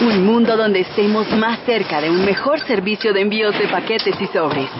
Un 0.00 0.24
mundo 0.24 0.56
donde 0.56 0.80
estemos 0.80 1.28
más 1.32 1.60
cerca 1.66 2.00
de 2.00 2.08
un 2.08 2.24
mejor 2.24 2.58
servicio 2.60 3.12
de 3.12 3.20
envíos 3.20 3.58
de 3.58 3.68
paquetes 3.68 4.18
y 4.18 4.26
sobres. 4.28 4.70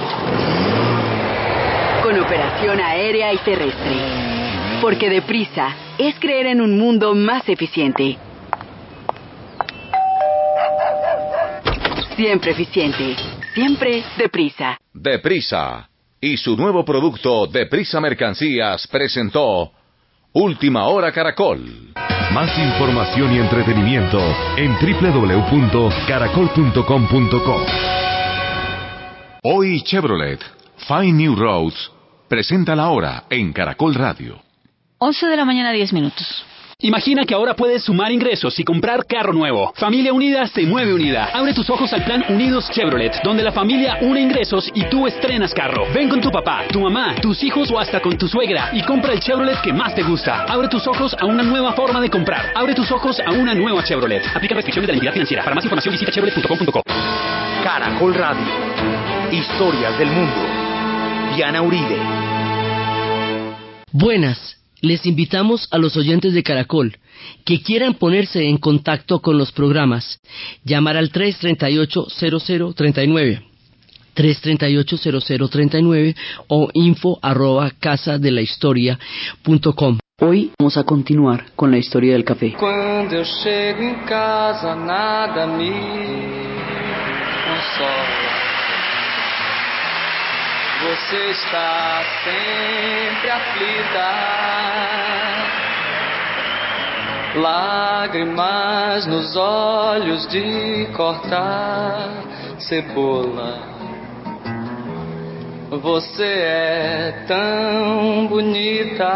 Con 2.03 2.19
operación 2.19 2.81
aérea 2.81 3.31
y 3.35 3.37
terrestre. 3.39 3.97
Porque 4.81 5.11
deprisa 5.11 5.77
es 5.99 6.15
creer 6.19 6.47
en 6.47 6.63
un 6.63 6.79
mundo 6.79 7.15
más 7.15 7.47
eficiente. 7.51 8.17
Siempre 12.17 12.53
eficiente. 12.53 13.15
Siempre 13.53 14.03
deprisa. 14.17 14.79
Deprisa. 14.95 15.91
Y 16.19 16.39
su 16.39 16.57
nuevo 16.57 16.83
producto, 16.83 17.47
Deprisa 17.47 18.01
Mercancías, 18.01 18.87
presentó 18.87 19.71
Última 20.33 20.87
Hora 20.87 21.13
Caracol. 21.13 21.93
Más 22.33 22.57
información 22.57 23.35
y 23.35 23.41
entretenimiento 23.41 24.21
en 24.57 24.73
www.caracol.com.co. 24.75 27.67
Hoy 29.43 29.83
Chevrolet, 29.83 30.39
Fine 30.87 31.13
New 31.13 31.35
Roads, 31.35 31.91
presenta 32.29 32.77
la 32.77 32.91
hora 32.91 33.25
en 33.31 33.53
Caracol 33.53 33.97
Radio. 33.97 34.41
11 34.99 35.27
de 35.27 35.37
la 35.37 35.45
mañana, 35.45 35.73
10 35.73 35.93
minutos. 35.93 36.47
Imagina 36.83 37.27
que 37.27 37.35
ahora 37.35 37.55
puedes 37.55 37.83
sumar 37.85 38.11
ingresos 38.11 38.59
y 38.59 38.65
comprar 38.65 39.05
carro 39.05 39.35
nuevo. 39.35 39.71
Familia 39.77 40.15
Unida 40.15 40.47
se 40.47 40.63
mueve 40.63 40.95
unida. 40.95 41.29
Abre 41.35 41.53
tus 41.53 41.69
ojos 41.69 41.93
al 41.93 42.05
plan 42.05 42.25
Unidos 42.31 42.71
Chevrolet, 42.71 43.21
donde 43.23 43.43
la 43.43 43.53
familia 43.53 43.99
une 44.01 44.21
ingresos 44.21 44.71
y 44.73 44.85
tú 44.85 45.07
estrenas 45.07 45.53
carro. 45.53 45.85
Ven 45.93 46.09
con 46.09 46.23
tu 46.23 46.31
papá, 46.31 46.65
tu 46.73 46.81
mamá, 46.81 47.17
tus 47.21 47.43
hijos 47.43 47.71
o 47.71 47.79
hasta 47.79 48.01
con 48.01 48.17
tu 48.17 48.29
suegra 48.29 48.71
y 48.73 48.83
compra 48.83 49.13
el 49.13 49.21
Chevrolet 49.21 49.61
que 49.61 49.75
más 49.75 49.95
te 49.95 50.03
gusta. 50.03 50.45
Abre 50.45 50.69
tus 50.69 50.87
ojos 50.87 51.15
a 51.21 51.27
una 51.27 51.43
nueva 51.43 51.75
forma 51.75 52.01
de 52.01 52.09
comprar. 52.09 52.53
Abre 52.55 52.75
tus 52.75 52.91
ojos 52.91 53.21
a 53.21 53.31
una 53.31 53.53
nueva 53.55 53.85
Chevrolet. 53.85 54.25
Aplica 54.35 54.55
restricciones 54.55 54.87
de 54.87 54.93
la 54.93 54.97
entidad 54.97 55.13
financiera. 55.13 55.43
Para 55.43 55.55
más 55.55 55.65
información 55.65 55.93
visita 55.93 56.11
chevrolet.com.co. 56.11 56.83
Caracol 57.63 58.15
Radio. 58.15 58.47
Historias 59.31 59.99
del 59.99 60.09
mundo. 60.09 60.47
Diana 61.37 61.61
Uribe. 61.61 61.99
Buenas. 63.93 64.60
Les 64.81 65.05
invitamos 65.05 65.69
a 65.71 65.77
los 65.79 65.95
oyentes 65.97 66.33
de 66.33 66.43
Caracol 66.43 66.97
que 67.45 67.63
quieran 67.63 67.95
ponerse 67.95 68.49
en 68.49 68.57
contacto 68.57 69.21
con 69.21 69.37
los 69.37 69.53
programas, 69.53 70.19
llamar 70.65 70.97
al 70.97 71.13
338-0039, 71.13 73.43
338-0039 74.17 76.17
o 76.49 76.71
info 76.73 77.19
arroba 77.23 77.71
casa 77.79 78.19
de 78.19 78.31
la 78.31 78.41
historia 78.41 78.99
punto 79.43 79.75
com. 79.75 79.99
Hoy 80.23 80.53
vamos 80.59 80.77
a 80.77 80.85
continuar 80.85 81.47
con 81.57 81.71
la 81.71 81.79
historia 81.79 82.13
del 82.13 82.25
café. 82.25 82.55
Quando 82.59 83.15
eu 83.15 83.25
chego 83.25 83.83
em 83.83 83.95
casa, 84.07 84.75
nada 84.75 85.47
me 85.47 85.73
consola. 87.47 88.50
Você 90.83 91.31
está 91.33 92.03
sempre 92.25 93.31
aflita. 93.31 94.11
Lágrimas 97.39 99.07
nos 99.07 99.37
olhos 99.37 100.27
de 100.29 100.89
cortar 100.97 102.09
cebola. 102.59 103.59
Você 105.71 106.25
é 106.25 107.25
tão 107.29 108.27
bonita. 108.27 109.11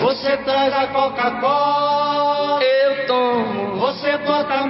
Você 0.00 0.36
traz 0.36 0.74
a 0.74 0.86
Coca-Cola. 0.88 2.62
Eu 2.62 3.06
tomo. 3.06 3.76
Você 3.76 4.18
bota 4.18 4.52
a 4.52 4.66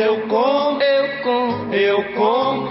Eu 0.00 0.26
como. 0.28 0.80
Eu 0.82 1.22
como. 1.22 1.74
Eu 1.74 2.02
como. 2.14 2.69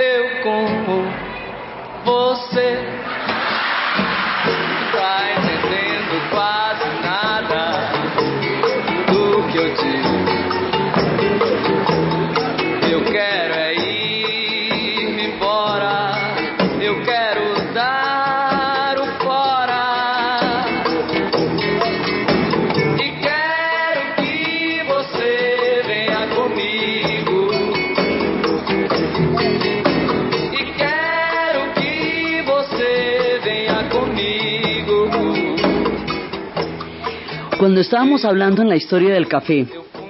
Cuando 37.69 37.81
estábamos 37.81 38.25
hablando 38.25 38.63
en 38.63 38.68
la 38.68 38.78
historia 38.78 39.13
del 39.13 39.28
café, 39.28 39.68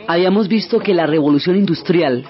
habíamos 0.07 0.47
visto 0.47 0.79
que 0.79 0.93
la 0.93 1.05
revolución 1.05 1.57
industrial 1.57 2.23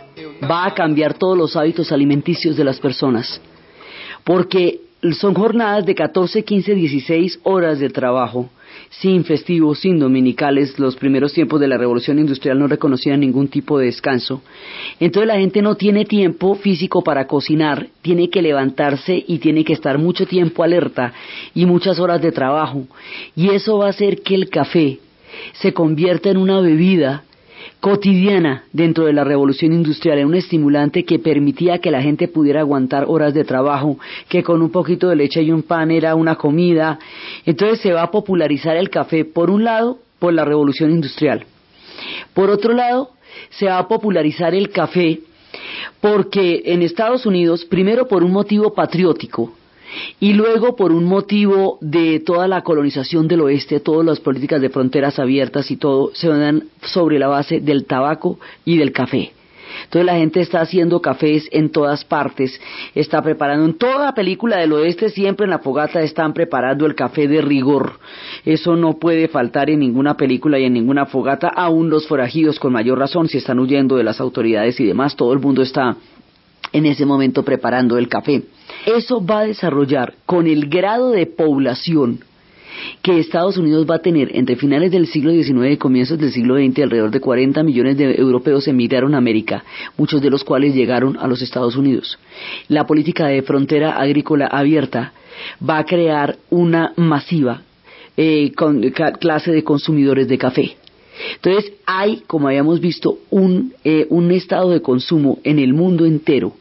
va 0.49 0.65
a 0.65 0.73
cambiar 0.73 1.13
todos 1.13 1.37
los 1.37 1.55
hábitos 1.55 1.91
alimenticios 1.91 2.57
de 2.57 2.63
las 2.63 2.79
personas, 2.79 3.39
porque 4.23 4.79
son 5.11 5.35
jornadas 5.35 5.85
de 5.85 5.93
14, 5.93 6.43
15, 6.43 6.73
16 6.73 7.41
horas 7.43 7.77
de 7.77 7.91
trabajo, 7.91 8.49
sin 8.89 9.23
festivos, 9.23 9.81
sin 9.81 9.99
dominicales. 9.99 10.79
Los 10.79 10.95
primeros 10.95 11.31
tiempos 11.31 11.59
de 11.59 11.67
la 11.67 11.77
revolución 11.77 12.17
industrial 12.17 12.57
no 12.57 12.65
reconocían 12.65 13.19
ningún 13.19 13.49
tipo 13.49 13.77
de 13.77 13.85
descanso. 13.85 14.41
Entonces 14.99 15.27
la 15.27 15.37
gente 15.37 15.61
no 15.61 15.75
tiene 15.75 16.05
tiempo 16.05 16.55
físico 16.55 17.03
para 17.03 17.27
cocinar, 17.27 17.85
tiene 18.01 18.31
que 18.31 18.41
levantarse 18.41 19.23
y 19.27 19.37
tiene 19.37 19.63
que 19.63 19.73
estar 19.73 19.99
mucho 19.99 20.25
tiempo 20.25 20.63
alerta 20.63 21.13
y 21.53 21.67
muchas 21.67 21.99
horas 21.99 22.19
de 22.19 22.31
trabajo. 22.31 22.87
Y 23.35 23.49
eso 23.49 23.77
va 23.77 23.85
a 23.85 23.89
hacer 23.91 24.23
que 24.23 24.33
el 24.33 24.49
café 24.49 24.97
se 25.53 25.73
convierta 25.73 26.29
en 26.29 26.37
una 26.37 26.59
bebida 26.61 27.23
cotidiana 27.79 28.63
dentro 28.73 29.05
de 29.05 29.13
la 29.13 29.23
revolución 29.23 29.73
industrial, 29.73 30.19
en 30.19 30.27
un 30.27 30.35
estimulante 30.35 31.05
que 31.05 31.19
permitía 31.19 31.79
que 31.79 31.91
la 31.91 32.01
gente 32.01 32.27
pudiera 32.27 32.61
aguantar 32.61 33.05
horas 33.07 33.33
de 33.33 33.43
trabajo, 33.43 33.97
que 34.27 34.43
con 34.43 34.61
un 34.61 34.71
poquito 34.71 35.09
de 35.09 35.15
leche 35.15 35.41
y 35.41 35.51
un 35.51 35.63
pan 35.63 35.91
era 35.91 36.15
una 36.15 36.35
comida. 36.35 36.99
Entonces 37.45 37.79
se 37.79 37.93
va 37.93 38.03
a 38.03 38.11
popularizar 38.11 38.75
el 38.75 38.89
café, 38.89 39.25
por 39.25 39.49
un 39.49 39.63
lado, 39.63 39.99
por 40.19 40.33
la 40.33 40.45
revolución 40.45 40.91
industrial. 40.91 41.45
Por 42.33 42.49
otro 42.49 42.73
lado, 42.73 43.11
se 43.51 43.67
va 43.67 43.77
a 43.77 43.87
popularizar 43.87 44.53
el 44.53 44.69
café 44.69 45.21
porque 46.01 46.61
en 46.65 46.81
Estados 46.81 47.25
Unidos, 47.25 47.65
primero 47.65 48.07
por 48.07 48.23
un 48.23 48.31
motivo 48.31 48.73
patriótico, 48.73 49.53
y 50.19 50.33
luego 50.33 50.75
por 50.75 50.91
un 50.91 51.05
motivo 51.05 51.77
de 51.81 52.19
toda 52.19 52.47
la 52.47 52.61
colonización 52.61 53.27
del 53.27 53.41
oeste, 53.41 53.79
todas 53.79 54.05
las 54.05 54.19
políticas 54.19 54.61
de 54.61 54.69
fronteras 54.69 55.19
abiertas 55.19 55.71
y 55.71 55.77
todo 55.77 56.11
se 56.13 56.27
dan 56.27 56.65
sobre 56.81 57.19
la 57.19 57.27
base 57.27 57.59
del 57.59 57.85
tabaco 57.85 58.39
y 58.65 58.77
del 58.77 58.91
café. 58.91 59.31
Entonces 59.83 60.05
la 60.05 60.17
gente 60.17 60.41
está 60.41 60.61
haciendo 60.61 61.01
cafés 61.01 61.47
en 61.51 61.71
todas 61.71 62.03
partes, 62.03 62.59
está 62.95 63.21
preparando 63.21 63.65
en 63.65 63.77
toda 63.77 64.13
película 64.13 64.57
del 64.57 64.73
oeste, 64.73 65.09
siempre 65.09 65.45
en 65.45 65.51
la 65.51 65.59
fogata 65.59 66.01
están 66.01 66.33
preparando 66.33 66.85
el 66.85 66.95
café 66.95 67.27
de 67.27 67.41
rigor. 67.41 67.93
Eso 68.45 68.75
no 68.75 68.97
puede 68.99 69.27
faltar 69.27 69.69
en 69.69 69.79
ninguna 69.79 70.15
película 70.15 70.59
y 70.59 70.65
en 70.65 70.73
ninguna 70.73 71.05
fogata, 71.05 71.47
aún 71.47 71.89
los 71.89 72.07
forajidos 72.07 72.59
con 72.59 72.73
mayor 72.73 72.99
razón, 72.99 73.29
si 73.29 73.37
están 73.37 73.59
huyendo 73.59 73.95
de 73.95 74.03
las 74.03 74.19
autoridades 74.19 74.79
y 74.79 74.85
demás, 74.85 75.15
todo 75.15 75.33
el 75.33 75.39
mundo 75.39 75.61
está 75.61 75.95
en 76.71 76.85
ese 76.85 77.05
momento 77.05 77.43
preparando 77.43 77.97
el 77.97 78.07
café. 78.07 78.43
Eso 78.95 79.23
va 79.23 79.41
a 79.41 79.45
desarrollar 79.45 80.15
con 80.25 80.47
el 80.47 80.67
grado 80.67 81.11
de 81.11 81.27
población 81.27 82.21
que 83.03 83.19
Estados 83.19 83.55
Unidos 83.57 83.85
va 83.87 83.95
a 83.95 84.01
tener 84.01 84.35
entre 84.35 84.55
finales 84.55 84.91
del 84.91 85.05
siglo 85.05 85.31
XIX 85.31 85.73
y 85.73 85.77
comienzos 85.77 86.17
del 86.17 86.31
siglo 86.31 86.55
XX, 86.55 86.79
alrededor 86.79 87.11
de 87.11 87.19
40 87.19 87.61
millones 87.61 87.97
de 87.97 88.15
europeos 88.15 88.67
emigraron 88.67 89.13
a 89.13 89.19
América, 89.19 89.63
muchos 89.95 90.23
de 90.23 90.31
los 90.31 90.43
cuales 90.43 90.73
llegaron 90.73 91.17
a 91.17 91.27
los 91.27 91.43
Estados 91.43 91.75
Unidos. 91.75 92.17
La 92.67 92.87
política 92.87 93.27
de 93.27 93.43
frontera 93.43 93.91
agrícola 93.91 94.47
abierta 94.47 95.13
va 95.67 95.77
a 95.77 95.85
crear 95.85 96.37
una 96.49 96.93
masiva 96.95 97.61
eh, 98.17 98.51
clase 99.19 99.51
de 99.51 99.63
consumidores 99.63 100.27
de 100.27 100.37
café. 100.39 100.77
Entonces 101.35 101.73
hay, 101.85 102.23
como 102.25 102.47
habíamos 102.47 102.79
visto, 102.79 103.19
un, 103.29 103.73
eh, 103.83 104.07
un 104.09 104.31
estado 104.31 104.71
de 104.71 104.81
consumo 104.81 105.37
en 105.43 105.59
el 105.59 105.75
mundo 105.75 106.07
entero 106.07 106.53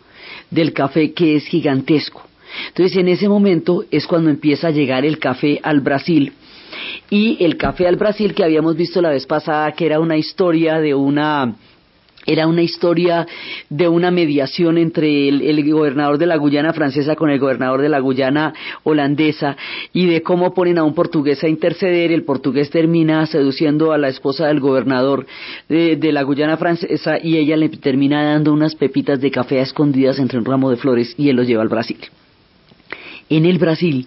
del 0.50 0.72
café 0.72 1.12
que 1.12 1.36
es 1.36 1.46
gigantesco. 1.46 2.22
Entonces 2.68 2.96
en 2.96 3.08
ese 3.08 3.28
momento 3.28 3.84
es 3.90 4.06
cuando 4.06 4.30
empieza 4.30 4.68
a 4.68 4.72
llegar 4.72 5.04
el 5.04 5.18
café 5.18 5.60
al 5.62 5.80
Brasil. 5.80 6.32
Y 7.10 7.42
el 7.44 7.56
café 7.56 7.86
al 7.86 7.96
Brasil 7.96 8.34
que 8.34 8.44
habíamos 8.44 8.76
visto 8.76 9.00
la 9.00 9.10
vez 9.10 9.26
pasada, 9.26 9.72
que 9.72 9.86
era 9.86 10.00
una 10.00 10.16
historia 10.16 10.78
de 10.80 10.94
una 10.94 11.54
era 12.28 12.46
una 12.46 12.62
historia 12.62 13.26
de 13.70 13.88
una 13.88 14.10
mediación 14.10 14.76
entre 14.76 15.28
el, 15.28 15.72
gobernador 15.72 16.18
de 16.18 16.26
la 16.26 16.36
Guyana 16.36 16.74
francesa 16.74 17.16
con 17.16 17.30
el 17.30 17.38
gobernador 17.38 17.80
de 17.80 17.88
la 17.88 18.00
Guyana 18.00 18.52
holandesa 18.84 19.56
y 19.94 20.06
de 20.06 20.22
cómo 20.22 20.52
ponen 20.52 20.76
a 20.78 20.84
un 20.84 20.94
portugués 20.94 21.42
a 21.42 21.48
interceder. 21.48 22.12
El 22.12 22.24
portugués 22.24 22.68
termina 22.70 23.24
seduciendo 23.26 23.92
a 23.92 23.98
la 23.98 24.08
esposa 24.08 24.46
del 24.46 24.60
gobernador 24.60 25.26
de, 25.68 26.12
la 26.12 26.22
Guyana 26.22 26.58
francesa 26.58 27.18
y 27.22 27.38
ella 27.38 27.56
le 27.56 27.70
termina 27.70 28.22
dando 28.22 28.52
unas 28.52 28.74
pepitas 28.74 29.20
de 29.20 29.30
café 29.30 29.60
escondidas 29.60 30.18
entre 30.18 30.38
un 30.38 30.44
ramo 30.44 30.70
de 30.70 30.76
flores 30.76 31.14
y 31.16 31.30
él 31.30 31.36
los 31.36 31.46
lleva 31.46 31.62
al 31.62 31.68
Brasil. 31.68 31.98
En 33.30 33.46
el 33.46 33.58
Brasil, 33.58 34.06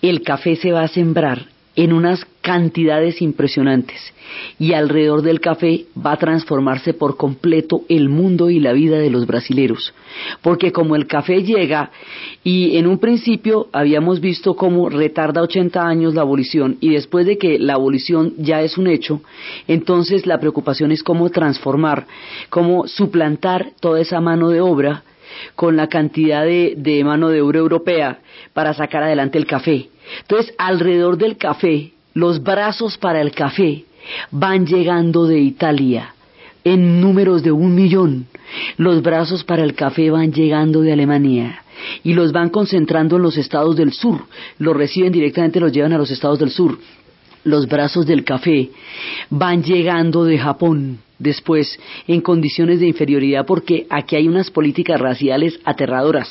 el 0.00 0.22
café 0.22 0.56
se 0.56 0.72
va 0.72 0.82
a 0.82 0.88
sembrar 0.88 1.52
en 1.74 1.92
unas 1.92 2.26
cantidades 2.42 3.22
impresionantes 3.22 4.12
y 4.58 4.72
alrededor 4.72 5.22
del 5.22 5.40
café 5.40 5.86
va 5.94 6.12
a 6.12 6.18
transformarse 6.18 6.92
por 6.92 7.16
completo 7.16 7.82
el 7.88 8.08
mundo 8.08 8.50
y 8.50 8.60
la 8.60 8.72
vida 8.72 8.98
de 8.98 9.10
los 9.10 9.26
brasileros. 9.26 9.94
Porque 10.42 10.72
como 10.72 10.96
el 10.96 11.06
café 11.06 11.42
llega 11.42 11.90
y 12.44 12.76
en 12.76 12.86
un 12.86 12.98
principio 12.98 13.68
habíamos 13.72 14.20
visto 14.20 14.54
cómo 14.54 14.88
retarda 14.88 15.42
80 15.42 15.86
años 15.86 16.14
la 16.14 16.22
abolición 16.22 16.76
y 16.80 16.90
después 16.90 17.26
de 17.26 17.38
que 17.38 17.58
la 17.58 17.74
abolición 17.74 18.34
ya 18.38 18.62
es 18.62 18.76
un 18.76 18.86
hecho, 18.86 19.22
entonces 19.68 20.26
la 20.26 20.40
preocupación 20.40 20.92
es 20.92 21.02
cómo 21.02 21.30
transformar, 21.30 22.06
cómo 22.50 22.86
suplantar 22.86 23.70
toda 23.80 24.00
esa 24.00 24.20
mano 24.20 24.50
de 24.50 24.60
obra 24.60 25.04
con 25.54 25.76
la 25.76 25.88
cantidad 25.88 26.44
de, 26.44 26.74
de 26.76 27.02
mano 27.04 27.30
de 27.30 27.40
obra 27.40 27.60
europea 27.60 28.18
para 28.52 28.74
sacar 28.74 29.02
adelante 29.02 29.38
el 29.38 29.46
café. 29.46 29.88
Entonces, 30.20 30.54
alrededor 30.58 31.16
del 31.18 31.36
café, 31.36 31.92
los 32.14 32.42
brazos 32.42 32.98
para 32.98 33.20
el 33.20 33.32
café 33.32 33.84
van 34.30 34.66
llegando 34.66 35.26
de 35.26 35.38
Italia 35.38 36.14
en 36.64 37.00
números 37.00 37.42
de 37.42 37.52
un 37.52 37.74
millón. 37.74 38.26
Los 38.76 39.02
brazos 39.02 39.44
para 39.44 39.64
el 39.64 39.74
café 39.74 40.10
van 40.10 40.32
llegando 40.32 40.80
de 40.80 40.92
Alemania 40.92 41.62
y 42.04 42.14
los 42.14 42.32
van 42.32 42.50
concentrando 42.50 43.16
en 43.16 43.22
los 43.22 43.36
estados 43.36 43.76
del 43.76 43.92
sur. 43.92 44.20
Los 44.58 44.76
reciben 44.76 45.12
directamente, 45.12 45.60
los 45.60 45.72
llevan 45.72 45.92
a 45.92 45.98
los 45.98 46.10
estados 46.10 46.38
del 46.38 46.50
sur. 46.50 46.78
Los 47.44 47.66
brazos 47.66 48.06
del 48.06 48.24
café 48.24 48.70
van 49.30 49.64
llegando 49.64 50.24
de 50.24 50.38
Japón 50.38 50.98
después 51.18 51.78
en 52.06 52.20
condiciones 52.20 52.80
de 52.80 52.86
inferioridad 52.86 53.46
porque 53.46 53.86
aquí 53.90 54.16
hay 54.16 54.28
unas 54.28 54.50
políticas 54.50 55.00
raciales 55.00 55.58
aterradoras 55.64 56.28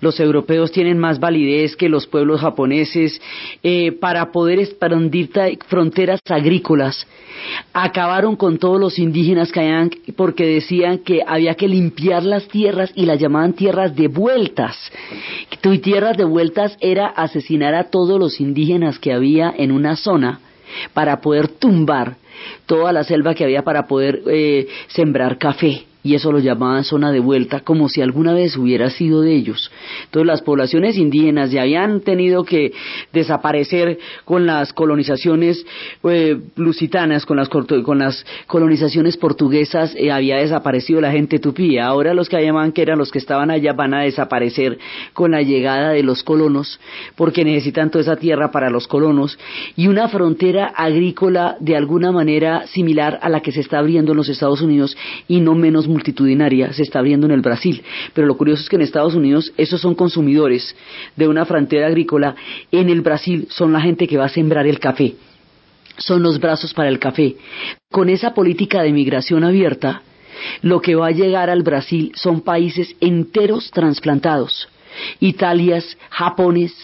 los 0.00 0.20
europeos 0.20 0.72
tienen 0.72 0.98
más 0.98 1.18
validez 1.20 1.76
que 1.76 1.88
los 1.88 2.06
pueblos 2.06 2.40
japoneses 2.40 3.20
eh, 3.62 3.92
para 3.92 4.32
poder 4.32 4.58
expandir 4.58 5.30
fronteras 5.68 6.20
agrícolas. 6.28 7.06
Acabaron 7.72 8.36
con 8.36 8.58
todos 8.58 8.80
los 8.80 8.98
indígenas 8.98 9.52
que 9.52 10.12
porque 10.16 10.46
decían 10.46 10.98
que 10.98 11.22
había 11.26 11.54
que 11.54 11.68
limpiar 11.68 12.24
las 12.24 12.48
tierras 12.48 12.90
y 12.94 13.06
las 13.06 13.20
llamaban 13.20 13.52
tierras 13.52 13.94
de 13.94 14.08
vueltas. 14.08 14.76
Tu 15.60 15.78
tierras 15.78 16.16
de 16.16 16.24
vueltas 16.24 16.76
era 16.80 17.06
asesinar 17.06 17.74
a 17.74 17.84
todos 17.84 18.18
los 18.18 18.40
indígenas 18.40 18.98
que 18.98 19.12
había 19.12 19.52
en 19.56 19.70
una 19.70 19.96
zona 19.96 20.40
para 20.92 21.20
poder 21.20 21.48
tumbar 21.48 22.16
toda 22.66 22.92
la 22.92 23.04
selva 23.04 23.34
que 23.34 23.44
había 23.44 23.62
para 23.62 23.86
poder 23.86 24.22
eh, 24.26 24.68
sembrar 24.88 25.38
café 25.38 25.84
y 26.06 26.14
eso 26.14 26.30
lo 26.30 26.38
llamaban 26.38 26.84
zona 26.84 27.10
de 27.10 27.18
vuelta, 27.18 27.60
como 27.60 27.88
si 27.88 28.00
alguna 28.00 28.32
vez 28.32 28.56
hubiera 28.56 28.90
sido 28.90 29.22
de 29.22 29.34
ellos. 29.34 29.72
Entonces 30.04 30.26
las 30.28 30.40
poblaciones 30.40 30.96
indígenas 30.96 31.50
ya 31.50 31.62
habían 31.62 32.00
tenido 32.00 32.44
que 32.44 32.72
desaparecer 33.12 33.98
con 34.24 34.46
las 34.46 34.72
colonizaciones 34.72 35.66
eh, 36.04 36.38
lusitanas, 36.54 37.26
con 37.26 37.38
las, 37.38 37.48
con 37.48 37.98
las 37.98 38.24
colonizaciones 38.46 39.16
portuguesas, 39.16 39.96
eh, 39.96 40.12
había 40.12 40.36
desaparecido 40.36 41.00
la 41.00 41.10
gente 41.10 41.40
tupí. 41.40 41.76
Ahora 41.76 42.14
los 42.14 42.28
que 42.28 42.40
llaman 42.40 42.70
que 42.70 42.82
eran 42.82 42.98
los 42.98 43.10
que 43.10 43.18
estaban 43.18 43.50
allá 43.50 43.72
van 43.72 43.92
a 43.92 44.02
desaparecer 44.02 44.78
con 45.12 45.32
la 45.32 45.42
llegada 45.42 45.90
de 45.90 46.04
los 46.04 46.22
colonos, 46.22 46.78
porque 47.16 47.44
necesitan 47.44 47.90
toda 47.90 48.02
esa 48.02 48.16
tierra 48.16 48.52
para 48.52 48.70
los 48.70 48.86
colonos, 48.86 49.40
y 49.74 49.88
una 49.88 50.06
frontera 50.06 50.66
agrícola 50.66 51.56
de 51.58 51.74
alguna 51.74 52.12
manera 52.12 52.64
similar 52.68 53.18
a 53.22 53.28
la 53.28 53.40
que 53.40 53.50
se 53.50 53.60
está 53.60 53.80
abriendo 53.80 54.12
en 54.12 54.18
los 54.18 54.28
Estados 54.28 54.62
Unidos 54.62 54.96
y 55.26 55.40
no 55.40 55.56
menos 55.56 55.88
multitudinaria 55.96 56.72
se 56.74 56.82
está 56.82 56.98
abriendo 56.98 57.26
en 57.26 57.32
el 57.32 57.40
Brasil. 57.40 57.82
Pero 58.12 58.26
lo 58.26 58.36
curioso 58.36 58.62
es 58.62 58.68
que 58.68 58.76
en 58.76 58.82
Estados 58.82 59.14
Unidos 59.14 59.52
esos 59.56 59.80
son 59.80 59.94
consumidores 59.94 60.76
de 61.16 61.26
una 61.26 61.46
frontera 61.46 61.86
agrícola. 61.86 62.36
En 62.70 62.90
el 62.90 63.00
Brasil 63.00 63.48
son 63.50 63.72
la 63.72 63.80
gente 63.80 64.06
que 64.06 64.18
va 64.18 64.26
a 64.26 64.36
sembrar 64.38 64.66
el 64.66 64.78
café. 64.78 65.14
Son 65.96 66.22
los 66.22 66.38
brazos 66.38 66.74
para 66.74 66.90
el 66.90 66.98
café. 66.98 67.36
Con 67.90 68.10
esa 68.10 68.34
política 68.34 68.82
de 68.82 68.92
migración 68.92 69.42
abierta, 69.42 70.02
lo 70.60 70.82
que 70.82 70.94
va 70.94 71.06
a 71.06 71.18
llegar 71.20 71.48
al 71.48 71.62
Brasil 71.62 72.12
son 72.14 72.42
países 72.42 72.94
enteros 73.00 73.70
trasplantados. 73.70 74.68
Italias, 75.20 75.96
Japones, 76.10 76.74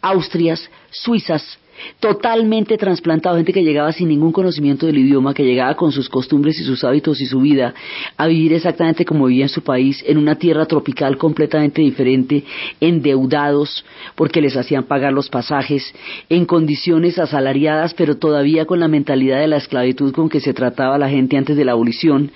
Austrias, 0.00 0.70
Suizas, 0.90 1.58
totalmente 2.00 2.76
trasplantado, 2.76 3.36
gente 3.36 3.52
que 3.52 3.62
llegaba 3.62 3.92
sin 3.92 4.08
ningún 4.08 4.32
conocimiento 4.32 4.86
del 4.86 4.98
idioma, 4.98 5.34
que 5.34 5.44
llegaba 5.44 5.74
con 5.74 5.92
sus 5.92 6.08
costumbres 6.08 6.58
y 6.60 6.64
sus 6.64 6.84
hábitos 6.84 7.20
y 7.20 7.26
su 7.26 7.40
vida 7.40 7.74
a 8.16 8.26
vivir 8.26 8.52
exactamente 8.52 9.04
como 9.04 9.26
vivía 9.26 9.44
en 9.44 9.48
su 9.48 9.62
país, 9.62 10.02
en 10.06 10.18
una 10.18 10.36
tierra 10.36 10.66
tropical 10.66 11.16
completamente 11.16 11.82
diferente, 11.82 12.44
endeudados 12.80 13.84
porque 14.14 14.40
les 14.40 14.56
hacían 14.56 14.84
pagar 14.84 15.12
los 15.12 15.28
pasajes, 15.28 15.94
en 16.28 16.44
condiciones 16.44 17.18
asalariadas, 17.18 17.94
pero 17.94 18.16
todavía 18.16 18.66
con 18.66 18.80
la 18.80 18.88
mentalidad 18.88 19.40
de 19.40 19.48
la 19.48 19.56
esclavitud 19.56 20.12
con 20.12 20.28
que 20.28 20.40
se 20.40 20.54
trataba 20.54 20.98
la 20.98 21.08
gente 21.08 21.36
antes 21.36 21.56
de 21.56 21.64
la 21.64 21.72
abolición. 21.72 22.30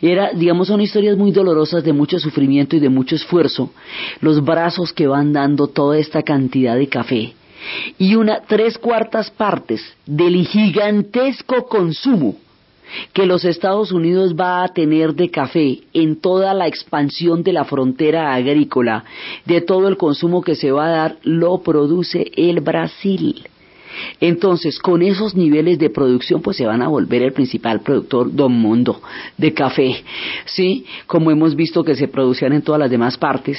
Era, 0.00 0.32
digamos, 0.32 0.68
son 0.68 0.80
historias 0.80 1.16
muy 1.16 1.32
dolorosas 1.32 1.84
de 1.84 1.92
mucho 1.92 2.18
sufrimiento 2.18 2.76
y 2.76 2.80
de 2.80 2.88
mucho 2.88 3.16
esfuerzo, 3.16 3.70
los 4.20 4.44
brazos 4.44 4.92
que 4.92 5.06
van 5.06 5.32
dando 5.32 5.68
toda 5.68 5.98
esta 5.98 6.22
cantidad 6.22 6.76
de 6.76 6.88
café 6.88 7.34
y 7.98 8.14
una 8.14 8.40
tres 8.46 8.78
cuartas 8.78 9.30
partes 9.30 9.82
del 10.06 10.46
gigantesco 10.46 11.66
consumo 11.66 12.36
que 13.12 13.26
los 13.26 13.44
Estados 13.44 13.92
Unidos 13.92 14.34
va 14.34 14.64
a 14.64 14.68
tener 14.68 15.14
de 15.14 15.30
café 15.30 15.80
en 15.92 16.20
toda 16.20 16.54
la 16.54 16.66
expansión 16.66 17.42
de 17.42 17.52
la 17.52 17.64
frontera 17.64 18.34
agrícola, 18.34 19.04
de 19.44 19.60
todo 19.60 19.88
el 19.88 19.96
consumo 19.96 20.42
que 20.42 20.54
se 20.54 20.72
va 20.72 20.86
a 20.86 20.90
dar, 20.90 21.16
lo 21.22 21.58
produce 21.58 22.30
el 22.36 22.60
Brasil. 22.60 23.46
Entonces, 24.20 24.78
con 24.78 25.02
esos 25.02 25.34
niveles 25.34 25.78
de 25.78 25.90
producción, 25.90 26.40
pues 26.40 26.56
se 26.56 26.66
van 26.66 26.82
a 26.82 26.88
volver 26.88 27.22
el 27.22 27.32
principal 27.32 27.80
productor 27.80 28.30
del 28.30 28.48
mundo 28.48 29.00
de 29.36 29.52
café, 29.52 30.04
¿sí? 30.44 30.84
Como 31.06 31.30
hemos 31.30 31.56
visto 31.56 31.82
que 31.82 31.96
se 31.96 32.08
producían 32.08 32.52
en 32.52 32.62
todas 32.62 32.78
las 32.78 32.90
demás 32.90 33.16
partes. 33.16 33.58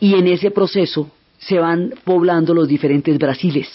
Y 0.00 0.14
en 0.14 0.26
ese 0.26 0.50
proceso, 0.50 1.10
se 1.46 1.58
van 1.58 1.94
poblando 2.04 2.54
los 2.54 2.68
diferentes 2.68 3.18
Brasiles 3.18 3.68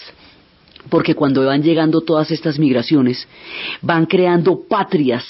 porque 0.88 1.14
cuando 1.14 1.44
van 1.44 1.62
llegando 1.62 2.00
todas 2.00 2.30
estas 2.30 2.58
migraciones, 2.58 3.26
van 3.82 4.06
creando 4.06 4.62
patrias, 4.68 5.24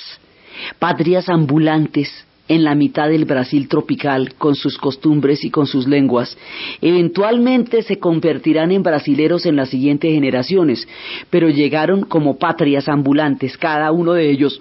patrias 0.79 1.29
ambulantes 1.29 2.25
en 2.49 2.65
la 2.65 2.75
mitad 2.75 3.09
del 3.09 3.25
Brasil 3.25 3.69
tropical, 3.69 4.35
con 4.35 4.55
sus 4.55 4.77
costumbres 4.77 5.45
y 5.45 5.51
con 5.51 5.67
sus 5.67 5.87
lenguas. 5.87 6.37
Eventualmente 6.81 7.83
se 7.83 7.99
convertirán 7.99 8.73
en 8.73 8.83
brasileros 8.83 9.47
en 9.47 9.57
las 9.57 9.71
siguientes 9.71 10.13
generaciones, 10.13 10.87
pero 11.31 11.49
llegaron 11.49 12.03
como 12.03 12.39
patrias 12.39 12.89
ambulantes, 12.89 13.57
cada 13.57 13.93
uno 13.93 14.15
de 14.15 14.31
ellos. 14.31 14.61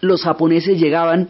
Los 0.00 0.22
japoneses 0.22 0.80
llegaban 0.80 1.28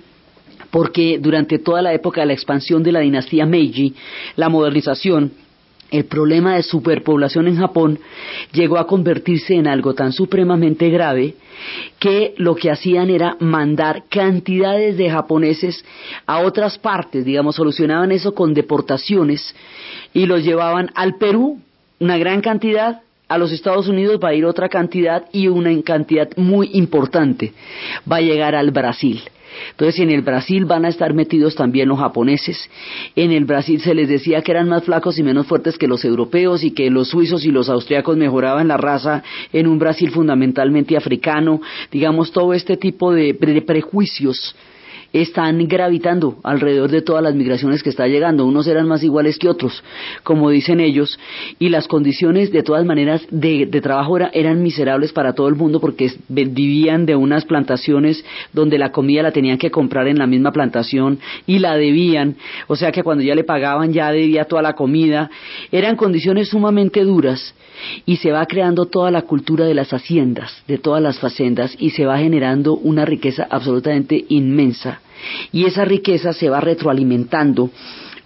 porque 0.70 1.18
durante 1.20 1.58
toda 1.58 1.82
la 1.82 1.92
época 1.92 2.22
de 2.22 2.28
la 2.28 2.32
expansión 2.32 2.82
de 2.82 2.90
la 2.90 3.00
dinastía 3.00 3.46
Meiji, 3.46 3.94
la 4.34 4.48
modernización, 4.48 5.32
el 5.94 6.06
problema 6.06 6.56
de 6.56 6.64
superpoblación 6.64 7.46
en 7.46 7.56
Japón 7.56 8.00
llegó 8.52 8.78
a 8.78 8.86
convertirse 8.86 9.54
en 9.54 9.68
algo 9.68 9.94
tan 9.94 10.12
supremamente 10.12 10.90
grave 10.90 11.34
que 12.00 12.34
lo 12.36 12.56
que 12.56 12.72
hacían 12.72 13.10
era 13.10 13.36
mandar 13.38 14.02
cantidades 14.08 14.96
de 14.96 15.08
japoneses 15.08 15.84
a 16.26 16.40
otras 16.40 16.78
partes, 16.78 17.24
digamos, 17.24 17.54
solucionaban 17.54 18.10
eso 18.10 18.34
con 18.34 18.54
deportaciones 18.54 19.54
y 20.12 20.26
los 20.26 20.42
llevaban 20.42 20.90
al 20.96 21.16
Perú, 21.16 21.60
una 22.00 22.18
gran 22.18 22.40
cantidad, 22.40 23.02
a 23.28 23.38
los 23.38 23.52
Estados 23.52 23.86
Unidos 23.86 24.18
va 24.22 24.30
a 24.30 24.34
ir 24.34 24.44
otra 24.44 24.68
cantidad 24.68 25.26
y 25.32 25.46
una 25.46 25.70
cantidad 25.82 26.28
muy 26.36 26.70
importante 26.72 27.52
va 28.10 28.16
a 28.16 28.20
llegar 28.20 28.56
al 28.56 28.72
Brasil. 28.72 29.22
Entonces 29.70 30.00
en 30.00 30.10
el 30.10 30.22
Brasil 30.22 30.64
van 30.64 30.84
a 30.84 30.88
estar 30.88 31.14
metidos 31.14 31.54
también 31.54 31.88
los 31.88 31.98
japoneses. 31.98 32.70
En 33.16 33.32
el 33.32 33.44
Brasil 33.44 33.80
se 33.80 33.94
les 33.94 34.08
decía 34.08 34.42
que 34.42 34.52
eran 34.52 34.68
más 34.68 34.84
flacos 34.84 35.18
y 35.18 35.22
menos 35.22 35.46
fuertes 35.46 35.78
que 35.78 35.88
los 35.88 36.04
europeos 36.04 36.64
y 36.64 36.72
que 36.72 36.90
los 36.90 37.08
suizos 37.08 37.44
y 37.44 37.50
los 37.50 37.68
austriacos 37.68 38.16
mejoraban 38.16 38.68
la 38.68 38.76
raza 38.76 39.22
en 39.52 39.66
un 39.66 39.78
Brasil 39.78 40.10
fundamentalmente 40.10 40.96
africano. 40.96 41.60
Digamos, 41.90 42.32
todo 42.32 42.54
este 42.54 42.76
tipo 42.76 43.12
de, 43.12 43.34
prejuicios 43.66 44.54
están 45.14 45.68
gravitando 45.68 46.38
alrededor 46.42 46.90
de 46.90 47.00
todas 47.00 47.22
las 47.22 47.36
migraciones 47.36 47.84
que 47.84 47.90
está 47.90 48.08
llegando. 48.08 48.44
Unos 48.44 48.66
eran 48.66 48.88
más 48.88 49.04
iguales 49.04 49.38
que 49.38 49.48
otros, 49.48 49.84
como 50.24 50.50
dicen 50.50 50.80
ellos, 50.80 51.18
y 51.60 51.68
las 51.68 51.86
condiciones 51.86 52.50
de 52.50 52.64
todas 52.64 52.84
maneras 52.84 53.24
de, 53.30 53.66
trabajo 53.80 54.18
eran 54.32 54.62
miserables 54.62 55.12
para 55.12 55.34
todo 55.34 55.46
el 55.48 55.54
mundo 55.54 55.80
porque 55.80 56.10
vivían 56.28 57.06
de 57.06 57.14
unas 57.14 57.44
plantaciones 57.44 58.24
donde 58.52 58.76
la 58.76 58.90
comida 58.90 59.22
la 59.22 59.30
tenían 59.30 59.58
que 59.58 59.70
comprar 59.70 60.08
en 60.08 60.18
la 60.18 60.26
misma 60.26 60.50
plantación 60.50 61.20
y 61.46 61.60
la 61.60 61.76
debían, 61.76 62.36
o 62.66 62.74
sea 62.74 62.90
que 62.90 63.02
cuando 63.04 63.22
ya 63.22 63.36
le 63.36 63.44
pagaban 63.44 63.92
ya 63.92 64.10
debía 64.10 64.46
toda 64.46 64.62
la 64.62 64.72
comida. 64.72 65.30
Eran 65.70 65.96
condiciones 65.96 66.48
sumamente 66.48 67.04
duras 67.04 67.54
y 68.04 68.16
se 68.16 68.32
va 68.32 68.46
creando 68.46 68.86
toda 68.86 69.12
la 69.12 69.22
cultura 69.22 69.64
de 69.64 69.74
las 69.74 69.92
haciendas, 69.92 70.64
de 70.66 70.78
todas 70.78 71.02
las 71.02 71.20
facendas 71.20 71.76
y 71.78 71.90
se 71.90 72.04
va 72.04 72.18
generando 72.18 72.74
una 72.74 73.04
riqueza 73.04 73.46
absolutamente 73.48 74.24
inmensa 74.28 75.00
y 75.52 75.64
esa 75.66 75.84
riqueza 75.84 76.32
se 76.32 76.48
va 76.48 76.60
retroalimentando 76.60 77.70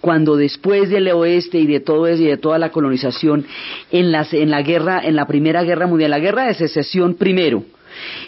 cuando 0.01 0.37
después 0.37 0.89
del 0.89 1.09
oeste 1.09 1.59
y 1.59 1.67
de 1.67 1.79
todo 1.81 2.07
eso 2.07 2.23
y 2.23 2.27
de 2.27 2.37
toda 2.37 2.57
la 2.57 2.71
colonización 2.71 3.45
en, 3.91 4.13
en 4.15 4.49
la 4.49 4.61
guerra 4.61 5.01
en 5.03 5.15
la 5.15 5.27
primera 5.27 5.63
guerra 5.63 5.87
mundial 5.87 6.11
la 6.11 6.19
guerra 6.19 6.45
de 6.45 6.53
secesión 6.53 7.15
primero 7.15 7.63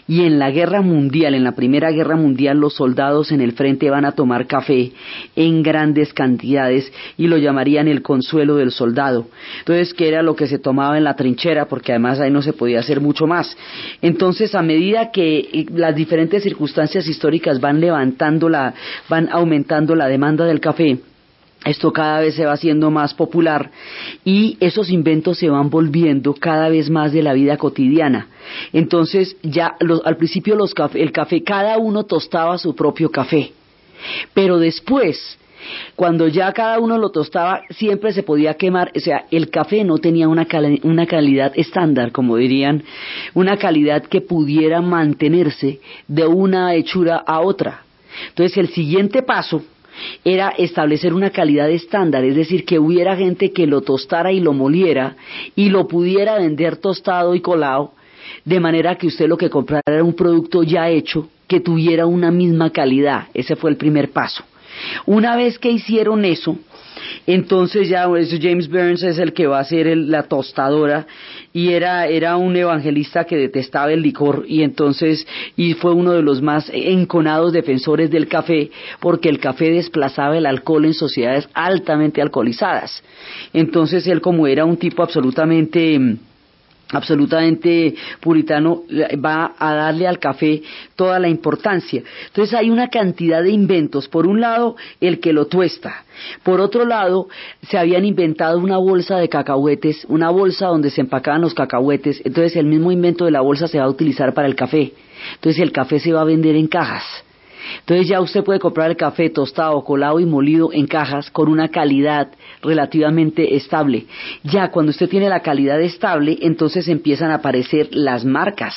y 0.08 0.22
en 0.22 0.40
la 0.40 0.52
guerra 0.52 0.82
mundial, 0.82 1.34
en 1.34 1.44
la 1.44 1.54
primera 1.54 1.92
guerra 1.92 2.16
mundial, 2.16 2.60
los 2.60 2.76
soldados 2.76 3.32
en 3.32 3.42
el 3.42 3.54
frente 3.54 3.90
van 3.90 4.06
a 4.06 4.14
tomar 4.14 4.48
café 4.48 4.92
en 5.36 5.64
grandes 5.64 6.14
cantidades 6.14 6.92
y 7.18 7.28
lo 7.28 7.38
llamarían 7.38 7.88
el 7.88 8.02
consuelo 8.02 8.56
del 8.56 8.72
soldado. 8.72 9.28
Entonces, 9.60 9.94
que 9.94 10.08
era 10.08 10.22
lo 10.22 10.36
que 10.36 10.48
se 10.48 10.60
tomaba 10.60 10.98
en 10.98 11.04
la 11.04 11.16
trinchera, 11.16 11.66
porque 11.66 11.92
además 11.92 12.20
ahí 12.20 12.32
no 12.32 12.42
se 12.42 12.54
podía 12.54 12.80
hacer 12.80 13.02
mucho 13.02 13.28
más. 13.28 13.56
Entonces, 14.02 14.56
a 14.56 14.62
medida 14.62 15.12
que 15.12 15.40
eh, 15.40 15.66
las 15.74 15.96
diferentes 15.96 16.44
circunstancias 16.44 17.08
históricas 17.08 17.60
van 17.60 17.80
levantando 17.80 18.50
la, 18.50 18.74
van 19.10 19.30
aumentando 19.32 19.96
la 19.96 20.08
demanda 20.08 20.46
del 20.46 20.60
café, 20.60 21.00
esto 21.66 21.94
cada 21.94 22.22
vez 22.22 22.36
se 22.36 22.46
va 22.46 22.54
haciendo 22.54 22.90
más 22.90 23.14
popular 23.14 23.70
y 24.26 24.58
esos 24.60 24.90
inventos 24.90 25.38
se 25.38 25.50
van 25.50 25.70
volviendo 25.70 26.34
cada 26.34 26.70
vez 26.70 26.90
más 26.90 27.14
de 27.14 27.22
la 27.22 27.34
vida 27.34 27.58
cotidiana. 27.58 28.28
Entonces, 28.74 29.38
ya 29.44 29.76
al 30.04 30.18
principio 30.18 30.56
los 30.56 30.74
el 30.96 31.12
café, 31.12 31.44
cada 31.44 31.78
uno 31.78 32.06
tostaba 32.06 32.58
su 32.58 32.76
propio 32.76 33.12
café. 33.12 33.52
Pero 34.34 34.58
después, 34.58 35.38
cuando 35.96 36.28
ya 36.28 36.52
cada 36.52 36.80
uno 36.80 36.98
lo 36.98 37.12
tostaba, 37.12 37.62
siempre 37.70 38.12
se 38.12 38.24
podía 38.24 38.56
quemar, 38.56 38.92
o 38.96 39.00
sea, 39.00 39.26
el 39.30 39.52
café 39.52 39.84
no 39.84 40.00
tenía 40.00 40.28
una, 40.28 40.48
una 40.82 41.06
calidad 41.06 41.52
estándar, 41.56 42.12
como 42.12 42.38
dirían, 42.38 42.84
una 43.36 43.58
calidad 43.58 44.02
que 44.04 44.22
pudiera 44.22 44.82
mantenerse 44.82 45.80
de 46.08 46.26
una 46.26 46.74
hechura 46.74 47.18
a 47.18 47.42
otra. 47.42 47.84
Entonces, 48.30 48.58
el 48.58 48.70
siguiente 48.70 49.22
paso 49.22 49.62
era 50.24 50.50
establecer 50.50 51.14
una 51.14 51.30
calidad 51.30 51.70
estándar, 51.70 52.24
es 52.24 52.36
decir, 52.36 52.66
que 52.66 52.80
hubiera 52.80 53.16
gente 53.16 53.52
que 53.52 53.68
lo 53.68 53.82
tostara 53.82 54.32
y 54.32 54.40
lo 54.40 54.54
moliera 54.54 55.16
y 55.56 55.70
lo 55.70 55.88
pudiera 55.88 56.38
vender 56.38 56.78
tostado 56.78 57.36
y 57.36 57.42
colado, 57.42 57.94
de 58.46 58.60
manera 58.60 58.96
que 58.96 59.08
usted 59.08 59.28
lo 59.28 59.38
que 59.38 59.50
comprara 59.50 59.82
era 59.86 60.04
un 60.04 60.16
producto 60.16 60.64
ya 60.64 60.90
hecho 60.90 61.30
que 61.48 61.60
tuviera 61.60 62.06
una 62.06 62.32
misma 62.32 62.70
calidad. 62.70 63.28
Ese 63.34 63.56
fue 63.56 63.72
el 63.72 63.78
primer 63.78 64.12
paso. 64.12 64.44
Una 65.06 65.36
vez 65.36 65.60
que 65.60 65.70
hicieron 65.70 66.24
eso, 66.24 66.58
entonces 67.28 67.90
ya 67.90 68.08
James 68.42 68.70
Burns 68.70 69.04
es 69.04 69.18
el 69.20 69.34
que 69.34 69.48
va 69.48 69.60
a 69.60 69.64
ser 69.66 69.96
la 69.98 70.24
tostadora 70.24 71.06
y 71.54 71.70
era, 71.70 72.08
era 72.08 72.38
un 72.38 72.56
evangelista 72.56 73.26
que 73.26 73.38
detestaba 73.38 73.92
el 73.92 74.02
licor 74.02 74.46
y 74.48 74.64
entonces 74.64 75.28
y 75.56 75.74
fue 75.74 75.94
uno 75.94 76.12
de 76.14 76.22
los 76.22 76.42
más 76.42 76.70
enconados 76.74 77.54
defensores 77.54 78.10
del 78.10 78.28
café 78.28 78.72
porque 79.00 79.30
el 79.30 79.40
café 79.40 79.72
desplazaba 79.72 80.38
el 80.38 80.46
alcohol 80.46 80.86
en 80.86 80.94
sociedades 80.94 81.50
altamente 81.54 82.22
alcoholizadas. 82.22 83.04
Entonces 83.54 84.08
él 84.08 84.22
como 84.22 84.48
era 84.48 84.66
un 84.66 84.78
tipo 84.78 85.04
absolutamente 85.04 86.18
absolutamente 86.92 87.96
puritano 88.20 88.84
va 89.24 89.54
a 89.58 89.74
darle 89.74 90.08
al 90.08 90.20
café 90.20 90.62
toda 90.96 91.20
la 91.20 91.30
importancia. 91.30 92.04
Entonces 92.28 92.54
hay 92.54 92.70
una 92.70 92.90
cantidad 92.90 93.42
de 93.42 93.52
inventos. 93.52 94.08
Por 94.08 94.28
un 94.28 94.42
lado, 94.42 94.76
el 95.00 95.20
que 95.20 95.34
lo 95.34 95.48
tuesta. 95.48 96.06
Por 96.44 96.62
otro 96.62 96.86
lado, 96.86 97.28
se 97.64 97.78
habían 97.78 98.06
inventado 98.06 98.60
una 98.60 98.78
bolsa 98.78 99.18
de 99.18 99.30
cacahuetes, 99.30 100.06
una 100.10 100.30
bolsa 100.30 100.68
donde 100.68 100.90
se 100.90 101.02
empacaban 101.02 101.42
los 101.42 101.54
cacahuetes. 101.54 102.22
Entonces 102.26 102.56
el 102.56 102.66
mismo 102.66 102.92
invento 102.92 103.26
de 103.26 103.32
la 103.32 103.42
bolsa 103.42 103.68
se 103.68 103.80
va 103.80 103.86
a 103.86 103.90
utilizar 103.90 104.34
para 104.34 104.48
el 104.48 104.56
café. 104.56 104.94
Entonces 105.36 105.62
el 105.62 105.72
café 105.72 106.00
se 106.00 106.14
va 106.14 106.22
a 106.22 106.26
vender 106.26 106.56
en 106.56 106.68
cajas. 106.68 107.04
Entonces 107.80 108.08
ya 108.08 108.22
usted 108.22 108.44
puede 108.44 108.60
comprar 108.60 108.90
el 108.90 108.98
café 108.98 109.30
tostado, 109.30 109.84
colado 109.84 110.20
y 110.20 110.26
molido 110.26 110.72
en 110.72 110.88
cajas 110.88 111.30
con 111.32 111.50
una 111.50 111.70
calidad 111.70 112.30
relativamente 112.62 113.56
estable. 113.56 114.06
Ya 114.44 114.70
cuando 114.72 114.92
usted 114.92 115.10
tiene 115.10 115.30
la 115.30 115.42
calidad 115.42 115.82
estable, 115.82 116.38
entonces 116.42 116.88
empiezan 116.88 117.32
a 117.32 117.36
aparecer 117.36 117.90
las 117.92 118.26
marcas, 118.26 118.76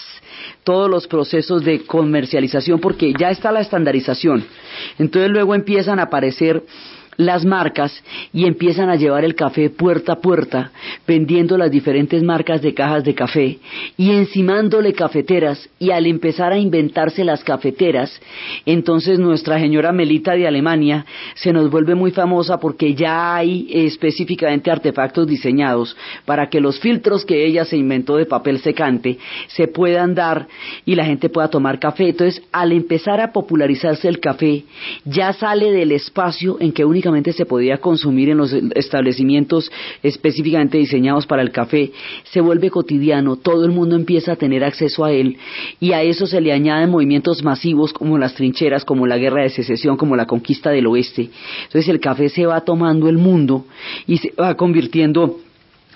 todos 0.64 0.91
los 0.91 1.07
procesos 1.07 1.64
de 1.64 1.85
comercialización, 1.85 2.81
porque 2.81 3.12
ya 3.19 3.31
está 3.31 3.53
la 3.53 3.61
estandarización. 3.61 4.45
Entonces 4.99 5.31
luego 5.31 5.55
empiezan 5.55 5.99
a 5.99 6.05
aparecer 6.05 6.62
las 7.17 7.45
marcas 7.45 8.03
y 8.33 8.47
empiezan 8.47 8.91
a 8.91 8.97
llevar 8.97 9.25
el 9.25 9.35
café 9.35 9.71
puerta 9.71 10.14
a 10.14 10.21
puerta, 10.21 10.73
vendiendo 11.06 11.58
las 11.58 11.70
diferentes 11.70 12.23
marcas 12.23 12.62
de 12.62 12.73
cajas 12.73 13.04
de 13.04 13.14
café 13.14 13.58
y 13.96 14.11
encimándole 14.11 14.92
cafeteras 14.94 15.68
y 15.78 15.90
al 15.90 16.06
empezar 16.06 16.52
a 16.52 16.58
inventarse 16.58 17.25
las 17.25 17.44
cafeteras, 17.44 18.20
entonces 18.64 19.18
nuestra 19.18 19.58
señora 19.58 19.92
Melita 19.92 20.32
de 20.32 20.46
Alemania 20.46 21.04
se 21.34 21.52
nos 21.52 21.70
vuelve 21.70 21.94
muy 21.94 22.11
famosa 22.11 22.58
porque 22.58 22.94
ya 22.94 23.37
hay 23.37 23.68
específicamente 23.70 24.70
artefactos 24.70 25.26
diseñados 25.26 25.96
para 26.25 26.49
que 26.49 26.61
los 26.61 26.80
filtros 26.80 27.25
que 27.25 27.44
ella 27.46 27.64
se 27.64 27.76
inventó 27.76 28.16
de 28.16 28.26
papel 28.26 28.61
secante 28.61 29.18
se 29.49 29.68
puedan 29.68 30.14
dar 30.14 30.49
y 30.87 30.94
la 30.94 31.04
gente 31.04 31.28
pueda 31.28 31.49
tomar 31.49 31.78
café. 31.78 32.08
Entonces, 32.08 32.42
al 32.52 32.73
empezar 32.73 33.20
a 33.20 33.32
popularizarse 33.32 34.08
el 34.08 34.20
café, 34.20 34.64
ya 35.04 35.32
sale 35.32 35.70
del 35.70 35.92
espacio 35.92 36.56
en 36.61 36.73
que 36.73 36.84
únicamente 36.84 37.32
se 37.32 37.44
podía 37.44 37.78
consumir 37.78 38.30
en 38.30 38.38
los 38.38 38.52
establecimientos 38.52 39.70
específicamente 40.02 40.78
diseñados 40.78 40.94
para 41.27 41.43
el 41.43 41.51
café, 41.51 41.93
se 42.25 42.41
vuelve 42.41 42.71
cotidiano, 42.71 43.37
todo 43.37 43.65
el 43.65 43.73
mundo 43.73 43.97
empieza 43.97 44.33
a 44.33 44.37
tener 44.37 44.63
acceso 44.65 45.05
a 45.05 45.13
él 45.13 45.39
y 45.81 45.93
a 45.93 46.03
eso 46.03 46.27
se 46.27 46.41
le 46.41 46.53
añaden 46.53 46.91
movimientos 46.91 47.43
masivos 47.43 47.93
como 47.93 48.17
las 48.17 48.35
trincheras, 48.35 48.85
como 48.85 49.07
la 49.07 49.19
guerra 49.19 49.43
de 49.43 49.51
secesión, 49.51 49.97
como 49.97 50.17
la 50.17 50.27
conquista 50.27 50.71
del 50.71 50.87
oeste. 50.87 51.31
Entonces 51.65 51.89
el 51.89 52.01
café 52.01 52.29
se 52.29 52.47
va 52.47 52.61
tomando 52.61 53.09
el 53.09 53.19
mundo 53.19 53.65
y 54.07 54.19
se 54.19 54.33
va 54.41 54.55
convirtiendo 54.57 55.39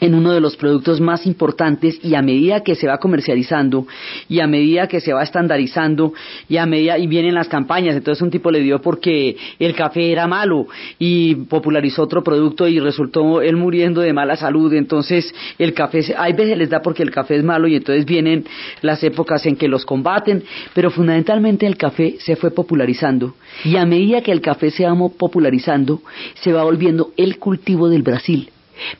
en 0.01 0.15
uno 0.15 0.33
de 0.33 0.41
los 0.41 0.57
productos 0.57 1.01
más 1.01 1.27
importantes 1.27 1.99
y 2.03 2.15
a 2.15 2.23
medida 2.23 2.63
que 2.63 2.75
se 2.75 2.87
va 2.87 2.99
comercializando 2.99 3.87
y 4.29 4.41
a 4.41 4.47
medida 4.47 4.87
que 4.87 5.01
se 5.01 5.13
va 5.13 5.23
estandarizando 5.23 6.13
y 6.49 6.57
a 6.57 6.67
medida 6.67 6.99
y 6.99 7.07
vienen 7.07 7.35
las 7.35 7.49
campañas, 7.49 7.97
entonces 7.97 8.23
un 8.23 8.31
tipo 8.31 8.51
le 8.51 8.61
dio 8.61 8.81
porque 8.81 9.37
el 9.59 9.75
café 9.75 10.13
era 10.13 10.27
malo 10.27 10.67
y 10.99 11.35
popularizó 11.35 12.03
otro 12.03 12.23
producto 12.23 12.69
y 12.69 12.79
resultó 12.81 13.43
él 13.43 13.57
muriendo 13.57 14.01
de 14.01 14.13
mala 14.13 14.37
salud, 14.37 14.73
entonces 14.75 15.35
el 15.59 15.75
café 15.75 16.15
hay 16.17 16.33
veces 16.33 16.57
les 16.59 16.71
da 16.71 16.81
porque 16.81 17.03
el 17.03 17.11
café 17.11 17.37
es 17.37 17.45
malo 17.45 17.69
y 17.69 17.77
entonces 17.77 18.05
vienen 18.05 18.45
las 18.83 19.03
épocas 19.03 19.45
en 19.47 19.57
que 19.57 19.69
los 19.69 19.85
combaten, 19.85 20.45
pero 20.75 20.91
fundamentalmente 20.91 21.67
el 21.67 21.77
café 21.77 22.17
se 22.21 22.37
fue 22.37 22.51
popularizando. 22.51 23.35
Y 23.65 23.77
a 23.77 23.85
medida 23.85 24.23
que 24.23 24.33
el 24.33 24.41
café 24.41 24.71
se 24.71 24.85
va 24.85 24.95
popularizando 25.09 26.03
se 26.35 26.53
va 26.53 26.63
volviendo 26.63 27.13
el 27.17 27.39
cultivo 27.39 27.89
del 27.89 28.03
Brasil 28.03 28.51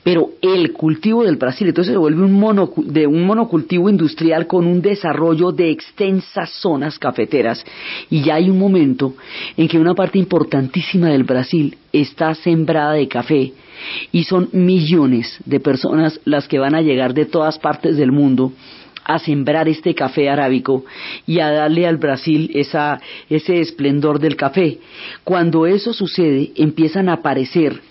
pero 0.03 0.29
el 0.41 0.73
cultivo 0.73 1.23
del 1.23 1.37
Brasil 1.37 1.67
entonces 1.67 1.93
se 1.93 1.97
vuelve 1.97 2.23
un, 2.23 2.93
de 2.93 3.07
un 3.07 3.25
monocultivo 3.25 3.89
industrial 3.89 4.47
con 4.47 4.65
un 4.65 4.81
desarrollo 4.81 5.51
de 5.51 5.71
extensas 5.71 6.49
zonas 6.51 6.99
cafeteras 6.99 7.63
y 8.09 8.21
ya 8.23 8.35
hay 8.35 8.49
un 8.49 8.59
momento 8.59 9.13
en 9.57 9.67
que 9.67 9.79
una 9.79 9.95
parte 9.95 10.19
importantísima 10.19 11.09
del 11.09 11.23
Brasil 11.23 11.77
está 11.91 12.33
sembrada 12.35 12.93
de 12.93 13.07
café 13.07 13.53
y 14.11 14.23
son 14.23 14.49
millones 14.51 15.39
de 15.45 15.59
personas 15.59 16.19
las 16.25 16.47
que 16.47 16.59
van 16.59 16.75
a 16.75 16.81
llegar 16.81 17.13
de 17.13 17.25
todas 17.25 17.57
partes 17.59 17.97
del 17.97 18.11
mundo 18.11 18.51
a 19.09 19.17
sembrar 19.17 19.67
este 19.67 19.95
café 19.95 20.29
arábico 20.29 20.85
y 21.25 21.39
a 21.39 21.49
darle 21.49 21.87
al 21.87 21.97
Brasil 21.97 22.51
ese 22.53 23.59
esplendor 23.59 24.19
del 24.19 24.35
café. 24.35 24.77
Cuando 25.23 25.65
eso 25.65 25.93
sucede, 25.93 26.51
empiezan 26.55 27.09
a 27.09 27.13
aparecer 27.13 27.81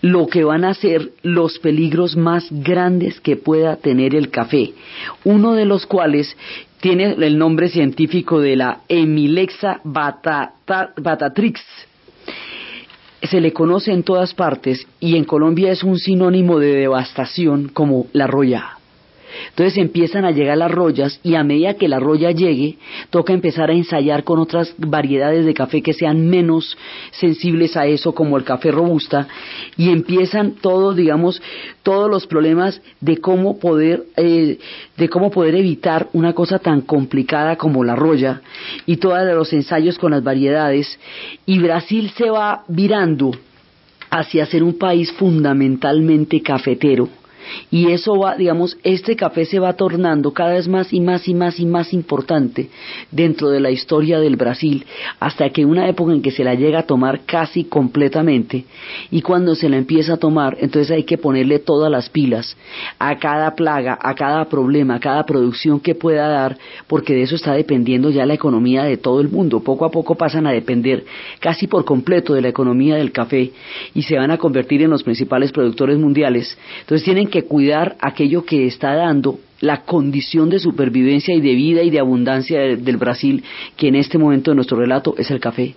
lo 0.00 0.26
que 0.26 0.44
van 0.44 0.64
a 0.64 0.74
ser 0.74 1.12
los 1.22 1.58
peligros 1.58 2.16
más 2.16 2.46
grandes 2.50 3.20
que 3.20 3.36
pueda 3.36 3.76
tener 3.76 4.14
el 4.14 4.30
café, 4.30 4.72
uno 5.24 5.54
de 5.54 5.64
los 5.64 5.86
cuales 5.86 6.36
tiene 6.80 7.14
el 7.14 7.38
nombre 7.38 7.68
científico 7.68 8.40
de 8.40 8.56
la 8.56 8.80
Emilexa 8.88 9.80
batatrix. 9.84 11.60
Se 13.22 13.40
le 13.40 13.52
conoce 13.52 13.92
en 13.92 14.02
todas 14.02 14.34
partes 14.34 14.86
y 15.00 15.16
en 15.16 15.24
Colombia 15.24 15.72
es 15.72 15.82
un 15.82 15.98
sinónimo 15.98 16.58
de 16.58 16.74
devastación 16.74 17.68
como 17.68 18.06
la 18.12 18.26
roya. 18.26 18.75
Entonces 19.50 19.78
empiezan 19.78 20.24
a 20.24 20.30
llegar 20.30 20.58
las 20.58 20.70
rollas 20.70 21.20
y 21.22 21.34
a 21.34 21.44
medida 21.44 21.74
que 21.74 21.88
la 21.88 21.98
roya 21.98 22.30
llegue, 22.30 22.76
toca 23.10 23.32
empezar 23.32 23.70
a 23.70 23.74
ensayar 23.74 24.24
con 24.24 24.38
otras 24.38 24.74
variedades 24.78 25.44
de 25.44 25.54
café 25.54 25.82
que 25.82 25.92
sean 25.92 26.28
menos 26.28 26.76
sensibles 27.12 27.76
a 27.76 27.86
eso, 27.86 28.14
como 28.14 28.36
el 28.36 28.44
café 28.44 28.70
robusta, 28.70 29.28
y 29.76 29.90
empiezan 29.90 30.52
todos, 30.60 30.96
digamos, 30.96 31.40
todos 31.82 32.10
los 32.10 32.26
problemas 32.26 32.80
de 33.00 33.18
cómo 33.18 33.58
poder, 33.58 34.04
eh, 34.16 34.58
de 34.96 35.08
cómo 35.08 35.30
poder 35.30 35.54
evitar 35.54 36.08
una 36.12 36.32
cosa 36.32 36.58
tan 36.58 36.80
complicada 36.80 37.56
como 37.56 37.84
la 37.84 37.96
roya 37.96 38.42
y 38.86 38.96
todos 38.96 39.24
los 39.34 39.52
ensayos 39.52 39.98
con 39.98 40.12
las 40.12 40.22
variedades. 40.22 40.98
Y 41.46 41.58
Brasil 41.58 42.10
se 42.16 42.30
va 42.30 42.64
virando 42.68 43.32
hacia 44.10 44.46
ser 44.46 44.62
un 44.62 44.78
país 44.78 45.12
fundamentalmente 45.12 46.40
cafetero 46.42 47.08
y 47.70 47.90
eso 47.90 48.18
va, 48.18 48.36
digamos, 48.36 48.76
este 48.82 49.16
café 49.16 49.44
se 49.44 49.58
va 49.58 49.74
tornando 49.74 50.32
cada 50.32 50.54
vez 50.54 50.68
más 50.68 50.92
y 50.92 51.00
más 51.00 51.28
y 51.28 51.34
más 51.34 51.60
y 51.60 51.66
más 51.66 51.92
importante 51.92 52.70
dentro 53.10 53.50
de 53.50 53.60
la 53.60 53.70
historia 53.70 54.18
del 54.20 54.36
Brasil, 54.36 54.84
hasta 55.20 55.50
que 55.50 55.64
una 55.64 55.88
época 55.88 56.12
en 56.12 56.22
que 56.22 56.30
se 56.30 56.44
la 56.44 56.54
llega 56.54 56.80
a 56.80 56.86
tomar 56.86 57.20
casi 57.26 57.64
completamente, 57.64 58.64
y 59.10 59.22
cuando 59.22 59.54
se 59.54 59.68
la 59.68 59.76
empieza 59.76 60.14
a 60.14 60.16
tomar, 60.18 60.56
entonces 60.60 60.90
hay 60.90 61.04
que 61.04 61.18
ponerle 61.18 61.58
todas 61.58 61.90
las 61.90 62.08
pilas 62.08 62.56
a 62.98 63.18
cada 63.18 63.54
plaga, 63.54 63.98
a 64.00 64.14
cada 64.14 64.48
problema, 64.48 64.96
a 64.96 65.00
cada 65.00 65.24
producción 65.24 65.80
que 65.80 65.94
pueda 65.94 66.28
dar, 66.28 66.58
porque 66.86 67.14
de 67.14 67.22
eso 67.22 67.36
está 67.36 67.54
dependiendo 67.54 68.10
ya 68.10 68.26
la 68.26 68.34
economía 68.34 68.84
de 68.84 68.96
todo 68.96 69.20
el 69.20 69.28
mundo. 69.28 69.60
Poco 69.60 69.84
a 69.84 69.90
poco 69.90 70.14
pasan 70.14 70.46
a 70.46 70.52
depender 70.52 71.04
casi 71.40 71.66
por 71.66 71.84
completo 71.84 72.34
de 72.34 72.42
la 72.42 72.48
economía 72.48 72.96
del 72.96 73.12
café 73.12 73.52
y 73.94 74.02
se 74.02 74.16
van 74.16 74.30
a 74.30 74.38
convertir 74.38 74.82
en 74.82 74.90
los 74.90 75.02
principales 75.02 75.52
productores 75.52 75.98
mundiales. 75.98 76.56
Entonces 76.80 77.04
tienen 77.04 77.28
que 77.28 77.35
que 77.36 77.46
cuidar 77.46 77.96
aquello 78.00 78.46
que 78.46 78.66
está 78.66 78.94
dando 78.94 79.38
la 79.60 79.82
condición 79.82 80.48
de 80.48 80.58
supervivencia 80.58 81.34
y 81.34 81.42
de 81.42 81.54
vida 81.54 81.82
y 81.82 81.90
de 81.90 81.98
abundancia 81.98 82.60
del 82.60 82.96
Brasil, 82.96 83.44
que 83.76 83.88
en 83.88 83.96
este 83.96 84.16
momento 84.16 84.50
de 84.50 84.54
nuestro 84.54 84.78
relato 84.78 85.14
es 85.18 85.30
el 85.30 85.38
café. 85.38 85.74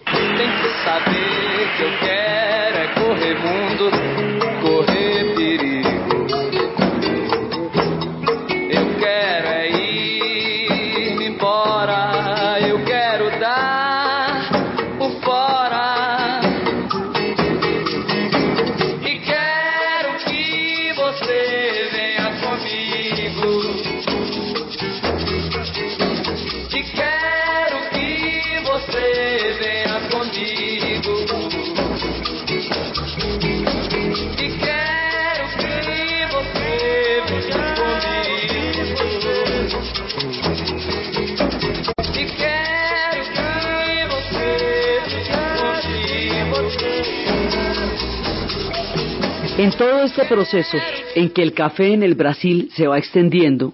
Todo 49.80 50.04
este 50.04 50.26
proceso 50.26 50.78
en 51.16 51.30
que 51.30 51.42
el 51.42 51.54
café 51.54 51.94
en 51.94 52.04
el 52.04 52.14
Brasil 52.14 52.70
se 52.74 52.86
va 52.86 52.98
extendiendo, 52.98 53.72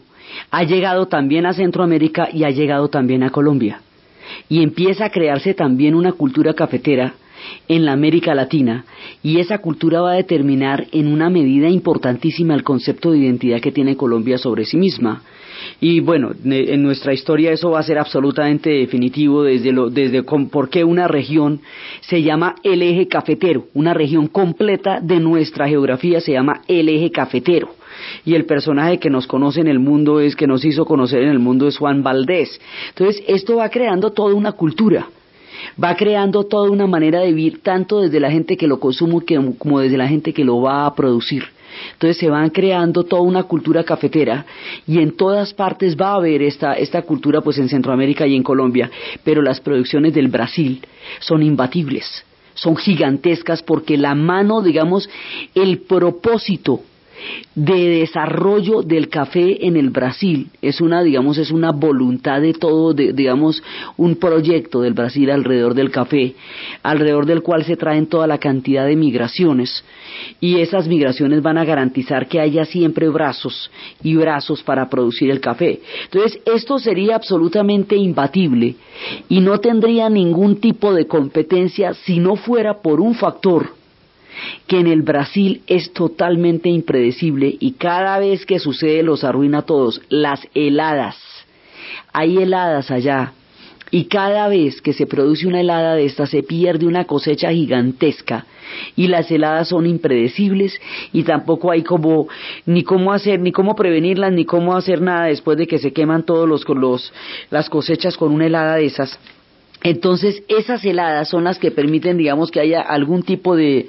ha 0.52 0.64
llegado 0.64 1.08
también 1.08 1.48
a 1.48 1.54
Centroamérica 1.54 2.30
y 2.32 2.44
ha 2.44 2.52
llegado 2.52 2.90
también 2.90 3.24
a 3.24 3.32
Colombia. 3.32 3.82
Y 4.48 4.62
empieza 4.62 5.06
a 5.06 5.10
crearse 5.10 5.56
también 5.56 5.96
una 5.96 6.12
cultura 6.12 6.54
cafetera 6.54 7.16
en 7.68 7.86
la 7.86 7.94
América 7.94 8.36
Latina 8.36 8.86
y 9.24 9.40
esa 9.40 9.58
cultura 9.58 10.02
va 10.02 10.12
a 10.12 10.16
determinar 10.18 10.86
en 10.92 11.08
una 11.08 11.32
medida 11.32 11.70
importantísima 11.70 12.54
el 12.54 12.64
concepto 12.64 13.12
de 13.12 13.18
identidad 13.18 13.60
que 13.60 13.72
tiene 13.72 13.98
Colombia 13.98 14.38
sobre 14.38 14.66
sí 14.66 14.78
misma. 14.78 15.24
Y 15.80 16.00
bueno, 16.00 16.32
en 16.44 16.84
nuestra 16.84 17.14
historia 17.14 17.52
eso 17.52 17.72
va 17.72 17.80
a 17.80 17.84
ser 17.84 17.98
absolutamente 17.98 18.70
definitivo 18.70 19.44
desde, 19.44 19.72
lo, 19.72 19.90
desde 19.90 20.24
por 20.24 20.70
qué 20.70 20.84
una 20.84 21.08
región 21.08 21.62
se 22.02 22.22
llama 22.22 22.56
el 22.64 22.82
eje 22.82 23.08
cafetero. 23.08 23.66
Una 23.74 23.94
región 23.94 24.28
completa 24.28 25.00
de 25.02 25.20
nuestra 25.20 25.68
geografía 25.68 26.22
se 26.22 26.34
llama 26.34 26.62
el 26.68 26.90
eje 26.90 27.12
cafetero 27.12 27.70
y 28.26 28.36
el 28.36 28.46
personaje 28.46 29.00
que 29.00 29.10
nos 29.10 29.28
conoce 29.28 29.62
en 29.62 29.68
el 29.68 29.80
mundo 29.80 30.20
es 30.20 30.36
que 30.36 30.48
nos 30.48 30.64
hizo 30.66 30.86
conocer 30.86 31.24
en 31.24 31.30
el 31.30 31.40
mundo 31.40 31.68
es 31.68 31.78
Juan 31.78 32.04
Valdés. 32.04 32.60
Entonces, 32.90 33.24
esto 33.28 33.58
va 33.58 33.70
creando 33.70 34.12
toda 34.12 34.34
una 34.34 34.54
cultura, 34.54 35.08
va 35.82 35.96
creando 35.96 36.46
toda 36.46 36.70
una 36.70 36.88
manera 36.88 37.20
de 37.20 37.28
vivir 37.28 37.62
tanto 37.62 38.02
desde 38.02 38.20
la 38.20 38.32
gente 38.32 38.58
que 38.58 38.68
lo 38.68 38.80
consume 38.80 39.24
como 39.58 39.80
desde 39.80 39.98
la 39.98 40.08
gente 40.08 40.34
que 40.34 40.44
lo 40.44 40.62
va 40.62 40.86
a 40.86 40.96
producir. 40.96 41.44
Entonces 41.94 42.18
se 42.18 42.30
van 42.30 42.50
creando 42.50 43.04
toda 43.04 43.22
una 43.22 43.44
cultura 43.44 43.84
cafetera 43.84 44.46
y 44.88 45.00
en 45.00 45.16
todas 45.16 45.54
partes 45.54 45.96
va 45.96 46.10
a 46.10 46.16
haber 46.16 46.42
esta, 46.42 46.74
esta 46.74 47.02
cultura 47.04 47.42
pues 47.42 47.58
en 47.58 47.70
Centroamérica 47.70 48.28
y 48.28 48.36
en 48.36 48.44
Colombia, 48.44 48.90
pero 49.24 49.42
las 49.42 49.60
producciones 49.60 50.14
del 50.14 50.28
Brasil 50.28 50.86
son 51.20 51.44
imbatibles, 51.44 52.24
son 52.54 52.76
gigantescas 52.76 53.64
porque 53.64 53.98
la 53.98 54.16
mano, 54.16 54.62
digamos, 54.62 55.10
el 55.54 55.80
propósito 55.80 56.82
de 57.56 58.00
desarrollo 58.00 58.82
del 58.82 59.10
café 59.10 59.66
en 59.66 59.78
el 59.78 59.90
Brasil. 59.90 60.50
Es 60.62 60.82
una, 60.82 61.04
digamos, 61.04 61.38
es 61.38 61.52
una 61.52 61.72
voluntad 61.72 62.42
de 62.42 62.54
todo, 62.54 62.94
digamos, 62.94 63.64
un 63.98 64.16
proyecto 64.18 64.82
del 64.82 64.94
Brasil 64.94 65.30
alrededor 65.30 65.74
del 65.74 65.92
café, 65.92 66.36
alrededor 66.84 67.26
del 67.26 67.42
cual 67.42 67.64
se 67.64 67.78
traen 67.78 68.08
toda 68.08 68.28
la 68.28 68.38
cantidad 68.38 68.86
de 68.86 68.96
migraciones 68.96 69.84
y 70.40 70.60
esas 70.60 70.88
migraciones 70.88 71.42
van 71.42 71.58
a 71.58 71.66
garantizar 71.66 72.28
que 72.28 72.40
haya 72.40 72.66
siempre 72.66 73.10
brazos 73.10 73.70
y 74.04 74.16
brazos 74.16 74.64
para 74.64 74.90
producir 74.90 75.30
el 75.32 75.40
café. 75.40 75.80
Entonces, 76.06 76.40
esto 76.46 76.80
sería 76.80 77.16
absolutamente 77.16 77.96
imbatible 77.96 78.76
y 79.30 79.40
no 79.40 79.60
tendría 79.60 80.10
ningún 80.10 80.60
tipo 80.60 80.94
de 80.94 81.08
competencia 81.08 81.94
si 81.94 82.20
no 82.20 82.36
fuera 82.36 82.82
por 82.82 83.00
un 83.00 83.16
factor 83.16 83.85
que 84.68 84.80
en 84.80 84.88
el 84.88 85.02
Brasil 85.02 85.62
es 85.68 85.94
totalmente 85.94 86.70
impredecible 86.70 87.56
y 87.60 87.74
cada 87.74 88.20
vez 88.20 88.46
que 88.46 88.60
sucede 88.60 89.04
los 89.04 89.24
arruina 89.24 89.60
a 89.60 89.66
todos, 89.66 90.02
las 90.10 90.48
heladas. 90.54 91.18
Hay 92.14 92.38
heladas 92.38 92.92
allá 92.92 93.34
y 93.92 94.06
cada 94.06 94.48
vez 94.48 94.82
que 94.82 94.94
se 94.94 95.06
produce 95.06 95.48
una 95.48 95.62
helada 95.62 95.96
de 95.96 96.06
esta 96.06 96.26
se 96.26 96.44
pierde 96.44 96.86
una 96.86 97.06
cosecha 97.06 97.52
gigantesca 97.52 98.46
y 98.96 99.08
las 99.08 99.30
heladas 99.30 99.70
son 99.70 99.86
impredecibles 99.86 100.80
y 101.14 101.24
tampoco 101.24 101.72
hay 101.72 101.84
como 101.84 102.28
ni 102.66 102.84
cómo 102.84 103.14
hacer 103.14 103.40
ni 103.40 103.52
cómo 103.52 103.76
prevenirlas 103.76 104.32
ni 104.32 104.46
cómo 104.46 104.76
hacer 104.76 105.02
nada 105.02 105.28
después 105.28 105.58
de 105.58 105.68
que 105.68 105.78
se 105.78 105.94
queman 105.94 106.24
todos 106.24 106.50
los, 106.50 106.68
los 106.68 107.14
las 107.52 107.70
cosechas 107.70 108.18
con 108.18 108.32
una 108.32 108.48
helada 108.48 108.76
de 108.76 108.86
esas 108.86 109.20
entonces, 109.86 110.42
esas 110.48 110.84
heladas 110.84 111.30
son 111.30 111.44
las 111.44 111.60
que 111.60 111.70
permiten, 111.70 112.18
digamos, 112.18 112.50
que 112.50 112.60
haya 112.60 112.82
algún 112.82 113.22
tipo 113.22 113.56
de, 113.56 113.86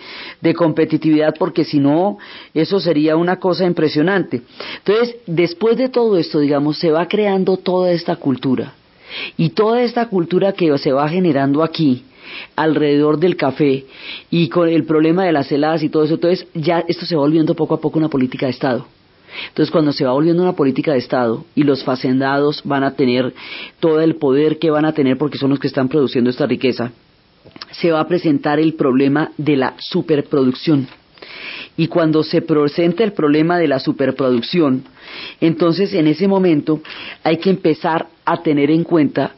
competitividad, 0.55 1.35
porque 1.39 1.65
si 1.65 1.79
no, 1.79 2.19
eso 2.53 2.81
sería 2.81 3.17
una 3.17 3.39
cosa 3.39 3.65
impresionante. 3.65 4.43
Entonces, 4.77 5.17
después 5.27 5.79
de 5.79 5.89
todo 5.89 6.19
esto, 6.19 6.39
digamos, 6.39 6.79
se 6.79 6.91
va 6.91 7.09
creando 7.09 7.57
toda 7.57 7.93
esta 7.93 8.17
cultura. 8.17 8.75
Y 9.39 9.51
toda 9.51 9.83
esta 9.85 10.07
cultura 10.11 10.53
que 10.53 10.77
se 10.77 10.93
va 10.93 11.09
generando 11.09 11.63
aquí, 11.63 12.05
alrededor 12.57 13.19
del 13.19 13.37
café, 13.37 13.87
y 14.31 14.51
con 14.51 14.69
el 14.69 14.85
problema 14.85 15.25
de 15.25 15.33
las 15.33 15.51
heladas 15.51 15.83
y 15.83 15.89
todo 15.89 16.05
eso, 16.05 16.17
entonces 16.17 16.47
ya 16.53 16.85
esto 16.87 17.07
se 17.07 17.17
va 17.17 17.23
volviendo 17.23 17.55
poco 17.55 17.75
a 17.75 17.81
poco 17.81 17.99
una 17.99 18.11
política 18.11 18.45
de 18.45 18.53
Estado. 18.53 18.87
Entonces, 19.49 19.71
cuando 19.71 19.93
se 19.93 20.05
va 20.05 20.13
volviendo 20.13 20.43
una 20.43 20.55
política 20.55 20.93
de 20.93 20.99
Estado 20.99 21.45
y 21.55 21.63
los 21.63 21.85
facendados 21.85 22.63
van 22.65 22.85
a 22.85 22.95
tener 22.95 23.35
todo 23.81 24.01
el 24.01 24.17
poder 24.17 24.59
que 24.59 24.71
van 24.71 24.85
a 24.85 24.93
tener 24.93 25.19
porque 25.19 25.39
son 25.39 25.51
los 25.51 25.59
que 25.59 25.69
están 25.69 25.89
produciendo 25.89 26.31
esta 26.31 26.47
riqueza, 26.47 26.93
se 27.73 27.91
va 27.91 28.01
a 28.01 28.09
presentar 28.09 28.59
el 28.59 28.75
problema 28.75 29.31
de 29.37 29.57
la 29.57 29.75
superproducción. 29.79 30.89
Y 31.77 31.89
cuando 31.89 32.23
se 32.23 32.41
presenta 32.41 33.05
el 33.05 33.13
problema 33.13 33.59
de 33.59 33.69
la 33.69 33.79
superproducción, 33.79 34.85
entonces 35.41 35.93
en 35.93 36.07
ese 36.07 36.27
momento 36.27 36.81
hay 37.23 37.37
que 37.37 37.51
empezar 37.51 38.07
a 38.25 38.43
tener 38.43 38.71
en 38.71 38.83
cuenta 38.83 39.33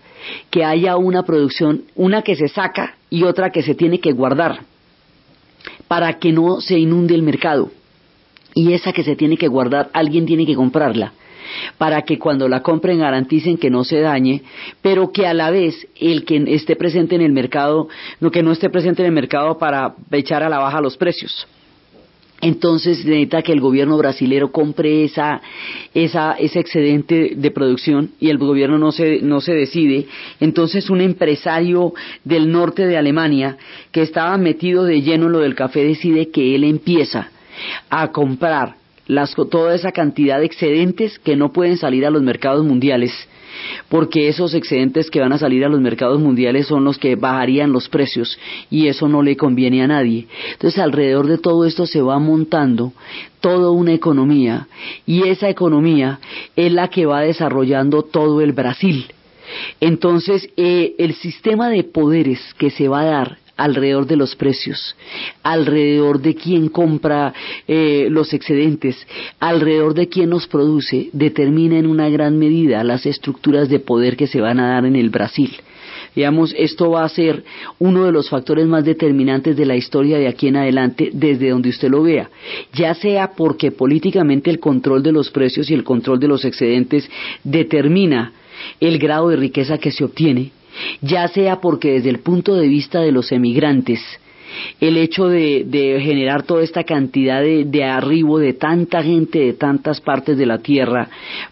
que 0.51 0.65
haya 0.65 0.97
una 0.97 1.25
producción, 1.25 1.83
una 1.97 2.23
que 2.23 2.37
se 2.37 2.49
saca 2.49 2.97
y 3.11 3.25
otra 3.25 3.51
que 3.51 3.63
se 3.63 3.75
tiene 3.75 3.99
que 3.99 4.13
guardar, 4.13 4.61
para 5.89 6.19
que 6.19 6.33
no 6.33 6.61
se 6.61 6.79
inunde 6.79 7.15
el 7.15 7.23
mercado 7.23 7.71
y 8.55 8.73
esa 8.73 8.93
que 8.93 9.05
se 9.05 9.17
tiene 9.17 9.37
que 9.37 9.49
guardar 9.49 9.91
alguien 9.93 10.27
tiene 10.27 10.47
que 10.47 10.55
comprarla 10.55 11.13
para 11.77 12.03
que 12.03 12.19
cuando 12.19 12.49
la 12.49 12.63
compren 12.63 12.99
garanticen 12.99 13.57
que 13.57 13.71
no 13.71 13.85
se 13.85 14.01
dañe, 14.01 14.43
pero 14.83 15.11
que 15.13 15.27
a 15.27 15.35
la 15.35 15.51
vez 15.51 15.87
el 15.99 16.25
que 16.25 16.45
esté 16.49 16.77
presente 16.77 17.15
en 17.15 17.23
el 17.23 17.33
mercado, 17.33 17.89
no 18.21 18.31
que 18.31 18.43
no 18.43 18.53
esté 18.53 18.71
presente 18.71 19.03
en 19.03 19.07
el 19.07 19.15
mercado 19.15 19.59
para 19.59 19.95
echar 20.13 20.43
a 20.43 20.49
la 20.49 20.59
baja 20.59 20.81
los 20.81 20.97
precios. 20.97 21.47
entonces 22.41 23.05
necesita 23.05 23.43
que 23.43 23.53
el 23.53 23.61
gobierno 23.61 23.97
brasilero 23.97 24.53
compre 24.53 25.03
esa, 25.03 25.43
esa, 25.93 26.35
ese 26.35 26.61
excedente 26.61 27.33
de 27.35 27.51
producción 27.51 28.13
y 28.21 28.31
el 28.31 28.39
gobierno 28.39 28.79
no 28.79 28.93
se, 28.93 29.21
no 29.23 29.41
se 29.41 29.55
decide. 29.55 30.07
Entonces 30.39 30.89
un 30.89 31.01
empresario 31.01 31.95
del 32.23 32.53
norte 32.53 32.87
de 32.87 32.97
Alemania 32.97 33.57
que 33.91 34.03
estaba 34.03 34.39
metido 34.39 34.85
de 34.85 35.03
lleno 35.03 35.27
en 35.27 35.33
lo 35.33 35.39
del 35.41 35.57
café 35.57 35.83
decide 35.83 36.31
que 36.31 36.55
él 36.55 36.63
empieza 36.63 37.33
a 37.91 38.09
comprar 38.13 38.77
las, 39.07 39.35
toda 39.35 39.75
esa 39.75 39.93
cantidad 39.93 40.39
de 40.39 40.47
excedentes 40.47 41.19
que 41.19 41.37
no 41.37 41.53
pueden 41.53 41.77
salir 41.79 42.05
a 42.07 42.11
los 42.11 42.23
mercados 42.23 42.65
mundiales 42.65 43.13
porque 43.89 44.29
esos 44.29 44.55
excedentes 44.55 45.11
que 45.11 45.21
van 45.21 45.33
a 45.33 45.39
salir 45.39 45.65
a 45.65 45.69
los 45.69 45.81
mercados 45.81 46.21
mundiales 46.21 46.67
son 46.67 46.85
los 46.85 46.99
que 46.99 47.17
bajarían 47.17 47.73
los 47.73 47.89
precios 47.89 48.39
y 48.71 48.89
eso 48.89 49.09
no 49.09 49.23
le 49.23 49.37
conviene 49.37 49.83
a 49.83 49.87
nadie. 49.87 50.27
Entonces 50.53 50.79
alrededor 50.79 51.27
de 51.27 51.39
todo 51.39 51.65
esto 51.65 51.87
se 51.87 52.01
va 52.01 52.19
montando 52.19 52.93
toda 53.41 53.71
una 53.71 53.93
economía 53.93 54.69
y 55.07 55.29
esa 55.29 55.49
economía 55.49 56.21
es 56.57 56.73
la 56.73 56.89
que 56.89 57.07
va 57.07 57.21
desarrollando 57.21 58.03
todo 58.03 58.41
el 58.41 58.53
Brasil. 58.53 59.07
Entonces, 59.81 60.51
eh, 60.59 60.95
el 60.99 61.15
sistema 61.15 61.71
de 61.71 61.83
poderes 61.83 62.39
que 62.59 62.69
se 62.69 62.87
va 62.87 63.01
a 63.01 63.05
dar 63.07 63.39
alrededor 63.59 64.07
de 64.07 64.17
los 64.17 64.35
precios, 64.37 64.97
alrededor 65.43 66.23
de 66.23 66.35
quién 66.35 66.69
compra 66.69 67.35
eh, 67.67 68.07
los 68.09 68.33
excedentes, 68.33 68.97
alrededor 69.41 69.93
de 69.95 70.09
quién 70.09 70.31
los 70.31 70.47
produce, 70.47 71.11
determina 71.13 71.79
en 71.79 71.87
una 71.87 72.09
gran 72.09 72.39
medida 72.39 72.83
las 72.85 73.05
estructuras 73.05 73.69
de 73.69 73.81
poder 73.81 74.17
que 74.17 74.29
se 74.29 74.41
van 74.41 74.61
a 74.61 74.71
dar 74.71 74.87
en 74.87 74.97
el 74.97 75.11
Brasil. 75.11 75.51
Digamos, 76.15 76.55
esto 76.57 76.91
va 76.91 77.05
a 77.05 77.09
ser 77.09 77.45
uno 77.79 78.05
de 78.05 78.13
los 78.13 78.29
factores 78.31 78.67
más 78.67 78.85
determinantes 78.85 79.57
de 79.57 79.67
la 79.67 79.77
historia 79.77 80.19
de 80.19 80.29
aquí 80.29 80.49
en 80.49 80.57
adelante, 80.57 81.11
desde 81.13 81.51
donde 81.51 81.69
usted 81.69 81.91
lo 81.91 82.03
vea. 82.03 82.31
Ya 82.73 82.95
sea 82.95 83.33
porque 83.37 83.71
políticamente 83.71 84.51
el 84.51 84.59
control 84.59 85.03
de 85.03 85.13
los 85.13 85.31
precios 85.31 85.71
y 85.71 85.75
el 85.75 85.85
control 85.85 86.19
de 86.19 86.29
los 86.29 86.45
excedentes 86.45 87.09
determina 87.45 88.33
el 88.81 88.99
grado 88.99 89.29
de 89.29 89.37
riqueza 89.37 89.79
que 89.79 89.93
se 89.93 90.05
obtiene, 90.05 90.53
ya 91.01 91.29
sea 91.29 91.61
porque 91.61 91.93
desde 91.93 92.11
el 92.11 92.21
punto 92.21 92.55
de 92.55 92.69
vista 92.69 93.01
de 93.01 93.13
los 93.13 93.33
emigrantes, 93.33 94.01
el 94.81 94.97
hecho 94.97 95.29
de, 95.29 96.01
generar 96.03 96.43
toda 96.43 96.63
esta 96.63 96.85
cantidad 96.85 97.43
de, 97.43 97.65
de, 97.65 97.85
arribo 97.85 98.39
de 98.39 98.55
tanta 98.55 99.03
gente 99.03 99.39
de 99.39 99.53
tantas 99.53 100.01
partes 100.01 100.39
de 100.39 100.47
la 100.47 100.59
tierra 100.59 101.09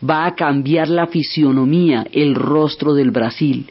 va 0.09 0.27
a 0.27 0.35
cambiar 0.35 0.89
la 0.89 1.07
fisionomía, 1.07 2.07
el 2.13 2.35
rostro 2.35 2.95
del 2.95 3.11
Brasil 3.11 3.67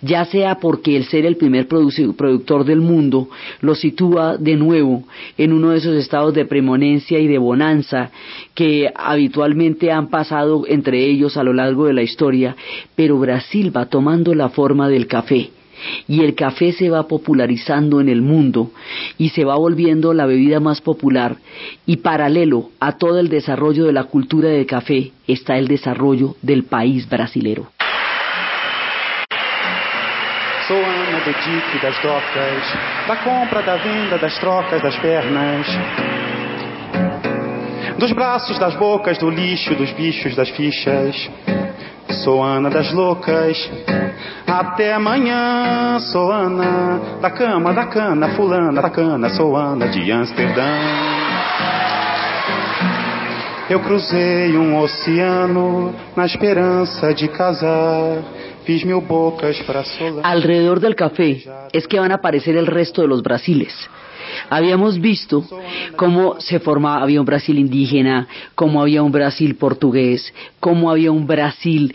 ya 0.00 0.24
sea 0.24 0.56
porque 0.56 0.96
el 0.96 1.04
ser 1.04 1.26
el 1.26 1.36
primer 1.36 1.66
productor 1.68 2.64
del 2.64 2.80
mundo 2.80 3.28
lo 3.60 3.74
sitúa 3.74 4.36
de 4.36 4.56
nuevo 4.56 5.04
en 5.38 5.52
uno 5.52 5.70
de 5.70 5.78
esos 5.78 5.96
estados 5.96 6.34
de 6.34 6.44
premonencia 6.44 7.18
y 7.18 7.26
de 7.26 7.38
bonanza 7.38 8.10
que 8.54 8.90
habitualmente 8.94 9.90
han 9.90 10.08
pasado 10.08 10.64
entre 10.66 11.04
ellos 11.06 11.36
a 11.36 11.42
lo 11.42 11.52
largo 11.52 11.86
de 11.86 11.94
la 11.94 12.02
historia, 12.02 12.56
pero 12.94 13.18
Brasil 13.18 13.74
va 13.74 13.86
tomando 13.86 14.34
la 14.34 14.48
forma 14.48 14.88
del 14.88 15.06
café 15.06 15.50
y 16.06 16.22
el 16.22 16.34
café 16.34 16.72
se 16.72 16.90
va 16.90 17.08
popularizando 17.08 18.00
en 18.00 18.08
el 18.08 18.22
mundo 18.22 18.70
y 19.18 19.30
se 19.30 19.44
va 19.44 19.56
volviendo 19.56 20.14
la 20.14 20.26
bebida 20.26 20.60
más 20.60 20.80
popular 20.80 21.36
y 21.86 21.98
paralelo 21.98 22.70
a 22.80 22.98
todo 22.98 23.18
el 23.18 23.28
desarrollo 23.28 23.84
de 23.84 23.92
la 23.92 24.04
cultura 24.04 24.48
de 24.48 24.66
café 24.66 25.12
está 25.26 25.58
el 25.58 25.68
desarrollo 25.68 26.36
del 26.42 26.64
país 26.64 27.08
brasilero. 27.08 27.68
Do 31.24 31.32
dique 31.32 31.78
das 31.80 31.96
docas, 31.98 33.06
da 33.06 33.16
compra, 33.16 33.62
da 33.62 33.76
venda, 33.76 34.18
das 34.18 34.36
trocas, 34.38 34.82
das 34.82 34.96
pernas. 34.96 35.66
Dos 37.98 38.12
braços, 38.12 38.58
das 38.58 38.74
bocas, 38.74 39.18
do 39.18 39.30
lixo, 39.30 39.74
dos 39.74 39.92
bichos, 39.92 40.34
das 40.34 40.48
fichas. 40.50 41.30
Sou 42.24 42.42
Ana 42.42 42.68
das 42.68 42.92
loucas. 42.92 43.70
Até 44.46 44.92
amanhã, 44.92 45.98
sou 46.00 46.32
Ana 46.32 47.00
da 47.20 47.30
cama, 47.30 47.72
da 47.72 47.86
cana, 47.86 48.28
fulana 48.30 48.82
da 48.82 48.90
cana, 48.90 49.30
sou 49.30 49.56
Ana 49.56 49.88
de 49.88 50.10
Amsterdã. 50.10 50.62
Eu 53.70 53.80
cruzei 53.80 54.56
um 54.58 54.78
oceano 54.78 55.94
na 56.16 56.26
esperança 56.26 57.14
de 57.14 57.28
casar 57.28 58.18
Alrededor 60.22 60.80
del 60.80 60.94
café 60.94 61.44
es 61.72 61.86
que 61.86 61.98
van 61.98 62.12
a 62.12 62.16
aparecer 62.16 62.56
el 62.56 62.66
resto 62.66 63.02
de 63.02 63.08
los 63.08 63.22
brasiles. 63.22 63.74
Habíamos 64.52 65.00
visto 65.00 65.46
cómo 65.96 66.38
se 66.38 66.60
formaba, 66.60 67.02
había 67.02 67.20
un 67.20 67.24
Brasil 67.24 67.58
indígena, 67.58 68.28
cómo 68.54 68.82
había 68.82 69.02
un 69.02 69.10
Brasil 69.10 69.54
portugués, 69.54 70.30
cómo 70.60 70.90
había 70.90 71.10
un 71.10 71.26
Brasil 71.26 71.94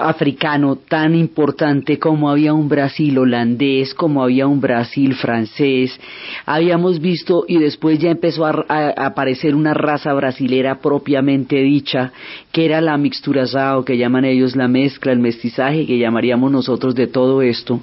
africano 0.00 0.76
tan 0.76 1.16
importante, 1.16 1.98
cómo 1.98 2.30
había 2.30 2.54
un 2.54 2.68
Brasil 2.68 3.18
holandés, 3.18 3.92
cómo 3.92 4.22
había 4.22 4.46
un 4.46 4.60
Brasil 4.60 5.16
francés. 5.16 5.98
Habíamos 6.44 7.00
visto 7.00 7.44
y 7.48 7.58
después 7.58 7.98
ya 7.98 8.10
empezó 8.10 8.46
a, 8.46 8.54
aparecer 8.96 9.56
una 9.56 9.74
raza 9.74 10.12
brasilera 10.12 10.78
propiamente 10.78 11.56
dicha, 11.56 12.12
que 12.52 12.66
era 12.66 12.80
la 12.80 12.96
mixturazao, 12.98 13.84
que 13.84 13.98
llaman 13.98 14.26
ellos 14.26 14.54
la 14.54 14.68
mezcla, 14.68 15.10
el 15.10 15.18
mestizaje, 15.18 15.86
que 15.86 15.98
llamaríamos 15.98 16.52
nosotros 16.52 16.94
de 16.94 17.08
todo 17.08 17.42
esto. 17.42 17.80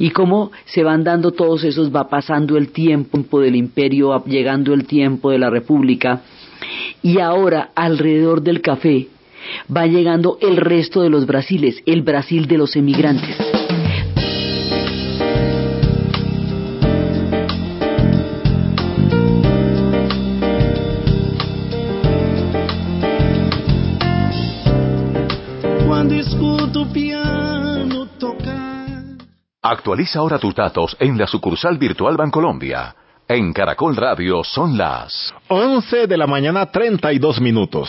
Y 0.00 0.10
cómo 0.10 0.50
se 0.64 0.82
van 0.82 1.04
dando 1.04 1.30
todos 1.30 1.62
esos, 1.62 1.94
va 1.94 2.08
pasando 2.08 2.56
el 2.56 2.72
tiempo 2.72 3.40
del 3.40 3.51
imperio, 3.56 4.24
llegando 4.24 4.74
el 4.74 4.86
tiempo 4.86 5.30
de 5.30 5.38
la 5.38 5.50
república, 5.50 6.22
y 7.02 7.18
ahora 7.18 7.70
alrededor 7.74 8.42
del 8.42 8.60
café 8.60 9.08
va 9.74 9.86
llegando 9.86 10.38
el 10.40 10.56
resto 10.56 11.02
de 11.02 11.10
los 11.10 11.26
Brasiles, 11.26 11.82
el 11.86 12.02
Brasil 12.02 12.46
de 12.46 12.58
los 12.58 12.76
emigrantes. 12.76 13.36
Actualiza 29.64 30.18
ahora 30.18 30.38
tus 30.38 30.54
datos 30.54 30.96
en 30.98 31.16
la 31.16 31.26
sucursal 31.26 31.78
virtual 31.78 32.16
Bancolombia. 32.16 32.96
En 33.34 33.54
Caracol 33.54 33.96
Radio 33.96 34.44
son 34.44 34.76
las 34.76 35.32
11 35.48 36.06
de 36.06 36.18
la 36.18 36.26
mañana 36.26 36.66
32 36.70 37.40
minutos. 37.40 37.88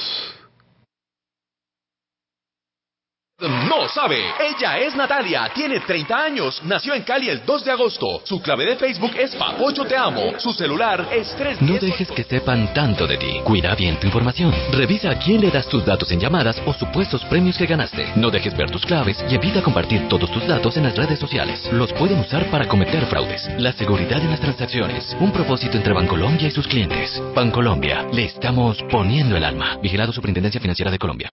No 3.44 3.90
sabe. 3.90 4.24
Ella 4.40 4.78
es 4.80 4.96
Natalia, 4.96 5.52
tiene 5.54 5.82
30 5.82 6.18
años, 6.18 6.62
nació 6.64 6.94
en 6.94 7.04
Cali 7.04 7.28
el 7.28 7.46
2 7.46 7.66
de 7.66 7.72
agosto. 7.72 8.22
Su 8.24 8.42
clave 8.42 8.66
de 8.66 8.78
Facebook 8.78 9.12
es 9.18 9.36
Papocho 9.36 9.84
Te 9.84 9.98
Amo. 9.98 10.34
Su 10.38 10.54
celular 10.54 11.10
es 11.12 11.36
3 11.36 11.62
No 11.62 11.74
dejes 11.74 12.10
que 12.12 12.24
sepan 12.24 12.74
tanto 12.74 13.06
de 13.06 13.18
ti. 13.18 13.42
Cuida 13.44 13.76
bien 13.76 14.00
tu 14.00 14.08
información. 14.08 14.54
Revisa 14.72 15.12
a 15.12 15.20
quién 15.20 15.42
le 15.42 15.52
das 15.52 15.68
tus 15.68 15.86
datos 15.86 16.10
en 16.12 16.22
llamadas 16.22 16.62
o 16.66 16.74
supuestos 16.74 17.24
premios 17.26 17.58
que 17.58 17.66
ganaste. 17.66 18.14
No 18.16 18.32
dejes 18.32 18.56
ver 18.56 18.72
tus 18.72 18.86
claves 18.86 19.24
y 19.30 19.36
evita 19.36 19.62
compartir 19.62 20.08
todos 20.08 20.32
tus 20.32 20.48
datos 20.48 20.78
en 20.78 20.84
las 20.84 20.96
redes 20.96 21.20
sociales. 21.20 21.70
Los 21.74 21.92
pueden 21.94 22.20
usar 22.20 22.50
para 22.50 22.68
cometer 22.68 23.06
fraudes. 23.08 23.50
La 23.58 23.74
seguridad 23.74 24.22
en 24.22 24.30
las 24.30 24.40
transacciones. 24.40 25.18
Un 25.20 25.34
propósito 25.34 25.76
entre 25.76 25.94
Bancolombia 25.94 26.48
y 26.48 26.52
sus 26.52 26.68
clientes. 26.68 27.22
Bancolombia, 27.36 28.08
le 28.14 28.24
estamos 28.24 28.82
poniendo 28.90 29.36
el 29.36 29.44
alma. 29.44 29.78
Vigilado 29.82 30.14
Superintendencia 30.14 30.62
Financiera 30.62 30.90
de 30.90 30.98
Colombia. 31.00 31.30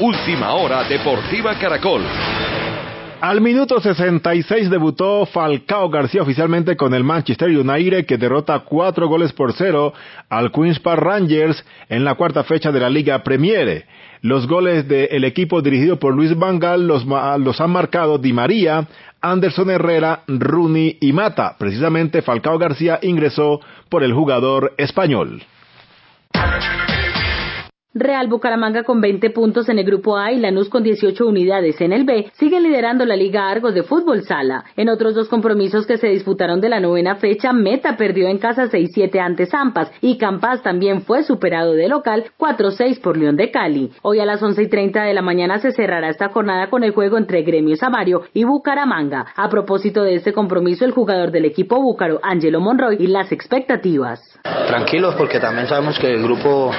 Última 0.00 0.54
hora 0.54 0.82
deportiva 0.82 1.54
Caracol. 1.56 2.02
Al 3.20 3.40
minuto 3.40 3.80
66 3.80 4.68
debutó 4.68 5.24
Falcao 5.24 5.88
García 5.88 6.22
oficialmente 6.22 6.76
con 6.76 6.94
el 6.94 7.04
Manchester 7.04 7.48
United 7.48 8.04
que 8.04 8.18
derrota 8.18 8.58
cuatro 8.58 9.06
goles 9.06 9.32
por 9.32 9.52
cero 9.52 9.94
al 10.28 10.50
Queens 10.50 10.80
Park 10.80 11.00
Rangers 11.00 11.64
en 11.88 12.04
la 12.04 12.16
cuarta 12.16 12.42
fecha 12.42 12.72
de 12.72 12.80
la 12.80 12.90
Liga 12.90 13.22
Premier. 13.22 13.86
Los 14.20 14.48
goles 14.48 14.88
del 14.88 15.22
equipo 15.22 15.62
dirigido 15.62 16.00
por 16.00 16.12
Luis 16.12 16.36
Vangal 16.36 16.88
los, 16.88 17.06
los 17.06 17.60
han 17.60 17.70
marcado 17.70 18.18
Di 18.18 18.32
María, 18.32 18.88
Anderson 19.20 19.70
Herrera, 19.70 20.24
Rooney 20.26 20.98
y 21.00 21.12
Mata. 21.12 21.54
Precisamente 21.56 22.20
Falcao 22.20 22.58
García 22.58 22.98
ingresó 23.00 23.60
por 23.88 24.02
el 24.02 24.12
jugador 24.12 24.74
español. 24.76 25.40
Real 27.96 28.26
Bucaramanga 28.26 28.82
con 28.82 29.00
20 29.00 29.30
puntos 29.30 29.68
en 29.68 29.78
el 29.78 29.84
grupo 29.84 30.16
A 30.16 30.32
y 30.32 30.40
Lanús 30.40 30.68
con 30.68 30.82
18 30.82 31.24
unidades 31.24 31.80
en 31.80 31.92
el 31.92 32.04
B 32.04 32.28
siguen 32.32 32.64
liderando 32.64 33.04
la 33.04 33.14
Liga 33.14 33.48
Argos 33.48 33.72
de 33.72 33.84
Fútbol 33.84 34.24
Sala. 34.24 34.64
En 34.76 34.88
otros 34.88 35.14
dos 35.14 35.28
compromisos 35.28 35.86
que 35.86 35.96
se 35.96 36.08
disputaron 36.08 36.60
de 36.60 36.70
la 36.70 36.80
novena 36.80 37.14
fecha, 37.14 37.52
Meta 37.52 37.96
perdió 37.96 38.26
en 38.26 38.38
casa 38.38 38.64
6-7 38.64 39.20
ante 39.20 39.46
Zampas 39.46 39.92
y 40.00 40.18
Campas 40.18 40.60
también 40.64 41.02
fue 41.02 41.22
superado 41.22 41.74
de 41.74 41.88
local 41.88 42.24
4-6 42.36 43.00
por 43.00 43.16
León 43.16 43.36
de 43.36 43.52
Cali. 43.52 43.92
Hoy 44.02 44.18
a 44.18 44.26
las 44.26 44.42
11 44.42 44.64
y 44.64 44.68
30 44.68 45.04
de 45.04 45.14
la 45.14 45.22
mañana 45.22 45.60
se 45.60 45.70
cerrará 45.70 46.08
esta 46.08 46.30
jornada 46.30 46.70
con 46.70 46.82
el 46.82 46.90
juego 46.90 47.16
entre 47.16 47.42
Gremio 47.42 47.76
Samario 47.76 48.22
y 48.32 48.42
Bucaramanga. 48.42 49.26
A 49.36 49.48
propósito 49.48 50.02
de 50.02 50.16
este 50.16 50.32
compromiso, 50.32 50.84
el 50.84 50.90
jugador 50.90 51.30
del 51.30 51.44
equipo 51.44 51.80
búcaro, 51.80 52.18
Angelo 52.24 52.60
Monroy, 52.60 52.96
y 52.98 53.06
las 53.06 53.30
expectativas. 53.30 54.20
Tranquilos 54.42 55.14
porque 55.14 55.38
también 55.38 55.68
sabemos 55.68 55.96
que 55.96 56.08
el 56.08 56.22
grupo 56.24 56.72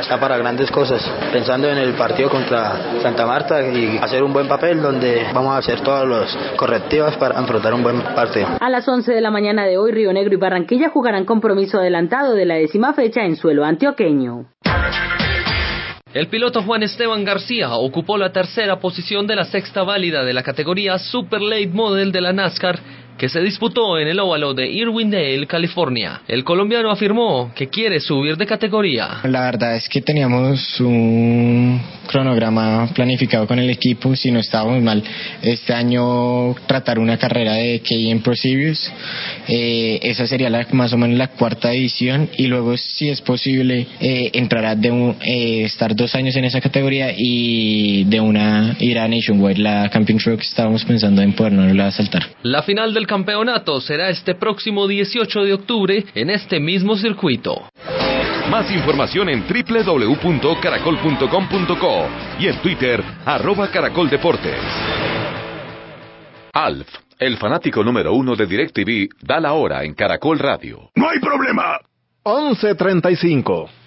está 0.00 0.18
para 0.18 0.38
grandes 0.38 0.61
cosas, 0.70 1.02
pensando 1.32 1.68
en 1.68 1.78
el 1.78 1.94
partido 1.94 2.28
contra 2.28 3.00
Santa 3.02 3.26
Marta 3.26 3.62
y 3.66 3.98
hacer 3.98 4.22
un 4.22 4.32
buen 4.32 4.48
papel 4.48 4.80
donde 4.80 5.26
vamos 5.32 5.54
a 5.54 5.58
hacer 5.58 5.80
todos 5.80 6.06
los 6.06 6.38
correctivos 6.56 7.16
para 7.16 7.38
enfrentar 7.38 7.74
un 7.74 7.82
buen 7.82 8.00
partido. 8.14 8.48
A 8.60 8.70
las 8.70 8.86
11 8.86 9.12
de 9.12 9.20
la 9.20 9.30
mañana 9.30 9.64
de 9.66 9.78
hoy, 9.78 9.92
Río 9.92 10.12
Negro 10.12 10.34
y 10.34 10.36
Barranquilla 10.36 10.90
jugarán 10.90 11.24
compromiso 11.24 11.78
adelantado 11.78 12.34
de 12.34 12.44
la 12.44 12.54
décima 12.54 12.92
fecha 12.92 13.24
en 13.24 13.36
suelo 13.36 13.64
antioqueño. 13.64 14.46
El 16.14 16.28
piloto 16.28 16.62
Juan 16.62 16.82
Esteban 16.82 17.24
García 17.24 17.70
ocupó 17.74 18.18
la 18.18 18.32
tercera 18.32 18.78
posición 18.80 19.26
de 19.26 19.34
la 19.34 19.44
sexta 19.46 19.82
válida 19.82 20.24
de 20.24 20.34
la 20.34 20.42
categoría 20.42 20.98
Super 20.98 21.40
Late 21.40 21.68
Model 21.68 22.12
de 22.12 22.20
la 22.20 22.34
NASCAR 22.34 22.78
que 23.22 23.28
se 23.28 23.40
disputó 23.40 24.00
en 24.00 24.08
el 24.08 24.18
óvalo 24.18 24.52
de 24.52 24.66
Irwindale, 24.66 25.46
California. 25.46 26.22
El 26.26 26.42
colombiano 26.42 26.90
afirmó 26.90 27.52
que 27.54 27.68
quiere 27.68 28.00
subir 28.00 28.36
de 28.36 28.46
categoría. 28.46 29.20
La 29.22 29.42
verdad 29.42 29.76
es 29.76 29.88
que 29.88 30.00
teníamos 30.00 30.80
un 30.80 31.80
cronograma 32.08 32.88
planificado 32.92 33.46
con 33.46 33.60
el 33.60 33.70
equipo, 33.70 34.16
si 34.16 34.32
no 34.32 34.40
estábamos 34.40 34.82
mal. 34.82 35.04
Este 35.40 35.72
año 35.72 36.52
tratar 36.66 36.98
una 36.98 37.16
carrera 37.16 37.54
de 37.54 37.80
KM 37.80 38.22
Pro 38.22 38.34
Series, 38.34 38.92
eh, 39.46 40.00
esa 40.02 40.26
sería 40.26 40.50
la, 40.50 40.66
más 40.72 40.92
o 40.92 40.98
menos 40.98 41.16
la 41.16 41.28
cuarta 41.28 41.72
edición 41.72 42.28
y 42.36 42.48
luego 42.48 42.76
si 42.76 43.08
es 43.08 43.20
posible 43.20 43.86
eh, 44.00 44.30
entrará 44.32 44.74
de 44.74 44.90
un, 44.90 45.16
eh, 45.24 45.62
estar 45.62 45.94
dos 45.94 46.16
años 46.16 46.34
en 46.34 46.44
esa 46.44 46.60
categoría 46.60 47.14
y 47.16 48.02
de 48.02 48.20
una 48.20 48.76
ir 48.80 48.98
a 48.98 49.06
Nationwide, 49.06 49.58
la 49.58 49.88
Camping 49.90 50.16
Truck 50.16 50.40
estábamos 50.40 50.84
pensando 50.84 51.22
en 51.22 51.34
podernos 51.34 51.94
saltar. 51.94 52.26
La 52.42 52.64
final 52.64 52.92
del 52.92 53.06
campeonato 53.12 53.78
será 53.82 54.08
este 54.08 54.34
próximo 54.34 54.88
18 54.88 55.44
de 55.44 55.52
octubre 55.52 56.02
en 56.14 56.30
este 56.30 56.58
mismo 56.58 56.96
circuito. 56.96 57.68
Más 58.50 58.70
información 58.70 59.28
en 59.28 59.44
www.caracol.com.co 59.46 62.06
y 62.40 62.46
en 62.46 62.56
Twitter, 62.62 63.04
arroba 63.26 63.70
caracoldeportes. 63.70 64.56
Alf, 66.54 66.88
el 67.18 67.36
fanático 67.36 67.84
número 67.84 68.14
uno 68.14 68.34
de 68.34 68.46
DirecTV, 68.46 69.10
da 69.20 69.40
la 69.40 69.52
hora 69.52 69.84
en 69.84 69.92
Caracol 69.92 70.38
Radio. 70.38 70.88
¡No 70.94 71.10
hay 71.10 71.18
problema! 71.18 71.80
11.35 72.24 73.81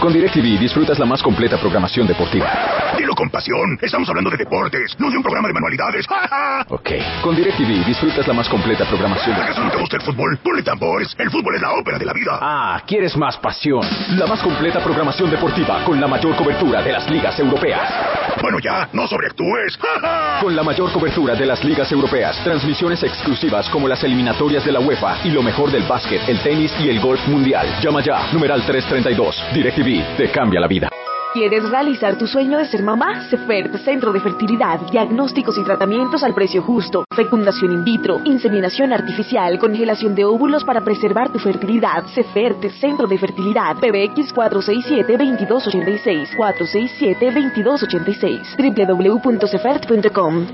con 0.00 0.12
DirecTV 0.14 0.58
disfrutas 0.58 0.98
la 0.98 1.04
más 1.04 1.22
completa 1.22 1.58
programación 1.58 2.06
deportiva. 2.06 2.48
Dilo 2.96 3.14
con 3.14 3.28
pasión. 3.28 3.78
Estamos 3.80 4.08
hablando 4.08 4.30
de 4.30 4.38
deportes, 4.38 4.96
no 4.98 5.10
de 5.10 5.16
un 5.18 5.22
programa 5.22 5.48
de 5.48 5.54
manualidades. 5.54 6.06
ok. 6.68 6.90
Con 7.22 7.36
DirecTV 7.36 7.84
disfrutas 7.84 8.26
la 8.26 8.32
más 8.32 8.48
completa 8.48 8.86
programación. 8.86 9.36
¿Acaso 9.36 9.62
no 9.62 9.70
te 9.70 9.76
gusta 9.76 9.96
el 9.96 10.02
fútbol? 10.02 10.38
Ponle 10.42 10.62
tambores. 10.62 11.14
El 11.18 11.30
fútbol 11.30 11.54
es 11.54 11.60
la 11.60 11.72
ópera 11.72 11.98
de 11.98 12.06
la 12.06 12.14
vida. 12.14 12.38
Ah, 12.40 12.82
¿quieres 12.86 13.14
más 13.16 13.36
pasión? 13.36 13.82
La 14.16 14.26
más 14.26 14.40
completa 14.42 14.82
programación 14.82 15.30
deportiva 15.30 15.84
con 15.84 16.00
la 16.00 16.08
mayor 16.08 16.34
cobertura 16.34 16.82
de 16.82 16.92
las 16.92 17.08
ligas 17.10 17.38
europeas. 17.38 17.92
Bueno, 18.40 18.58
ya, 18.58 18.88
no 18.94 19.06
sobreactúes. 19.06 19.78
con 20.40 20.56
la 20.56 20.62
mayor 20.62 20.90
cobertura 20.92 21.34
de 21.34 21.44
las 21.44 21.62
ligas 21.62 21.92
europeas, 21.92 22.42
transmisiones 22.42 23.02
exclusivas 23.02 23.68
como 23.68 23.86
las 23.86 24.02
eliminatorias 24.02 24.64
de 24.64 24.72
la 24.72 24.80
UEFA 24.80 25.18
y 25.24 25.30
lo 25.30 25.42
mejor 25.42 25.70
del 25.70 25.82
básquet, 25.82 26.26
el 26.26 26.40
tenis 26.42 26.72
y 26.80 26.88
el 26.88 27.00
golf 27.00 27.20
mundial. 27.28 27.66
Llama 27.82 28.00
ya, 28.00 28.32
numeral 28.32 28.64
332. 28.64 29.36
DirecTV 29.52 29.89
te 30.16 30.30
cambia 30.30 30.60
la 30.60 30.68
vida. 30.68 30.88
¿Quieres 31.32 31.68
realizar 31.68 32.16
tu 32.18 32.26
sueño 32.26 32.58
de 32.58 32.66
ser 32.66 32.82
mamá? 32.82 33.28
CEFERT, 33.30 33.76
Centro 33.84 34.12
de 34.12 34.18
Fertilidad, 34.20 34.80
diagnósticos 34.90 35.56
y 35.58 35.62
tratamientos 35.62 36.24
al 36.24 36.34
precio 36.34 36.60
justo, 36.62 37.04
fecundación 37.14 37.70
in 37.70 37.84
vitro, 37.84 38.20
inseminación 38.24 38.92
artificial, 38.92 39.56
congelación 39.60 40.16
de 40.16 40.24
óvulos 40.24 40.64
para 40.64 40.80
preservar 40.80 41.32
tu 41.32 41.38
fertilidad. 41.38 42.04
CEFERT, 42.14 42.68
Centro 42.80 43.06
de 43.06 43.16
Fertilidad, 43.16 43.76
PBX 43.76 44.34
467-2286, 44.34 46.36
467-2286, 46.36 49.22
www.cefert.com. 49.22 50.46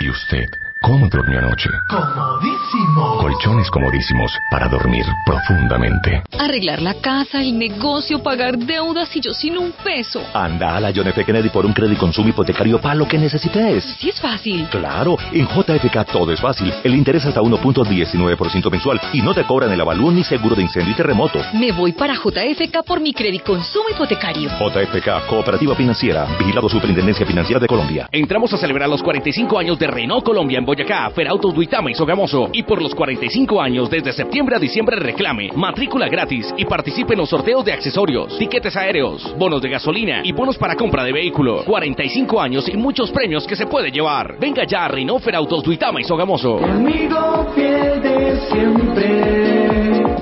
¿Y 0.00 0.10
usted? 0.10 0.67
¿Cómo 0.80 1.08
durmió 1.08 1.38
anoche? 1.38 1.68
Comodísimo. 1.88 3.18
Colchones 3.18 3.68
comodísimos 3.70 4.30
para 4.48 4.68
dormir 4.68 5.04
profundamente. 5.26 6.22
Arreglar 6.38 6.80
la 6.80 6.94
casa, 6.94 7.40
el 7.40 7.58
negocio, 7.58 8.22
pagar 8.22 8.56
deudas 8.56 9.14
y 9.16 9.20
yo 9.20 9.32
sin 9.34 9.58
un 9.58 9.72
peso. 9.72 10.22
Anda 10.32 10.76
a 10.76 10.80
la 10.80 10.92
John 10.94 11.08
F. 11.08 11.24
Kennedy 11.24 11.48
por 11.48 11.66
un 11.66 11.72
crédito 11.72 12.00
consumo 12.00 12.28
hipotecario 12.28 12.80
para 12.80 12.94
lo 12.94 13.08
que 13.08 13.18
necesites. 13.18 13.84
Sí 13.98 14.10
es 14.10 14.20
fácil. 14.20 14.68
Claro, 14.70 15.16
en 15.32 15.48
JFK 15.48 16.12
todo 16.12 16.32
es 16.32 16.40
fácil. 16.40 16.72
El 16.84 16.94
interés 16.94 17.26
hasta 17.26 17.40
1.19% 17.40 18.70
mensual 18.70 19.00
y 19.12 19.20
no 19.20 19.34
te 19.34 19.44
cobran 19.44 19.72
el 19.72 19.80
avalúo 19.80 20.12
ni 20.12 20.22
seguro 20.22 20.54
de 20.54 20.62
incendio 20.62 20.92
y 20.92 20.96
terremoto. 20.96 21.40
Me 21.54 21.72
voy 21.72 21.92
para 21.92 22.14
JFK 22.14 22.84
por 22.86 23.00
mi 23.00 23.12
crédito 23.12 23.52
consumo 23.52 23.86
hipotecario. 23.90 24.48
JFK, 24.50 25.26
Cooperativa 25.28 25.74
Financiera, 25.74 26.26
Vigilado 26.38 26.68
Superintendencia 26.68 27.26
Financiera 27.26 27.58
de 27.58 27.66
Colombia. 27.66 28.08
Entramos 28.12 28.52
a 28.52 28.58
celebrar 28.58 28.88
los 28.88 29.02
45 29.02 29.58
años 29.58 29.78
de 29.78 29.86
Renault 29.88 30.24
Colombia 30.24 30.58
en 30.58 30.67
Boyacá, 30.68 31.08
Ferautos 31.12 31.54
Duitama 31.54 31.90
y 31.90 31.94
Sogamoso. 31.94 32.50
Y 32.52 32.62
por 32.62 32.82
los 32.82 32.94
45 32.94 33.58
años, 33.58 33.88
desde 33.88 34.12
septiembre 34.12 34.54
a 34.54 34.58
diciembre, 34.58 34.96
reclame, 34.96 35.48
matrícula 35.56 36.08
gratis 36.10 36.52
y 36.58 36.66
participe 36.66 37.14
en 37.14 37.20
los 37.20 37.30
sorteos 37.30 37.64
de 37.64 37.72
accesorios, 37.72 38.36
tiquetes 38.36 38.76
aéreos, 38.76 39.34
bonos 39.38 39.62
de 39.62 39.70
gasolina 39.70 40.20
y 40.22 40.32
bonos 40.32 40.58
para 40.58 40.76
compra 40.76 41.04
de 41.04 41.12
vehículo. 41.12 41.64
45 41.64 42.38
años 42.38 42.68
y 42.68 42.76
muchos 42.76 43.10
premios 43.10 43.46
que 43.46 43.56
se 43.56 43.66
puede 43.66 43.90
llevar. 43.90 44.36
Venga 44.38 44.64
ya 44.64 44.84
a 44.84 44.88
Renault 44.88 45.24
Ferautos 45.24 45.62
Duitama 45.62 46.02
y 46.02 46.04
Sogamoso. 46.04 46.58
Amigo 46.62 47.50
fiel 47.54 48.02
de 48.02 48.38
siempre. 48.50 50.16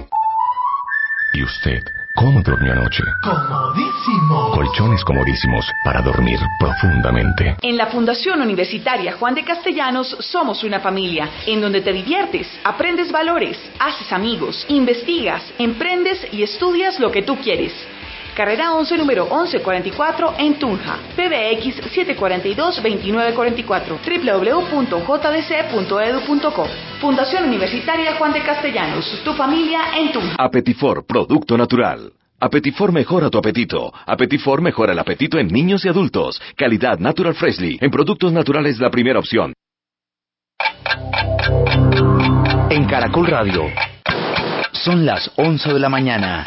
¿Y 1.35 1.43
usted? 1.43 1.96
¿Cómo 2.17 2.41
durmió 2.41 2.73
anoche? 2.73 3.05
Comodísimo. 3.23 4.51
Colchones 4.53 5.05
comodísimos 5.05 5.71
para 5.85 6.01
dormir 6.01 6.39
profundamente. 6.59 7.57
En 7.61 7.77
la 7.77 7.89
Fundación 7.89 8.41
Universitaria 8.41 9.13
Juan 9.13 9.35
de 9.35 9.45
Castellanos 9.45 10.17
somos 10.21 10.65
una 10.65 10.81
familia 10.81 11.29
en 11.47 11.61
donde 11.61 11.83
te 11.83 11.93
diviertes, 11.93 12.49
aprendes 12.65 13.13
valores, 13.13 13.59
haces 13.79 14.11
amigos, 14.15 14.65
investigas, 14.71 15.43
emprendes 15.59 16.27
y 16.33 16.43
estudias 16.43 16.99
lo 16.99 17.13
que 17.13 17.21
tú 17.21 17.37
quieres. 17.37 17.75
Carrera 18.37 18.73
11, 18.75 18.99
número 18.99 19.25
1144 19.25 20.35
en 20.37 20.59
Tunja. 20.59 20.99
PBX 21.17 21.81
742-2944. 22.21 23.99
www.jdc.edu.co. 24.93 25.87
Fundación 27.01 27.45
Universitaria 27.45 28.17
Juan 28.17 28.35
de 28.35 28.43
Castellanos. 28.43 29.23
Tu 29.25 29.33
familia 29.33 29.97
en 29.97 30.13
Tunja. 30.13 30.37
Apetifor, 30.39 31.07
producto 31.07 31.57
natural. 31.57 32.13
Apetifor 32.39 32.93
mejora 32.93 33.31
tu 33.31 33.39
apetito. 33.39 33.91
Apetifor 34.05 34.61
mejora 34.61 34.93
el 34.93 34.99
apetito 34.99 35.39
en 35.39 35.49
niños 35.49 35.87
y 35.87 35.89
adultos. 35.89 36.39
Calidad 36.57 36.99
Natural 36.99 37.35
Freshly. 37.35 37.79
En 37.81 37.91
productos 37.91 38.35
naturales 38.35 38.79
la 38.79 38.91
primera 38.91 39.19
opción. 39.19 39.55
En 42.69 42.85
Caracol 42.85 43.29
Radio. 43.29 43.63
Son 44.73 45.07
las 45.07 45.33
11 45.37 45.73
de 45.73 45.81
la 45.81 45.89
mañana 45.89 46.47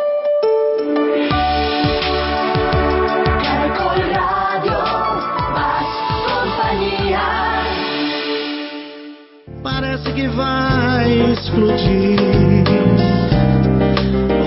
Parece 10.03 10.13
que 10.13 10.27
vai 10.29 11.31
explodir. 11.31 12.19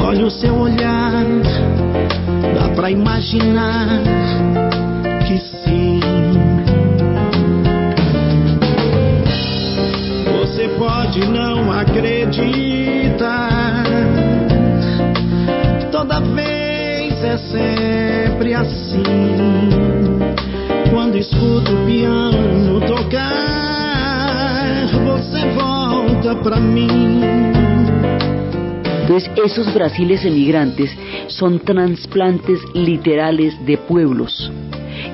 Olha 0.04 0.26
o 0.26 0.30
seu 0.30 0.58
olhar, 0.58 1.24
dá 2.54 2.68
pra 2.74 2.90
imaginar 2.90 4.02
que 5.26 5.38
sim. 5.38 6.00
Você 10.40 10.68
pode 10.76 11.24
não 11.28 11.70
acreditar. 11.72 13.84
Toda 15.92 16.20
vez 16.20 17.22
é 17.22 17.38
sempre 17.38 18.54
assim. 18.54 19.04
Quando 20.90 21.16
escuto 21.16 21.72
o 21.72 21.86
piano 21.86 22.80
tocar, 22.80 23.73
volta 25.54 26.40
pra 26.42 26.61
mim. 26.61 27.20
Entonces, 29.02 29.30
esos 29.44 29.72
brasiles 29.74 30.24
emigrantes 30.24 30.90
son 31.26 31.61
trasplantes 31.61 32.61
literales 32.72 33.54
de 33.66 33.76
pueblos 33.76 34.50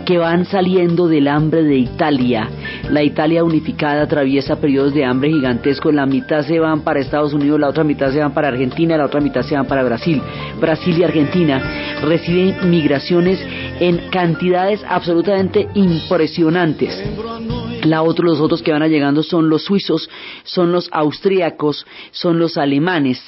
que 0.04 0.18
van 0.18 0.44
saliendo 0.44 1.08
del 1.08 1.28
hambre 1.28 1.62
de 1.62 1.76
Italia. 1.76 2.48
La 2.90 3.02
Italia 3.02 3.44
unificada 3.44 4.02
atraviesa 4.02 4.56
periodos 4.56 4.94
de 4.94 5.04
hambre 5.04 5.30
gigantescos, 5.30 5.94
la 5.94 6.06
mitad 6.06 6.42
se 6.42 6.58
van 6.58 6.82
para 6.82 7.00
Estados 7.00 7.32
Unidos, 7.32 7.60
la 7.60 7.68
otra 7.68 7.84
mitad 7.84 8.12
se 8.12 8.20
van 8.20 8.32
para 8.32 8.48
Argentina, 8.48 8.96
la 8.96 9.06
otra 9.06 9.20
mitad 9.20 9.42
se 9.42 9.54
van 9.54 9.66
para 9.66 9.82
Brasil. 9.82 10.20
Brasil 10.60 10.96
y 10.98 11.04
Argentina 11.04 11.62
reciben 12.02 12.70
migraciones 12.70 13.38
en 13.80 14.10
cantidades 14.10 14.84
absolutamente 14.88 15.68
impresionantes. 15.74 16.96
La 17.84 18.02
otro, 18.02 18.24
los 18.26 18.40
otros 18.40 18.62
que 18.62 18.72
van 18.72 18.82
llegando 18.88 19.22
son 19.22 19.48
los 19.48 19.64
suizos, 19.64 20.08
son 20.44 20.72
los 20.72 20.88
austríacos, 20.92 21.86
son 22.10 22.38
los 22.38 22.56
alemanes. 22.56 23.22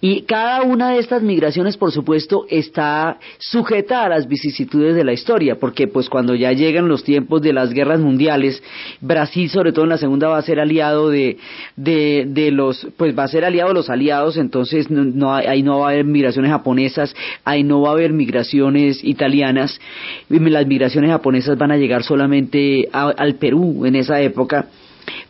Y 0.00 0.22
cada 0.22 0.62
una 0.62 0.90
de 0.90 0.98
estas 0.98 1.22
migraciones, 1.22 1.76
por 1.76 1.92
supuesto, 1.92 2.46
está 2.50 3.18
sujeta 3.38 4.04
a 4.04 4.08
las 4.08 4.28
vicisitudes 4.28 4.94
de 4.94 5.04
la 5.04 5.12
historia, 5.12 5.58
porque 5.58 5.88
pues 5.88 6.08
cuando 6.08 6.34
ya 6.34 6.52
llegan 6.52 6.88
los 6.88 7.04
tiempos 7.04 7.42
de 7.42 7.52
las 7.52 7.72
guerras 7.72 8.00
mundiales, 8.00 8.62
Brasil, 9.00 9.48
sobre 9.50 9.72
todo 9.72 9.84
en 9.84 9.90
la 9.90 9.98
segunda, 9.98 10.28
va 10.28 10.38
a 10.38 10.42
ser 10.42 10.60
aliado 10.60 11.10
de, 11.10 11.38
de, 11.76 12.24
de 12.28 12.50
los, 12.50 12.86
pues 12.96 13.16
va 13.18 13.24
a 13.24 13.28
ser 13.28 13.44
aliado 13.44 13.68
de 13.68 13.74
los 13.74 13.90
aliados, 13.90 14.36
entonces 14.36 14.90
no, 14.90 15.04
no, 15.04 15.34
ahí 15.34 15.62
no 15.62 15.80
va 15.80 15.88
a 15.88 15.90
haber 15.92 16.04
migraciones 16.04 16.50
japonesas, 16.50 17.14
ahí 17.44 17.62
no 17.62 17.80
va 17.80 17.90
a 17.90 17.92
haber 17.92 18.12
migraciones 18.12 19.02
italianas, 19.02 19.80
las 20.28 20.66
migraciones 20.66 21.10
japonesas 21.10 21.58
van 21.58 21.72
a 21.72 21.76
llegar 21.76 22.02
solamente 22.02 22.88
a, 22.92 23.08
al 23.08 23.34
Perú 23.36 23.84
en 23.86 23.96
esa 23.96 24.20
época. 24.20 24.66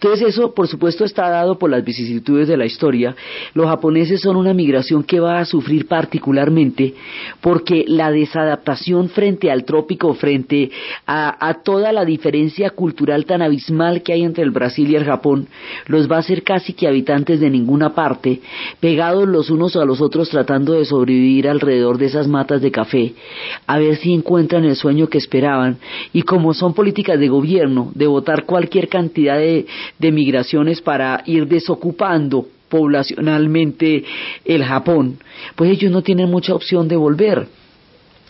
Entonces 0.01 0.29
eso, 0.29 0.53
por 0.53 0.69
supuesto, 0.69 1.05
está 1.05 1.31
dado 1.31 1.59
por 1.59 1.71
las 1.71 1.83
vicisitudes 1.83 2.49
de 2.49 2.57
la 2.57 2.67
historia. 2.67 3.17
Los 3.55 3.67
japoneses 3.67 4.21
son 4.21 4.37
una 4.37 4.53
migración 4.53 5.03
que 5.03 5.21
va 5.21 5.39
a 5.39 5.47
sufrir 5.47 5.89
particularmente 5.89 6.95
porque 7.41 7.85
la 7.89 8.11
desadaptación 8.11 9.09
frente 9.09 9.51
al 9.51 9.65
trópico, 9.65 10.13
frente 10.15 10.71
a, 11.07 11.49
a, 11.49 11.63
toda 11.63 11.93
la 11.93 12.05
diferencia 12.05 12.71
cultural 12.71 13.25
tan 13.25 13.41
abismal 13.41 14.03
que 14.03 14.13
hay 14.13 14.23
entre 14.23 14.45
el 14.45 14.51
Brasil 14.51 14.91
y 14.91 14.97
el 14.97 15.05
Japón, 15.05 15.49
los 15.87 16.11
va 16.11 16.17
a 16.17 16.21
hacer 16.21 16.43
casi 16.43 16.75
que 16.75 16.87
habitantes 16.87 17.41
de 17.41 17.49
ninguna 17.49 17.95
parte, 17.95 18.41
pegados 18.81 19.27
los 19.27 19.49
unos 19.49 19.77
a 19.77 19.85
los 19.85 20.03
otros 20.03 20.29
tratando 20.29 20.75
de 20.75 20.85
sobrevivir 20.85 21.49
alrededor 21.49 21.97
de 21.97 22.07
esas 22.07 22.29
matas 22.29 22.61
de 22.61 22.71
café, 22.71 23.15
a 23.67 23.79
ver 23.79 23.97
si 23.97 24.13
encuentran 24.13 24.65
el 24.65 24.77
sueño 24.77 25.09
que 25.09 25.19
esperaban. 25.19 25.79
Y 26.13 26.23
como 26.23 26.53
son 26.53 26.75
políticas 26.75 27.19
de 27.19 27.29
gobierno, 27.29 27.93
de 27.95 28.07
votar 28.07 28.45
cualquier 28.45 28.89
cantidad 28.89 29.39
de 29.39 29.67
de 29.99 30.13
migraciones 30.13 30.81
para 30.81 31.23
ir 31.27 31.47
desocupando 31.47 32.47
poblacionalmente 32.69 34.05
el 34.45 34.65
Japón, 34.65 35.19
pues 35.55 35.71
ellos 35.71 35.93
no 35.93 36.03
tienen 36.03 36.31
mucha 36.31 36.55
opción 36.55 36.89
de 36.89 36.97
volver. 36.97 37.47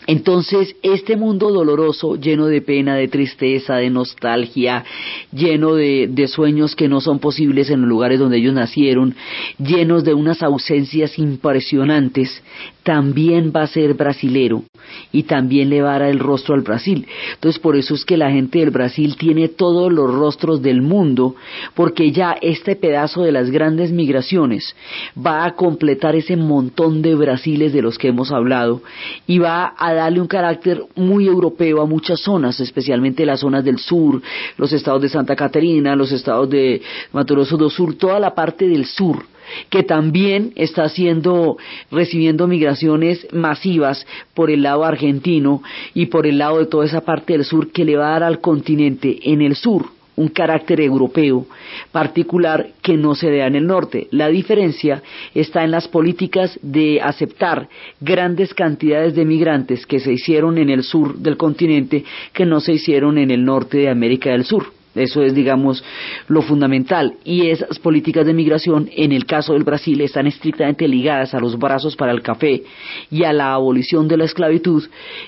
Entonces, 0.07 0.73
este 0.83 1.17
mundo 1.17 1.51
doloroso, 1.51 2.15
lleno 2.15 2.45
de 2.45 2.61
pena, 2.61 2.95
de 2.95 3.09
tristeza, 3.09 3.75
de 3.75 3.89
nostalgia, 3.89 4.85
lleno 5.33 5.75
de, 5.75 6.07
de, 6.09 6.29
sueños 6.29 6.77
que 6.77 6.87
no 6.87 7.01
son 7.01 7.19
posibles 7.19 7.69
en 7.69 7.81
los 7.81 7.89
lugares 7.89 8.17
donde 8.17 8.37
ellos 8.37 8.53
nacieron, 8.53 9.15
llenos 9.59 10.05
de 10.05 10.13
unas 10.13 10.41
ausencias 10.43 11.19
impresionantes, 11.19 12.41
también 12.87 13.51
va 13.53 13.63
a 13.63 13.67
ser 13.67 13.95
brasilero 13.95 14.63
y 15.11 15.23
también 15.23 15.69
le 15.69 15.81
va 15.81 15.95
a 15.95 15.99
dar 15.99 16.09
el 16.09 16.19
rostro 16.19 16.55
al 16.55 16.61
Brasil. 16.61 17.05
Entonces, 17.33 17.59
por 17.59 17.75
eso 17.75 17.93
es 17.95 18.05
que 18.05 18.15
la 18.15 18.31
gente 18.31 18.59
del 18.59 18.69
Brasil 18.69 19.17
tiene 19.17 19.49
todos 19.49 19.91
los 19.91 20.09
rostros 20.09 20.61
del 20.61 20.81
mundo, 20.81 21.35
porque 21.75 22.13
ya 22.13 22.37
este 22.41 22.77
pedazo 22.77 23.23
de 23.23 23.33
las 23.33 23.51
grandes 23.51 23.91
migraciones 23.91 24.73
va 25.17 25.43
a 25.43 25.53
completar 25.55 26.15
ese 26.15 26.37
montón 26.37 27.01
de 27.01 27.15
Brasiles 27.15 27.73
de 27.73 27.81
los 27.81 27.97
que 27.97 28.07
hemos 28.07 28.31
hablado 28.31 28.81
y 29.27 29.39
va 29.39 29.73
a 29.77 29.93
darle 29.93 30.21
un 30.21 30.27
carácter 30.27 30.81
muy 30.95 31.27
europeo 31.27 31.81
a 31.81 31.85
muchas 31.85 32.21
zonas, 32.21 32.57
especialmente 32.61 33.25
las 33.25 33.41
zonas 33.41 33.65
del 33.65 33.79
sur, 33.79 34.21
los 34.55 34.71
estados 34.71 35.01
de 35.01 35.09
Santa 35.09 35.35
Catarina, 35.35 35.93
los 35.93 36.13
estados 36.13 36.49
de 36.49 36.81
Mato 37.11 37.33
Grosso 37.33 37.57
do 37.57 37.69
Sur, 37.69 37.95
toda 37.95 38.17
la 38.17 38.33
parte 38.33 38.65
del 38.65 38.85
sur 38.85 39.25
que 39.69 39.83
también 39.83 40.53
está 40.55 40.83
haciendo, 40.83 41.57
recibiendo 41.91 42.47
migraciones 42.47 43.27
masivas 43.31 44.05
por 44.33 44.51
el 44.51 44.63
lado 44.63 44.83
argentino 44.83 45.61
y 45.93 46.07
por 46.07 46.27
el 46.27 46.37
lado 46.37 46.59
de 46.59 46.65
toda 46.65 46.85
esa 46.85 47.01
parte 47.01 47.33
del 47.33 47.45
sur 47.45 47.71
que 47.71 47.85
le 47.85 47.97
va 47.97 48.09
a 48.09 48.19
dar 48.19 48.23
al 48.23 48.41
continente 48.41 49.19
en 49.23 49.41
el 49.41 49.55
sur 49.55 49.97
un 50.17 50.29
carácter 50.29 50.81
europeo 50.81 51.45
particular 51.91 52.71
que 52.81 52.97
no 52.97 53.15
se 53.15 53.31
da 53.31 53.47
en 53.47 53.55
el 53.55 53.67
norte. 53.67 54.07
La 54.11 54.27
diferencia 54.27 55.01
está 55.33 55.63
en 55.63 55.71
las 55.71 55.87
políticas 55.87 56.59
de 56.61 56.99
aceptar 56.99 57.69
grandes 58.01 58.53
cantidades 58.53 59.15
de 59.15 59.25
migrantes 59.25 59.85
que 59.85 59.99
se 59.99 60.11
hicieron 60.11 60.57
en 60.57 60.69
el 60.69 60.83
sur 60.83 61.17
del 61.17 61.37
continente 61.37 62.03
que 62.33 62.45
no 62.45 62.59
se 62.59 62.73
hicieron 62.73 63.17
en 63.17 63.31
el 63.31 63.45
norte 63.45 63.77
de 63.77 63.89
América 63.89 64.31
del 64.31 64.43
Sur. 64.43 64.76
Eso 64.97 65.21
es, 65.21 65.33
digamos, 65.33 65.83
lo 66.27 66.41
fundamental. 66.41 67.15
Y 67.23 67.47
esas 67.47 67.79
políticas 67.79 68.25
de 68.25 68.33
migración, 68.33 68.89
en 68.95 69.11
el 69.11 69.25
caso 69.25 69.53
del 69.53 69.63
Brasil, 69.63 69.99
están 70.01 70.27
estrictamente 70.27 70.87
ligadas 70.87 71.33
a 71.33 71.39
los 71.39 71.57
brazos 71.57 71.95
para 71.95 72.11
el 72.11 72.21
café 72.21 72.63
y 73.11 73.23
a 73.23 73.33
la 73.33 73.53
abolición 73.53 74.07
de 74.07 74.17
la 74.17 74.25
esclavitud, 74.25 74.83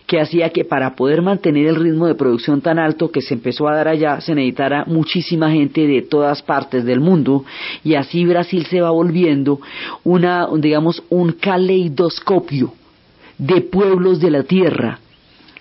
que 0.07 0.19
hacía 0.19 0.49
que 0.49 0.65
para 0.65 0.95
poder 0.95 1.21
mantener 1.21 1.67
el 1.67 1.75
ritmo 1.75 2.07
de 2.07 2.15
producción 2.15 2.61
tan 2.61 2.79
alto 2.79 3.11
que 3.11 3.21
se 3.21 3.35
empezó 3.35 3.67
a 3.67 3.75
dar 3.75 3.87
allá, 3.87 4.21
se 4.21 4.35
necesitara 4.35 4.85
muchísima 4.85 5.51
gente 5.51 5.87
de 5.87 6.01
todas 6.01 6.41
partes 6.41 6.85
del 6.85 6.99
mundo. 6.99 7.45
Y 7.83 7.95
así 7.95 8.25
Brasil 8.25 8.65
se 8.65 8.81
va 8.81 8.91
volviendo 8.91 9.59
una, 10.03 10.47
digamos, 10.57 11.03
un 11.09 11.33
caleidoscopio 11.33 12.73
de 13.37 13.61
pueblos 13.61 14.19
de 14.19 14.31
la 14.31 14.43
tierra 14.43 14.99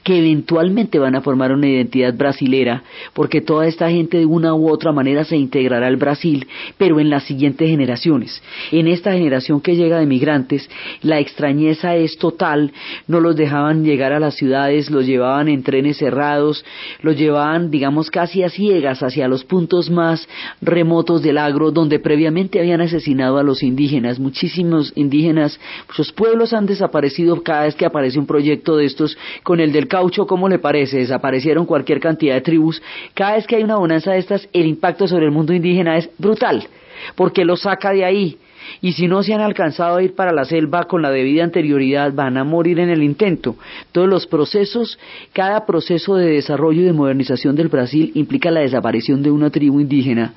que 0.09 0.21
eventualmente 0.21 0.99
van 0.99 1.16
a 1.16 1.21
formar 1.21 1.53
una 1.53 1.68
identidad 1.68 2.14
brasilera, 2.14 2.83
porque 3.12 3.42
toda 3.42 3.66
esta 3.66 3.90
gente 3.90 4.16
de 4.16 4.25
una 4.25 4.55
u 4.55 4.71
otra 4.71 4.90
manera 4.90 5.23
se 5.23 5.37
integrará 5.37 5.87
al 5.87 5.99
Brasil, 5.99 6.47
pero 6.79 6.99
en 6.99 7.11
las 7.11 7.25
siguientes 7.25 7.68
generaciones. 7.68 8.42
En 8.73 8.87
esta 8.87 9.12
generación 9.12 9.61
que 9.61 9.77
llega 9.77 9.99
de 9.99 10.07
migrantes, 10.07 10.66
la 11.03 11.18
extrañeza 11.18 11.94
es 11.94 12.16
total, 12.16 12.73
no 13.07 13.21
los 13.21 13.37
dejaban 13.37 13.85
llegar 13.85 14.14
a 14.14 14.18
las 14.18 14.35
ciudades, 14.37 14.90
los 14.90 15.05
llevaban 15.05 15.47
en 15.49 15.62
trenes 15.62 15.99
cerrados, 15.99 16.64
los 17.03 17.14
llevaban, 17.18 17.71
digamos, 17.71 18.11
casi 18.11 18.42
a 18.42 18.49
ciegas 18.49 19.03
hacia 19.03 19.29
los 19.29 19.44
puntos 19.44 19.90
más 19.90 20.27
remotos 20.62 21.21
del 21.21 21.37
agro, 21.37 21.71
donde 21.71 21.99
previamente 21.99 22.59
habían 22.59 22.81
asesinado 22.81 23.37
a 23.37 23.42
los 23.42 23.62
indígenas. 23.62 24.18
Muchísimos 24.18 24.90
indígenas, 24.94 25.61
muchos 25.87 26.12
pueblos 26.12 26.55
han 26.55 26.64
desaparecido 26.64 27.42
cada 27.42 27.64
vez 27.64 27.75
que 27.75 27.85
aparece 27.85 28.18
un 28.18 28.27
proyecto 28.27 28.79
de 28.79 28.87
estos 28.87 29.18
con 29.42 29.61
el 29.61 29.71
del 29.71 29.87
caucho, 29.98 30.28
¿cómo 30.28 30.48
le 30.48 30.61
parece? 30.61 30.98
Desaparecieron 30.98 31.66
cualquier 31.66 31.98
cantidad 31.98 32.37
de 32.37 32.40
tribus. 32.40 32.80
Cada 33.14 33.34
vez 33.34 33.48
que 33.48 33.56
hay 33.56 33.64
una 33.64 33.78
bonanza 33.78 34.12
de 34.12 34.18
estas, 34.18 34.48
el 34.52 34.66
impacto 34.66 35.08
sobre 35.08 35.24
el 35.24 35.32
mundo 35.32 35.52
indígena 35.52 35.96
es 35.96 36.08
brutal, 36.18 36.68
porque 37.16 37.44
lo 37.44 37.56
saca 37.56 37.90
de 37.92 38.04
ahí. 38.04 38.38
Y 38.80 38.92
si 38.92 39.08
no 39.08 39.24
se 39.24 39.34
han 39.34 39.40
alcanzado 39.40 39.96
a 39.96 40.02
ir 40.02 40.14
para 40.14 40.30
la 40.30 40.44
selva 40.44 40.84
con 40.84 41.02
la 41.02 41.11
debida 41.11 41.42
anterioridad, 41.42 42.12
van 42.12 42.37
a 42.37 42.44
morir 42.44 42.78
en 42.78 42.90
el 42.90 43.02
intento. 43.02 43.56
Todos 43.90 44.08
los 44.08 44.28
procesos, 44.28 45.00
cada 45.32 45.66
proceso 45.66 46.14
de 46.14 46.30
desarrollo 46.30 46.82
y 46.82 46.84
de 46.84 46.92
modernización 46.92 47.56
del 47.56 47.68
Brasil 47.68 48.12
implica 48.14 48.52
la 48.52 48.61
desaparición 48.61 49.22
de 49.22 49.32
una 49.32 49.50
tribu 49.50 49.80
indígena 49.80 50.34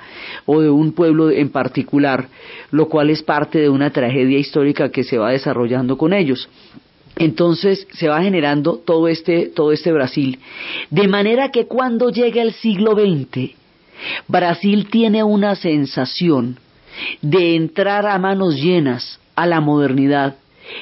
o 0.48 0.60
de 0.62 0.72
un 0.72 0.94
pueblo 0.94 1.30
en 1.30 1.50
particular, 1.50 2.30
lo 2.72 2.88
cual 2.88 3.12
es 3.12 3.22
parte 3.22 3.60
de 3.60 3.70
una 3.70 3.92
tragedia 3.92 4.40
histórica 4.40 4.90
que 4.90 5.04
se 5.04 5.20
va 5.20 5.32
desarrollando 5.32 5.98
con 5.98 6.14
ellos. 6.14 6.50
Entonces 7.18 7.88
se 7.92 8.08
va 8.08 8.22
generando 8.22 8.78
todo 8.78 9.08
este, 9.08 9.48
todo 9.48 9.72
este 9.72 9.92
Brasil. 9.92 10.40
De 10.90 11.08
manera 11.08 11.50
que 11.50 11.66
cuando 11.68 12.10
llega 12.10 12.42
el 12.42 12.54
siglo 12.54 12.94
XX, 12.94 13.52
Brasil 14.28 14.88
tiene 14.90 15.24
una 15.24 15.56
sensación 15.56 16.58
de 17.22 17.56
entrar 17.56 18.06
a 18.06 18.18
manos 18.18 18.56
llenas 18.56 19.20
a 19.36 19.46
la 19.46 19.62
modernidad. 19.62 20.36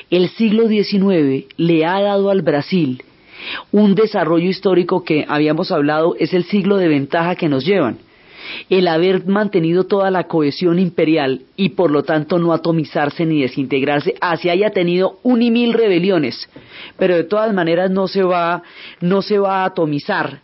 El 0.09 0.29
siglo 0.29 0.67
XIX 0.67 1.45
le 1.57 1.85
ha 1.85 2.01
dado 2.01 2.29
al 2.29 2.41
Brasil 2.41 3.03
un 3.71 3.95
desarrollo 3.95 4.49
histórico 4.49 5.03
que 5.03 5.25
habíamos 5.27 5.71
hablado 5.71 6.15
es 6.19 6.33
el 6.33 6.45
siglo 6.45 6.77
de 6.77 6.87
ventaja 6.87 7.35
que 7.35 7.49
nos 7.49 7.65
llevan. 7.65 7.99
El 8.69 8.87
haber 8.87 9.25
mantenido 9.25 9.85
toda 9.85 10.11
la 10.11 10.25
cohesión 10.25 10.79
imperial 10.79 11.41
y 11.55 11.69
por 11.69 11.91
lo 11.91 12.03
tanto 12.03 12.39
no 12.39 12.53
atomizarse 12.53 13.25
ni 13.25 13.41
desintegrarse, 13.41 14.15
así 14.21 14.49
haya 14.49 14.71
tenido 14.71 15.19
un 15.23 15.41
y 15.41 15.51
mil 15.51 15.73
rebeliones, 15.73 16.49
pero 16.97 17.15
de 17.15 17.23
todas 17.23 17.53
maneras 17.53 17.91
no 17.91 18.07
se 18.07 18.23
va, 18.23 18.63
no 19.01 19.21
se 19.21 19.39
va 19.39 19.63
a 19.63 19.65
atomizar 19.65 20.41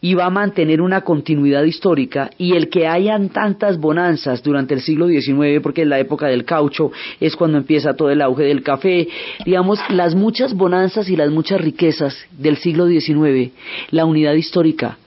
y 0.00 0.14
va 0.14 0.26
a 0.26 0.30
mantener 0.30 0.80
una 0.80 1.02
continuidad 1.02 1.64
histórica. 1.64 2.30
Y 2.38 2.54
el 2.54 2.68
que 2.68 2.86
hayan 2.86 3.30
tantas 3.30 3.78
bonanzas 3.78 4.42
durante 4.42 4.74
el 4.74 4.80
siglo 4.80 5.08
XIX, 5.08 5.60
porque 5.62 5.82
es 5.82 5.88
la 5.88 5.98
época 5.98 6.26
del 6.26 6.44
caucho, 6.44 6.90
es 7.20 7.36
cuando 7.36 7.58
empieza 7.58 7.94
todo 7.94 8.10
el 8.10 8.22
auge 8.22 8.44
del 8.44 8.62
café, 8.62 9.08
digamos, 9.44 9.78
las 9.90 10.14
muchas 10.14 10.54
bonanzas 10.54 11.08
y 11.08 11.16
las 11.16 11.30
muchas 11.30 11.60
riquezas 11.60 12.16
del 12.32 12.56
siglo 12.56 12.86
XIX, 12.86 13.52
la 13.90 14.04
unidad 14.04 14.34
histórica, 14.34 14.98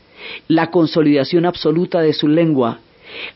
la 0.48 0.72
consolidación 0.72 1.46
absoluta 1.46 2.02
de 2.02 2.14
su 2.14 2.28
lengua, 2.28 2.80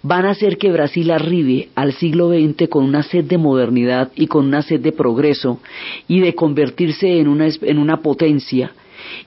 van 0.01 0.25
a 0.25 0.31
hacer 0.31 0.57
que 0.57 0.71
Brasil 0.71 1.11
arribe 1.11 1.69
al 1.75 1.93
siglo 1.93 2.29
XX 2.29 2.69
con 2.69 2.85
una 2.85 3.03
sed 3.03 3.25
de 3.25 3.37
modernidad 3.37 4.11
y 4.15 4.27
con 4.27 4.45
una 4.45 4.61
sed 4.61 4.79
de 4.79 4.91
progreso 4.91 5.59
y 6.07 6.21
de 6.21 6.33
convertirse 6.33 7.19
en 7.19 7.27
una, 7.27 7.47
en 7.61 7.77
una 7.77 7.97
potencia. 7.97 8.71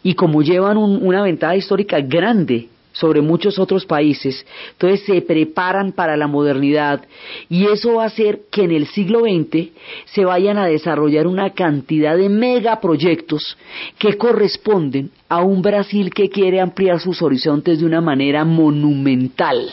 Y 0.02 0.14
como 0.14 0.42
llevan 0.42 0.76
una 0.76 1.22
ventaja 1.22 1.56
histórica 1.56 2.00
grande 2.00 2.68
sobre 2.98 3.20
muchos 3.20 3.58
otros 3.58 3.86
países, 3.86 4.44
entonces 4.72 5.06
se 5.06 5.22
preparan 5.22 5.92
para 5.92 6.16
la 6.16 6.26
modernidad 6.26 7.04
y 7.48 7.66
eso 7.66 7.94
va 7.94 8.04
a 8.04 8.06
hacer 8.06 8.40
que 8.50 8.64
en 8.64 8.72
el 8.72 8.86
siglo 8.86 9.20
XX 9.20 9.68
se 10.06 10.24
vayan 10.24 10.58
a 10.58 10.66
desarrollar 10.66 11.26
una 11.26 11.50
cantidad 11.50 12.16
de 12.16 12.28
megaproyectos 12.28 13.56
que 13.98 14.16
corresponden 14.16 15.10
a 15.28 15.42
un 15.42 15.62
Brasil 15.62 16.12
que 16.12 16.28
quiere 16.28 16.60
ampliar 16.60 17.00
sus 17.00 17.22
horizontes 17.22 17.80
de 17.80 17.86
una 17.86 18.00
manera 18.00 18.44
monumental. 18.44 19.70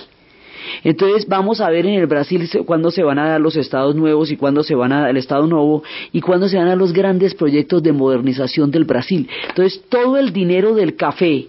Entonces 0.84 1.28
vamos 1.28 1.62
a 1.62 1.70
ver 1.70 1.86
en 1.86 1.96
el 1.96 2.08
Brasil 2.08 2.48
cuándo 2.66 2.92
se 2.92 3.04
van 3.04 3.20
a 3.20 3.30
dar 3.30 3.42
los 3.42 3.56
estados 3.56 3.96
nuevos 3.96 4.32
y 4.32 4.38
cuándo 4.38 4.64
se 4.64 4.76
van 4.76 4.92
a 4.92 5.02
dar 5.02 5.10
el 5.10 5.18
estado 5.18 5.48
nuevo 5.48 5.84
y 6.12 6.22
cuándo 6.22 6.48
se 6.48 6.58
van 6.58 6.68
a 6.68 6.70
dar 6.70 6.78
los 6.78 6.94
grandes 6.94 7.34
proyectos 7.34 7.82
de 7.84 7.92
modernización 7.92 8.72
del 8.72 8.86
Brasil. 8.86 9.28
Entonces 9.50 9.84
todo 9.90 10.18
el 10.18 10.34
dinero 10.34 10.76
del 10.76 10.96
café 10.96 11.48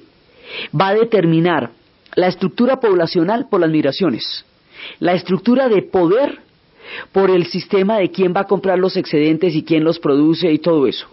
va 0.78 0.88
a 0.88 0.94
determinar 0.94 1.70
la 2.14 2.28
estructura 2.28 2.80
poblacional 2.80 3.48
por 3.48 3.60
las 3.60 3.70
migraciones, 3.70 4.44
la 5.00 5.12
estructura 5.12 5.68
de 5.68 5.82
poder 5.82 6.38
por 7.12 7.30
el 7.30 7.46
sistema 7.46 7.98
de 7.98 8.10
quién 8.10 8.32
va 8.34 8.42
a 8.42 8.46
comprar 8.46 8.78
los 8.78 8.96
excedentes 8.96 9.54
y 9.54 9.64
quién 9.64 9.84
los 9.84 9.98
produce 9.98 10.50
y 10.52 10.58
todo 10.58 10.86
eso. 10.86 11.06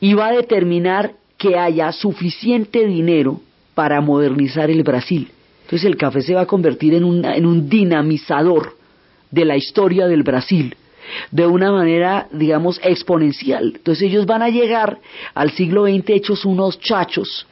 Y 0.00 0.14
va 0.14 0.28
a 0.28 0.32
determinar 0.32 1.12
que 1.36 1.58
haya 1.58 1.92
suficiente 1.92 2.86
dinero 2.86 3.40
para 3.74 4.00
modernizar 4.00 4.70
el 4.70 4.82
Brasil. 4.82 5.30
Entonces 5.62 5.86
el 5.86 5.96
café 5.96 6.22
se 6.22 6.34
va 6.34 6.42
a 6.42 6.46
convertir 6.46 6.94
en, 6.94 7.04
un 7.04 7.68
dinamizador 7.68 8.76
de 9.30 9.44
la 9.44 9.56
historia 9.56 10.06
del 10.06 10.22
Brasil 10.22 10.76
de 11.30 11.46
una 11.46 11.72
manera, 11.72 12.28
digamos, 12.32 12.80
exponencial. 12.82 13.72
Entonces 13.76 14.08
ellos 14.08 14.26
van 14.26 14.42
a 14.42 14.48
llegar 14.48 14.98
al 15.34 15.50
siglo 15.52 15.86
XX 15.86 16.10
hechos 16.10 16.44
unos 16.44 16.78
chachos 16.80 17.46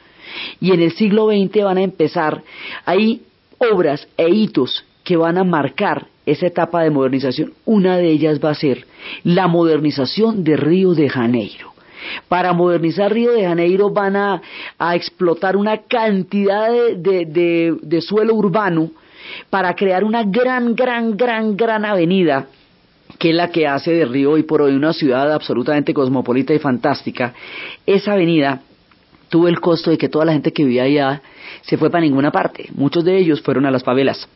y 0.59 0.71
en 0.71 0.81
el 0.81 0.91
siglo 0.93 1.27
XX 1.27 1.63
van 1.63 1.77
a 1.77 1.83
empezar, 1.83 2.43
hay 2.85 3.21
obras 3.57 4.07
e 4.17 4.29
hitos 4.29 4.85
que 5.03 5.17
van 5.17 5.37
a 5.37 5.43
marcar 5.43 6.07
esa 6.25 6.47
etapa 6.47 6.83
de 6.83 6.91
modernización. 6.91 7.53
Una 7.65 7.97
de 7.97 8.09
ellas 8.09 8.39
va 8.43 8.51
a 8.51 8.55
ser 8.55 8.85
la 9.23 9.47
modernización 9.47 10.43
de 10.43 10.55
Río 10.55 10.93
de 10.93 11.09
Janeiro. 11.09 11.73
Para 12.27 12.53
modernizar 12.53 13.11
Río 13.11 13.31
de 13.33 13.43
Janeiro 13.43 13.89
van 13.89 14.15
a, 14.15 14.41
explotar 14.93 15.57
una 15.57 15.79
cantidad 15.79 16.69
de, 16.95 18.01
suelo 18.01 18.35
urbano 18.35 18.91
para 19.49 19.75
crear 19.75 20.03
una 20.03 20.23
gran, 20.23 20.75
gran, 20.75 21.17
gran, 21.17 21.57
gran 21.57 21.85
avenida 21.85 22.47
que 23.17 23.31
es 23.31 23.35
la 23.35 23.49
que 23.49 23.67
hace 23.67 23.91
de 23.91 24.05
Río 24.05 24.31
hoy 24.31 24.43
por 24.43 24.61
hoy 24.61 24.73
una 24.75 24.93
ciudad 24.93 25.33
absolutamente 25.33 25.93
cosmopolita 25.93 26.53
y 26.53 26.59
fantástica. 26.59 27.33
Esa 27.85 28.13
avenida 28.13 28.61
tuvo 29.29 29.47
el 29.47 29.59
costo 29.59 29.91
de 29.91 29.97
que 29.97 30.09
toda 30.09 30.25
la 30.25 30.33
gente 30.33 30.51
que 30.51 30.63
vivía 30.63 30.83
allá 30.83 31.21
se 31.61 31.77
fue 31.77 31.89
para 31.89 32.01
ninguna 32.01 32.31
parte. 32.31 32.69
Muchos 32.73 33.05
de 33.05 33.17
ellos 33.17 33.41
fueron 33.41 33.65
a 33.65 33.71
las 33.71 33.83
favelas. 33.83 34.27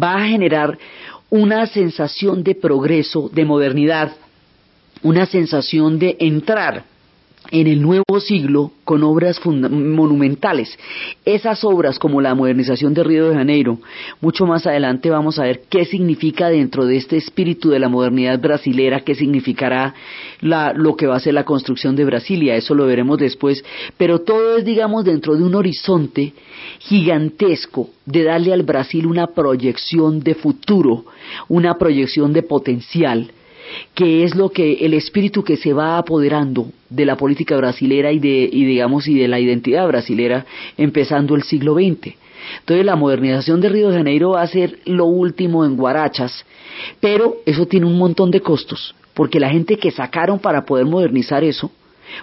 Va 0.00 0.16
a 0.16 0.26
generar 0.26 0.78
una 1.30 1.66
sensación 1.66 2.42
de 2.42 2.54
progreso, 2.54 3.30
de 3.32 3.44
modernidad, 3.44 4.12
una 5.02 5.26
sensación 5.26 5.98
de 5.98 6.16
entrar 6.20 6.84
en 7.50 7.66
el 7.66 7.82
nuevo 7.82 8.20
siglo 8.20 8.72
con 8.84 9.02
obras 9.02 9.40
monumentales. 9.44 10.78
Esas 11.24 11.64
obras 11.64 11.98
como 11.98 12.20
la 12.20 12.34
modernización 12.34 12.94
de 12.94 13.04
Río 13.04 13.28
de 13.28 13.34
Janeiro, 13.34 13.78
mucho 14.20 14.46
más 14.46 14.66
adelante 14.66 15.10
vamos 15.10 15.38
a 15.38 15.44
ver 15.44 15.62
qué 15.68 15.84
significa 15.84 16.48
dentro 16.48 16.86
de 16.86 16.96
este 16.96 17.16
espíritu 17.16 17.70
de 17.70 17.78
la 17.78 17.88
modernidad 17.88 18.40
brasilera, 18.40 19.00
qué 19.00 19.14
significará 19.14 19.94
lo 20.40 20.96
que 20.96 21.06
va 21.06 21.16
a 21.16 21.20
ser 21.20 21.34
la 21.34 21.44
construcción 21.44 21.96
de 21.96 22.04
Brasilia, 22.04 22.56
eso 22.56 22.74
lo 22.74 22.86
veremos 22.86 23.18
después, 23.18 23.64
pero 23.96 24.20
todo 24.20 24.58
es 24.58 24.64
digamos 24.64 25.04
dentro 25.04 25.36
de 25.36 25.42
un 25.42 25.54
horizonte 25.54 26.32
gigantesco 26.78 27.90
de 28.06 28.24
darle 28.24 28.52
al 28.52 28.62
Brasil 28.62 29.06
una 29.06 29.28
proyección 29.28 30.20
de 30.20 30.34
futuro, 30.34 31.04
una 31.48 31.74
proyección 31.74 32.32
de 32.32 32.42
potencial 32.42 33.30
que 33.94 34.24
es 34.24 34.34
lo 34.34 34.50
que 34.50 34.84
el 34.84 34.94
espíritu 34.94 35.42
que 35.44 35.56
se 35.56 35.72
va 35.72 35.98
apoderando 35.98 36.68
de 36.88 37.06
la 37.06 37.16
política 37.16 37.56
brasilera 37.56 38.12
y 38.12 38.18
de 38.18 38.48
digamos 38.52 39.06
y 39.08 39.18
de 39.18 39.28
la 39.28 39.40
identidad 39.40 39.86
brasilera 39.86 40.46
empezando 40.76 41.34
el 41.34 41.42
siglo 41.42 41.74
XX. 41.74 42.14
Entonces 42.60 42.84
la 42.84 42.96
modernización 42.96 43.60
de 43.60 43.68
Río 43.68 43.90
de 43.90 43.96
Janeiro 43.98 44.30
va 44.30 44.42
a 44.42 44.46
ser 44.46 44.80
lo 44.84 45.06
último 45.06 45.64
en 45.64 45.76
Guarachas, 45.76 46.44
pero 47.00 47.36
eso 47.46 47.66
tiene 47.66 47.86
un 47.86 47.98
montón 47.98 48.30
de 48.30 48.40
costos, 48.40 48.94
porque 49.14 49.40
la 49.40 49.50
gente 49.50 49.76
que 49.76 49.90
sacaron 49.90 50.38
para 50.38 50.64
poder 50.64 50.86
modernizar 50.86 51.44
eso 51.44 51.70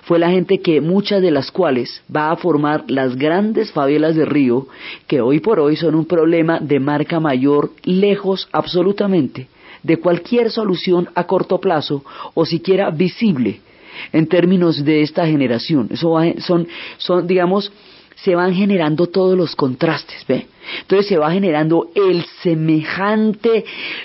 fue 0.03 0.19
la 0.19 0.29
gente 0.29 0.59
que 0.59 0.81
muchas 0.81 1.21
de 1.21 1.31
las 1.31 1.51
cuales 1.51 2.03
va 2.15 2.31
a 2.31 2.35
formar 2.35 2.83
las 2.87 3.15
grandes 3.15 3.71
favelas 3.71 4.15
de 4.15 4.25
Río, 4.25 4.67
que 5.07 5.21
hoy 5.21 5.39
por 5.39 5.59
hoy 5.59 5.77
son 5.77 5.95
un 5.95 6.05
problema 6.05 6.59
de 6.59 6.79
marca 6.79 7.19
mayor 7.19 7.71
lejos 7.83 8.47
absolutamente 8.51 9.47
de 9.83 9.97
cualquier 9.97 10.51
solución 10.51 11.09
a 11.15 11.25
corto 11.25 11.59
plazo 11.59 12.03
o 12.33 12.45
siquiera 12.45 12.89
visible 12.89 13.61
en 14.13 14.27
términos 14.27 14.83
de 14.83 15.01
esta 15.01 15.25
generación. 15.25 15.89
Eso 15.91 16.17
son, 16.39 16.67
son, 16.97 17.27
digamos, 17.27 17.71
se 18.15 18.35
van 18.35 18.53
generando 18.53 19.07
todos 19.07 19.37
los 19.37 19.55
contrastes, 19.55 20.25
¿ve? 20.27 20.47
Entonces 20.81 21.07
se 21.07 21.17
va 21.17 21.31
generando 21.31 21.89
el 21.95 22.25
semejante 22.41 23.63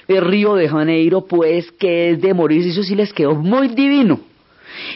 Río 0.08 0.54
de 0.54 0.68
Janeiro, 0.68 1.26
pues, 1.26 1.70
que 1.72 2.10
es 2.10 2.20
de 2.20 2.32
morir, 2.32 2.66
eso 2.66 2.82
sí 2.82 2.94
les 2.94 3.12
quedó 3.12 3.34
muy 3.34 3.68
divino. 3.68 4.20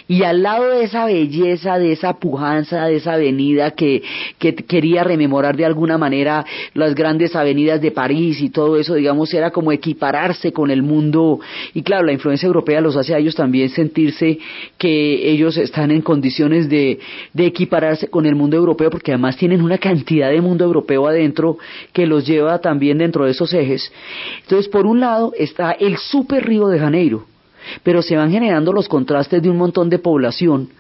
Y 0.07 0.23
al 0.23 0.43
lado 0.43 0.71
de 0.71 0.85
esa 0.85 1.07
belleza, 1.07 1.79
de 1.79 1.93
esa 1.93 2.15
pujanza, 2.15 2.87
de 2.87 2.97
esa 2.97 3.15
avenida 3.15 3.73
que, 3.73 4.03
que 4.39 4.55
quería 4.55 5.05
rememorar 5.05 5.57
de 5.57 5.65
alguna 5.65 5.99
manera 5.99 6.45
las 6.75 6.95
grandes 6.95 7.35
avenidas 7.37 7.81
de 7.81 7.91
París 7.91 8.41
y 8.41 8.51
todo 8.51 8.79
eso, 8.79 8.95
digamos, 8.95 9.33
era 9.35 9.51
como 9.51 9.73
equipararse 9.73 10.53
con 10.53 10.71
el 10.71 10.83
mundo. 10.83 11.41
Y 11.75 11.83
claro, 11.83 12.07
la 12.07 12.13
influencia 12.13 12.47
europea 12.47 12.81
los 12.81 12.97
hace 12.97 13.15
a 13.15 13.19
ellos 13.19 13.35
también 13.35 13.69
sentirse 13.71 14.39
que 14.77 15.31
ellos 15.31 15.57
están 15.57 15.91
en 15.91 16.03
condiciones 16.03 16.69
de, 16.69 16.99
de 17.33 17.47
equipararse 17.47 18.09
con 18.09 18.27
el 18.27 18.35
mundo 18.35 18.57
europeo, 18.57 18.91
porque 18.91 19.13
además 19.13 19.37
tienen 19.37 19.63
una 19.63 19.79
cantidad 19.79 20.31
de 20.31 20.41
mundo 20.41 20.65
europeo 20.65 21.07
adentro 21.07 21.59
que 21.93 22.07
los 22.07 22.27
lleva 22.27 22.59
también 22.61 22.99
dentro 22.99 23.25
de 23.25 23.33
esos 23.33 23.53
ejes. 23.55 23.93
Entonces, 24.43 24.69
por 24.69 24.87
un 24.87 25.01
lado 25.01 25.33
está 25.39 25.73
el 25.73 25.97
super 25.99 26.45
Río 26.45 26.69
de 26.69 26.79
Janeiro, 26.79 27.27
pero 27.83 28.03
se 28.03 28.17
van 28.17 28.31
generando 28.31 28.73
los 28.73 28.89
contrastes 28.89 29.43
de 29.43 29.51
un 29.51 29.57
montón 29.57 29.89
de 29.91 29.99
población 29.99 30.71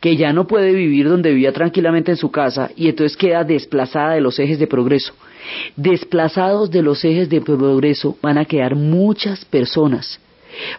que 0.00 0.16
ya 0.16 0.32
no 0.32 0.46
puede 0.46 0.72
vivir 0.72 1.08
donde 1.08 1.30
vivía 1.30 1.52
tranquilamente 1.52 2.10
en 2.10 2.16
su 2.16 2.30
casa 2.30 2.70
y 2.76 2.88
entonces 2.88 3.16
queda 3.16 3.44
desplazada 3.44 4.14
de 4.14 4.20
los 4.20 4.38
ejes 4.38 4.58
de 4.58 4.66
progreso. 4.66 5.12
Desplazados 5.76 6.70
de 6.70 6.82
los 6.82 7.04
ejes 7.04 7.28
de 7.28 7.40
progreso 7.40 8.16
van 8.22 8.38
a 8.38 8.44
quedar 8.44 8.74
muchas 8.74 9.44
personas, 9.44 10.20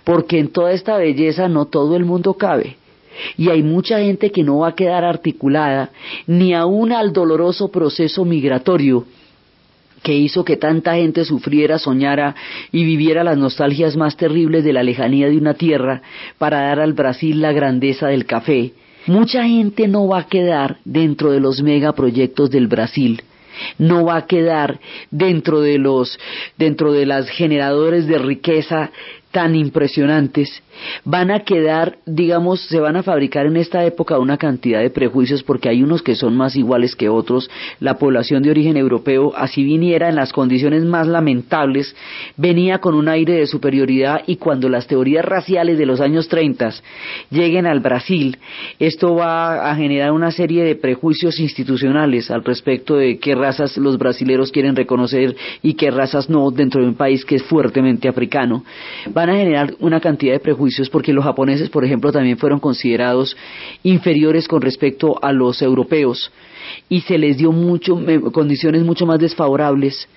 porque 0.03 0.39
en 0.39 0.49
toda 0.49 0.71
esta 0.71 0.97
belleza 0.97 1.47
no 1.47 1.65
todo 1.65 1.95
el 1.95 2.05
mundo 2.05 2.33
cabe. 2.33 2.77
Y 3.35 3.49
hay 3.49 3.63
mucha 3.63 3.99
gente 3.99 4.31
que 4.31 4.43
no 4.43 4.59
va 4.59 4.69
a 4.69 4.75
quedar 4.75 5.03
articulada 5.03 5.89
ni 6.27 6.53
aún 6.53 6.91
al 6.91 7.13
doloroso 7.13 7.69
proceso 7.69 8.25
migratorio 8.25 9.05
que 10.03 10.13
hizo 10.15 10.45
que 10.45 10.57
tanta 10.57 10.95
gente 10.95 11.25
sufriera, 11.25 11.79
soñara 11.79 12.35
y 12.71 12.83
viviera 12.83 13.23
las 13.23 13.37
nostalgias 13.37 13.95
más 13.95 14.17
terribles 14.17 14.63
de 14.63 14.73
la 14.73 14.83
lejanía 14.83 15.27
de 15.27 15.37
una 15.37 15.53
tierra 15.53 16.01
para 16.37 16.61
dar 16.61 16.79
al 16.79 16.93
Brasil 16.93 17.41
la 17.41 17.51
grandeza 17.51 18.07
del 18.07 18.25
café. 18.25 18.73
Mucha 19.07 19.43
gente 19.43 19.87
no 19.87 20.07
va 20.07 20.19
a 20.19 20.27
quedar 20.27 20.77
dentro 20.83 21.31
de 21.31 21.39
los 21.39 21.61
megaproyectos 21.61 22.49
del 22.51 22.67
Brasil, 22.67 23.21
no 23.77 24.05
va 24.05 24.17
a 24.17 24.27
quedar 24.27 24.79
dentro 25.11 25.61
de 25.61 25.77
los 25.77 26.19
dentro 26.57 26.91
de 26.91 27.05
las 27.05 27.29
generadores 27.29 28.07
de 28.07 28.17
riqueza 28.17 28.91
tan 29.31 29.55
impresionantes 29.55 30.61
van 31.05 31.31
a 31.31 31.39
quedar, 31.41 31.97
digamos, 32.05 32.61
se 32.61 32.79
van 32.79 32.95
a 32.95 33.03
fabricar 33.03 33.45
en 33.45 33.57
esta 33.57 33.85
época 33.85 34.19
una 34.19 34.37
cantidad 34.37 34.81
de 34.81 34.89
prejuicios 34.89 35.43
porque 35.43 35.69
hay 35.69 35.83
unos 35.83 36.01
que 36.01 36.15
son 36.15 36.35
más 36.35 36.55
iguales 36.55 36.95
que 36.95 37.09
otros. 37.09 37.49
La 37.79 37.97
población 37.97 38.43
de 38.43 38.51
origen 38.51 38.77
europeo, 38.77 39.33
así 39.35 39.63
viniera 39.63 40.09
en 40.09 40.15
las 40.15 40.33
condiciones 40.33 40.83
más 40.83 41.07
lamentables, 41.07 41.95
venía 42.35 42.79
con 42.79 42.95
un 42.95 43.07
aire 43.07 43.33
de 43.33 43.47
superioridad 43.47 44.23
y 44.27 44.35
cuando 44.37 44.69
las 44.69 44.87
teorías 44.87 45.25
raciales 45.25 45.77
de 45.77 45.85
los 45.85 46.01
años 46.01 46.27
30 46.27 46.57
lleguen 47.29 47.65
al 47.65 47.79
Brasil, 47.79 48.37
esto 48.79 49.15
va 49.15 49.69
a 49.69 49.75
generar 49.75 50.11
una 50.11 50.31
serie 50.31 50.63
de 50.63 50.75
prejuicios 50.75 51.39
institucionales 51.39 52.31
al 52.31 52.43
respecto 52.43 52.95
de 52.95 53.19
qué 53.19 53.35
razas 53.35 53.77
los 53.77 53.97
brasileros 53.97 54.51
quieren 54.51 54.75
reconocer 54.75 55.35
y 55.61 55.75
qué 55.75 55.91
razas 55.91 56.29
no 56.29 56.49
dentro 56.51 56.81
de 56.81 56.87
un 56.87 56.95
país 56.95 57.23
que 57.25 57.35
es 57.35 57.43
fuertemente 57.43 58.07
africano. 58.07 58.63
Van 59.13 59.29
a 59.29 59.35
generar 59.35 59.73
una 59.79 59.99
cantidad 59.99 60.33
de 60.33 60.39
prejuicios 60.39 60.66
porque 60.89 61.13
los 61.13 61.23
japoneses, 61.23 61.69
por 61.69 61.85
ejemplo, 61.85 62.11
también 62.11 62.37
fueron 62.37 62.59
considerados 62.59 63.35
inferiores 63.83 64.47
con 64.47 64.61
respecto 64.61 65.17
a 65.21 65.31
los 65.31 65.61
europeos 65.61 66.31
y 66.89 67.01
se 67.01 67.17
les 67.17 67.37
dio 67.37 67.51
mucho, 67.51 67.99
condiciones 68.31 68.83
mucho 68.83 69.05
más 69.05 69.19
desfavorables 69.19 70.07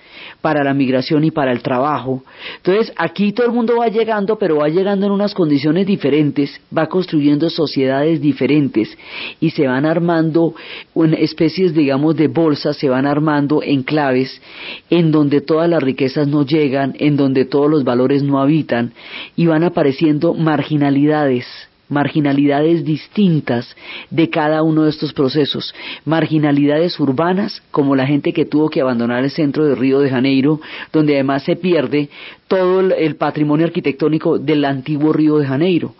para 0.41 0.63
la 0.63 0.73
migración 0.73 1.23
y 1.23 1.31
para 1.31 1.51
el 1.51 1.61
trabajo. 1.61 2.23
Entonces, 2.57 2.91
aquí 2.97 3.31
todo 3.31 3.45
el 3.47 3.53
mundo 3.53 3.77
va 3.77 3.87
llegando, 3.87 4.37
pero 4.37 4.57
va 4.57 4.69
llegando 4.69 5.05
en 5.05 5.11
unas 5.11 5.33
condiciones 5.33 5.85
diferentes, 5.85 6.59
va 6.75 6.87
construyendo 6.87 7.49
sociedades 7.49 8.21
diferentes 8.21 8.97
y 9.39 9.51
se 9.51 9.67
van 9.67 9.85
armando 9.85 10.55
en 10.95 11.13
especies, 11.13 11.73
digamos, 11.73 12.15
de 12.15 12.27
bolsas, 12.27 12.77
se 12.77 12.89
van 12.89 13.05
armando 13.05 13.61
enclaves 13.63 14.41
en 14.89 15.11
donde 15.11 15.41
todas 15.41 15.69
las 15.69 15.81
riquezas 15.81 16.27
no 16.27 16.45
llegan, 16.45 16.95
en 16.97 17.17
donde 17.17 17.45
todos 17.45 17.69
los 17.69 17.83
valores 17.83 18.23
no 18.23 18.41
habitan 18.41 18.93
y 19.35 19.45
van 19.45 19.63
apareciendo 19.63 20.33
marginalidades 20.33 21.45
marginalidades 21.91 22.83
distintas 22.85 23.75
de 24.09 24.29
cada 24.29 24.63
uno 24.63 24.83
de 24.83 24.89
estos 24.89 25.13
procesos, 25.13 25.75
marginalidades 26.05 26.99
urbanas 26.99 27.61
como 27.69 27.95
la 27.95 28.07
gente 28.07 28.33
que 28.33 28.45
tuvo 28.45 28.69
que 28.69 28.81
abandonar 28.81 29.23
el 29.23 29.29
centro 29.29 29.65
de 29.65 29.75
Río 29.75 29.99
de 29.99 30.09
Janeiro, 30.09 30.61
donde 30.91 31.15
además 31.15 31.43
se 31.43 31.57
pierde 31.57 32.09
todo 32.47 32.79
el 32.79 33.15
patrimonio 33.17 33.65
arquitectónico 33.65 34.39
del 34.39 34.65
antiguo 34.65 35.13
Río 35.13 35.37
de 35.37 35.45
Janeiro. 35.45 35.93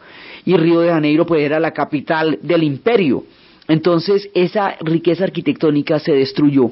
Y 0.45 0.55
Río 0.55 0.79
de 0.79 0.89
Janeiro 0.89 1.25
pues 1.25 1.43
era 1.43 1.59
la 1.59 1.71
capital 1.71 2.39
del 2.41 2.63
imperio. 2.63 3.25
Entonces 3.67 4.29
esa 4.33 4.75
riqueza 4.79 5.25
arquitectónica 5.25 5.99
se 5.99 6.13
destruyó 6.13 6.71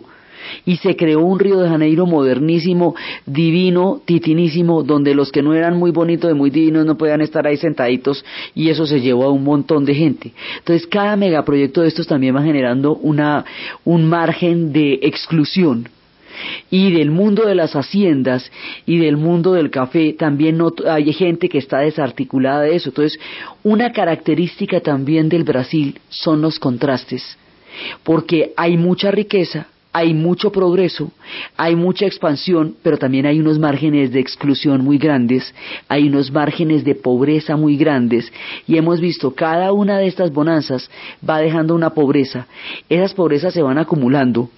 y 0.65 0.77
se 0.77 0.95
creó 0.95 1.19
un 1.19 1.39
Río 1.39 1.59
de 1.59 1.69
Janeiro 1.69 2.05
modernísimo, 2.05 2.95
divino, 3.25 4.01
titinísimo, 4.05 4.83
donde 4.83 5.15
los 5.15 5.31
que 5.31 5.41
no 5.41 5.53
eran 5.53 5.77
muy 5.77 5.91
bonitos 5.91 6.31
y 6.31 6.33
muy 6.33 6.49
divinos 6.49 6.85
no 6.85 6.97
podían 6.97 7.21
estar 7.21 7.45
ahí 7.47 7.57
sentaditos 7.57 8.23
y 8.55 8.69
eso 8.69 8.85
se 8.85 9.01
llevó 9.01 9.25
a 9.25 9.31
un 9.31 9.43
montón 9.43 9.85
de 9.85 9.95
gente. 9.95 10.33
Entonces 10.57 10.87
cada 10.87 11.15
megaproyecto 11.15 11.81
de 11.81 11.87
estos 11.87 12.07
también 12.07 12.35
va 12.35 12.43
generando 12.43 12.95
una, 12.95 13.45
un 13.85 14.07
margen 14.09 14.71
de 14.71 14.99
exclusión 15.03 15.87
y 16.69 16.91
del 16.91 17.11
mundo 17.11 17.45
de 17.45 17.55
las 17.55 17.75
haciendas 17.75 18.51
y 18.85 18.97
del 18.97 19.17
mundo 19.17 19.53
del 19.53 19.69
café 19.69 20.13
también 20.13 20.57
no, 20.57 20.73
hay 20.87 21.11
gente 21.13 21.49
que 21.49 21.57
está 21.57 21.79
desarticulada 21.79 22.61
de 22.61 22.75
eso. 22.75 22.89
Entonces, 22.89 23.19
una 23.63 23.91
característica 23.91 24.79
también 24.79 25.29
del 25.29 25.43
Brasil 25.43 25.99
son 26.09 26.41
los 26.41 26.59
contrastes, 26.59 27.37
porque 28.03 28.53
hay 28.55 28.77
mucha 28.77 29.11
riqueza, 29.11 29.67
hay 29.91 30.13
mucho 30.13 30.51
progreso, 30.51 31.11
hay 31.57 31.75
mucha 31.75 32.05
expansión, 32.05 32.75
pero 32.83 32.97
también 32.97 33.25
hay 33.25 33.39
unos 33.39 33.57
márgenes 33.57 34.11
de 34.11 34.19
exclusión 34.19 34.83
muy 34.83 34.99
grandes, 34.99 35.53
hay 35.87 36.07
unos 36.07 36.31
márgenes 36.31 36.83
de 36.83 36.93
pobreza 36.93 37.57
muy 37.57 37.75
grandes, 37.75 38.31
y 38.67 38.77
hemos 38.77 39.01
visto 39.01 39.33
cada 39.33 39.73
una 39.73 39.97
de 39.97 40.07
estas 40.07 40.31
bonanzas 40.31 40.89
va 41.27 41.39
dejando 41.39 41.73
una 41.73 41.89
pobreza. 41.91 42.47
Esas 42.87 43.13
pobrezas 43.13 43.53
se 43.53 43.63
van 43.63 43.79
acumulando 43.79 44.49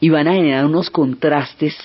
y 0.00 0.08
van 0.08 0.28
a 0.28 0.32
generar 0.32 0.64
unos 0.64 0.88
contrastes 0.88 1.76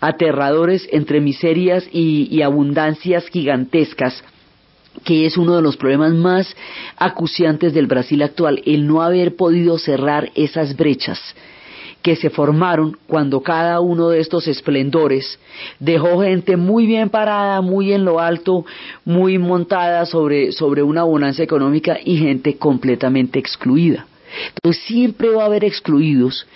aterradores 0.00 0.88
entre 0.90 1.20
miserias 1.20 1.86
y, 1.92 2.28
y 2.30 2.40
abundancias 2.42 3.28
gigantescas 3.28 4.24
que 5.04 5.26
es 5.26 5.36
uno 5.36 5.54
de 5.54 5.62
los 5.62 5.76
problemas 5.76 6.12
más 6.12 6.56
acuciantes 6.96 7.72
del 7.72 7.86
Brasil 7.86 8.20
actual, 8.20 8.60
el 8.66 8.84
no 8.88 9.00
haber 9.00 9.36
podido 9.36 9.78
cerrar 9.78 10.32
esas 10.34 10.76
brechas 10.76 11.20
que 12.02 12.16
se 12.16 12.30
formaron 12.30 12.96
cuando 13.06 13.40
cada 13.40 13.80
uno 13.80 14.08
de 14.08 14.20
estos 14.20 14.46
esplendores 14.46 15.38
dejó 15.78 16.22
gente 16.22 16.56
muy 16.56 16.86
bien 16.86 17.10
parada, 17.10 17.60
muy 17.60 17.92
en 17.92 18.04
lo 18.04 18.20
alto, 18.20 18.64
muy 19.04 19.38
montada 19.38 20.06
sobre, 20.06 20.52
sobre 20.52 20.82
una 20.82 21.02
bonanza 21.02 21.42
económica 21.42 21.98
y 22.02 22.18
gente 22.18 22.56
completamente 22.56 23.38
excluida. 23.38 24.06
Entonces 24.54 24.82
siempre 24.84 25.30
va 25.30 25.44
a 25.44 25.46
haber 25.46 25.64
excluidos, 25.64 26.46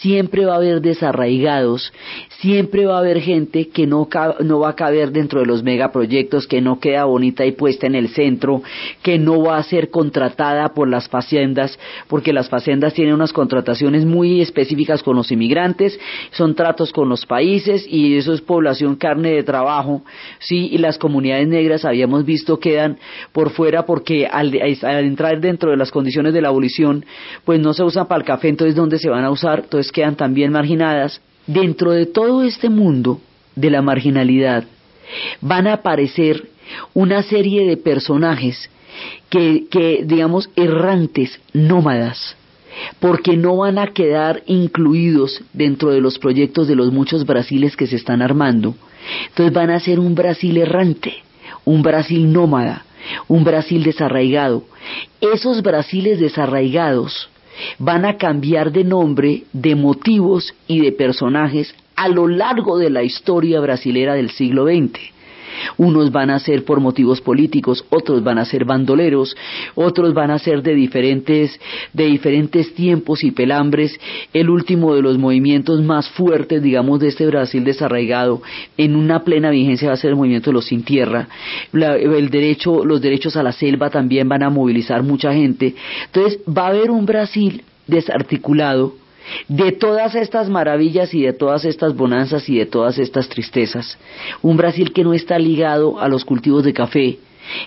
siempre 0.00 0.44
va 0.44 0.54
a 0.54 0.56
haber 0.56 0.80
desarraigados, 0.80 1.92
siempre 2.40 2.86
va 2.86 2.96
a 2.96 3.00
haber 3.00 3.20
gente 3.20 3.68
que 3.68 3.86
no, 3.86 4.08
no 4.40 4.60
va 4.60 4.70
a 4.70 4.76
caber 4.76 5.12
dentro 5.12 5.40
de 5.40 5.46
los 5.46 5.62
megaproyectos, 5.62 6.46
que 6.46 6.60
no 6.60 6.80
queda 6.80 7.04
bonita 7.04 7.44
y 7.44 7.52
puesta 7.52 7.86
en 7.86 7.94
el 7.94 8.08
centro, 8.08 8.62
que 9.02 9.18
no 9.18 9.42
va 9.42 9.58
a 9.58 9.62
ser 9.62 9.90
contratada 9.90 10.72
por 10.72 10.88
las 10.88 11.08
faciendas, 11.08 11.78
porque 12.08 12.32
las 12.32 12.48
faciendas 12.48 12.94
tienen 12.94 13.14
unas 13.14 13.32
contrataciones 13.32 14.04
muy 14.04 14.40
específicas 14.40 15.02
con 15.02 15.16
los 15.16 15.30
inmigrantes, 15.30 15.98
son 16.30 16.54
tratos 16.54 16.92
con 16.92 17.08
los 17.08 17.26
países 17.26 17.86
y 17.86 18.16
eso 18.16 18.32
es 18.32 18.40
población 18.40 18.96
carne 18.96 19.32
de 19.32 19.42
trabajo, 19.42 20.02
sí, 20.38 20.68
y 20.72 20.78
las 20.78 20.98
comunidades 20.98 21.46
negras 21.46 21.84
habíamos 21.84 22.24
visto 22.24 22.58
quedan 22.58 22.98
por 23.32 23.50
fuera 23.50 23.84
porque 23.84 24.26
al, 24.26 24.52
al 24.82 25.04
entrar 25.04 25.40
dentro 25.40 25.70
de 25.70 25.76
las 25.76 25.90
condiciones 25.90 26.32
de 26.32 26.40
la 26.40 26.48
abolición, 26.48 27.04
pues 27.44 27.60
no 27.60 27.74
se 27.74 27.82
usan 27.82 28.08
para 28.08 28.20
el 28.20 28.26
café, 28.26 28.48
entonces 28.48 28.74
¿dónde 28.74 28.98
se 28.98 29.10
van 29.10 29.24
a 29.24 29.30
usar? 29.30 29.60
Entonces 29.60 29.92
quedan 29.92 30.16
también 30.16 30.52
marginadas. 30.52 31.20
Dentro 31.52 31.90
de 31.90 32.06
todo 32.06 32.44
este 32.44 32.68
mundo 32.68 33.20
de 33.56 33.70
la 33.70 33.82
marginalidad 33.82 34.62
van 35.40 35.66
a 35.66 35.72
aparecer 35.72 36.48
una 36.94 37.24
serie 37.24 37.66
de 37.66 37.76
personajes 37.76 38.70
que, 39.28 39.64
que 39.68 40.04
digamos, 40.04 40.48
errantes, 40.54 41.40
nómadas, 41.52 42.36
porque 43.00 43.36
no 43.36 43.56
van 43.56 43.78
a 43.78 43.88
quedar 43.88 44.44
incluidos 44.46 45.42
dentro 45.52 45.90
de 45.90 46.00
los 46.00 46.20
proyectos 46.20 46.68
de 46.68 46.76
los 46.76 46.92
muchos 46.92 47.26
Brasiles 47.26 47.76
que 47.76 47.88
se 47.88 47.96
están 47.96 48.22
armando. 48.22 48.76
Entonces 49.30 49.52
van 49.52 49.70
a 49.70 49.80
ser 49.80 49.98
un 49.98 50.14
Brasil 50.14 50.56
errante, 50.56 51.14
un 51.64 51.82
Brasil 51.82 52.32
nómada, 52.32 52.84
un 53.26 53.42
Brasil 53.42 53.82
desarraigado. 53.82 54.62
Esos 55.20 55.62
Brasiles 55.62 56.20
desarraigados 56.20 57.28
van 57.78 58.04
a 58.04 58.16
cambiar 58.16 58.72
de 58.72 58.84
nombre, 58.84 59.44
de 59.52 59.74
motivos 59.74 60.54
y 60.66 60.80
de 60.80 60.92
personajes 60.92 61.74
a 61.96 62.08
lo 62.08 62.28
largo 62.28 62.78
de 62.78 62.90
la 62.90 63.02
historia 63.02 63.60
brasilera 63.60 64.14
del 64.14 64.30
siglo 64.30 64.64
XX. 64.66 64.98
Unos 65.76 66.10
van 66.12 66.30
a 66.30 66.38
ser 66.38 66.64
por 66.64 66.80
motivos 66.80 67.20
políticos, 67.20 67.84
otros 67.90 68.22
van 68.22 68.38
a 68.38 68.44
ser 68.44 68.64
bandoleros, 68.64 69.36
otros 69.74 70.14
van 70.14 70.30
a 70.30 70.38
ser 70.38 70.62
de 70.62 70.74
diferentes, 70.74 71.58
de 71.92 72.06
diferentes 72.06 72.74
tiempos 72.74 73.24
y 73.24 73.30
pelambres. 73.30 73.98
El 74.32 74.50
último 74.50 74.94
de 74.94 75.02
los 75.02 75.18
movimientos 75.18 75.82
más 75.82 76.08
fuertes, 76.10 76.62
digamos, 76.62 77.00
de 77.00 77.08
este 77.08 77.26
Brasil 77.26 77.64
desarraigado, 77.64 78.42
en 78.76 78.96
una 78.96 79.24
plena 79.24 79.50
vigencia 79.50 79.88
va 79.88 79.94
a 79.94 79.98
ser 79.98 80.10
el 80.10 80.16
movimiento 80.16 80.50
de 80.50 80.54
los 80.54 80.66
sin 80.66 80.82
tierra. 80.82 81.28
el 81.72 82.30
derecho, 82.30 82.84
los 82.84 83.00
derechos 83.00 83.36
a 83.36 83.42
la 83.42 83.52
selva 83.52 83.90
también 83.90 84.28
van 84.28 84.42
a 84.42 84.50
movilizar 84.50 85.02
mucha 85.02 85.32
gente. 85.32 85.74
Entonces 86.06 86.40
va 86.46 86.66
a 86.66 86.68
haber 86.68 86.90
un 86.90 87.06
Brasil 87.06 87.62
desarticulado 87.86 88.94
de 89.48 89.72
todas 89.72 90.14
estas 90.14 90.48
maravillas 90.48 91.14
y 91.14 91.22
de 91.22 91.32
todas 91.32 91.64
estas 91.64 91.94
bonanzas 91.94 92.48
y 92.48 92.58
de 92.58 92.66
todas 92.66 92.98
estas 92.98 93.28
tristezas. 93.28 93.98
Un 94.42 94.56
Brasil 94.56 94.92
que 94.92 95.04
no 95.04 95.14
está 95.14 95.38
ligado 95.38 96.00
a 96.00 96.08
los 96.08 96.24
cultivos 96.24 96.64
de 96.64 96.72
café, 96.72 97.18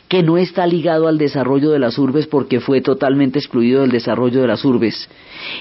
que 0.08 0.24
no 0.24 0.38
está 0.38 0.66
ligado 0.66 1.08
al 1.08 1.18
desarrollo 1.18 1.72
de 1.72 1.80
las 1.80 1.98
urbes 1.98 2.28
porque 2.28 2.60
fue 2.60 2.82
totalmente 2.82 3.40
excluido 3.40 3.82
del 3.82 3.92
desarrollo 3.92 4.42
de 4.42 4.48
las 4.48 4.64
urbes, 4.64 5.10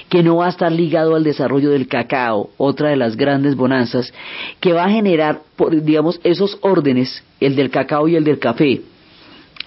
que 0.09 0.23
no 0.23 0.37
va 0.37 0.47
a 0.47 0.49
estar 0.49 0.71
ligado 0.71 1.15
al 1.15 1.23
desarrollo 1.23 1.71
del 1.71 1.87
cacao, 1.87 2.49
otra 2.57 2.89
de 2.89 2.95
las 2.95 3.17
grandes 3.17 3.55
bonanzas, 3.55 4.13
que 4.59 4.73
va 4.73 4.85
a 4.85 4.89
generar, 4.89 5.41
digamos, 5.81 6.19
esos 6.23 6.57
órdenes, 6.61 7.23
el 7.39 7.55
del 7.55 7.69
cacao 7.69 8.07
y 8.07 8.15
el 8.15 8.23
del 8.23 8.39
café, 8.39 8.81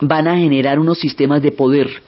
van 0.01 0.29
a 0.29 0.37
generar 0.37 0.79
unos 0.79 0.99
sistemas 0.99 1.43
de 1.43 1.53
poder 1.53 2.05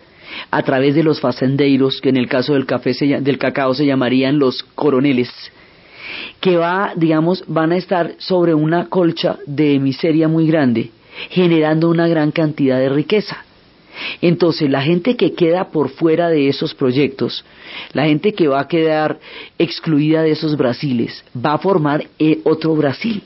a 0.50 0.62
través 0.62 0.94
de 0.94 1.02
los 1.02 1.20
facendeiros, 1.20 2.00
que 2.00 2.08
en 2.08 2.16
el 2.16 2.28
caso 2.28 2.54
del, 2.54 2.66
café 2.66 2.92
del 3.20 3.38
cacao 3.38 3.74
se 3.74 3.86
llamarían 3.86 4.38
los 4.38 4.62
coroneles, 4.74 5.30
que 6.40 6.56
va, 6.56 6.92
digamos, 6.96 7.44
van 7.46 7.72
a 7.72 7.76
estar 7.76 8.14
sobre 8.18 8.54
una 8.54 8.86
colcha 8.86 9.38
de 9.46 9.78
miseria 9.78 10.28
muy 10.28 10.46
grande, 10.46 10.90
generando 11.30 11.88
una 11.88 12.08
gran 12.08 12.30
cantidad 12.30 12.78
de 12.78 12.88
riqueza. 12.88 13.44
Entonces, 14.20 14.70
la 14.70 14.82
gente 14.82 15.16
que 15.16 15.32
queda 15.32 15.70
por 15.70 15.88
fuera 15.88 16.28
de 16.28 16.48
esos 16.48 16.72
proyectos, 16.74 17.44
la 17.92 18.04
gente 18.04 18.32
que 18.32 18.46
va 18.46 18.60
a 18.60 18.68
quedar 18.68 19.18
excluida 19.58 20.22
de 20.22 20.30
esos 20.30 20.56
Brasiles, 20.56 21.24
va 21.34 21.54
a 21.54 21.58
formar 21.58 22.06
eh, 22.18 22.38
otro 22.44 22.76
Brasil, 22.76 23.22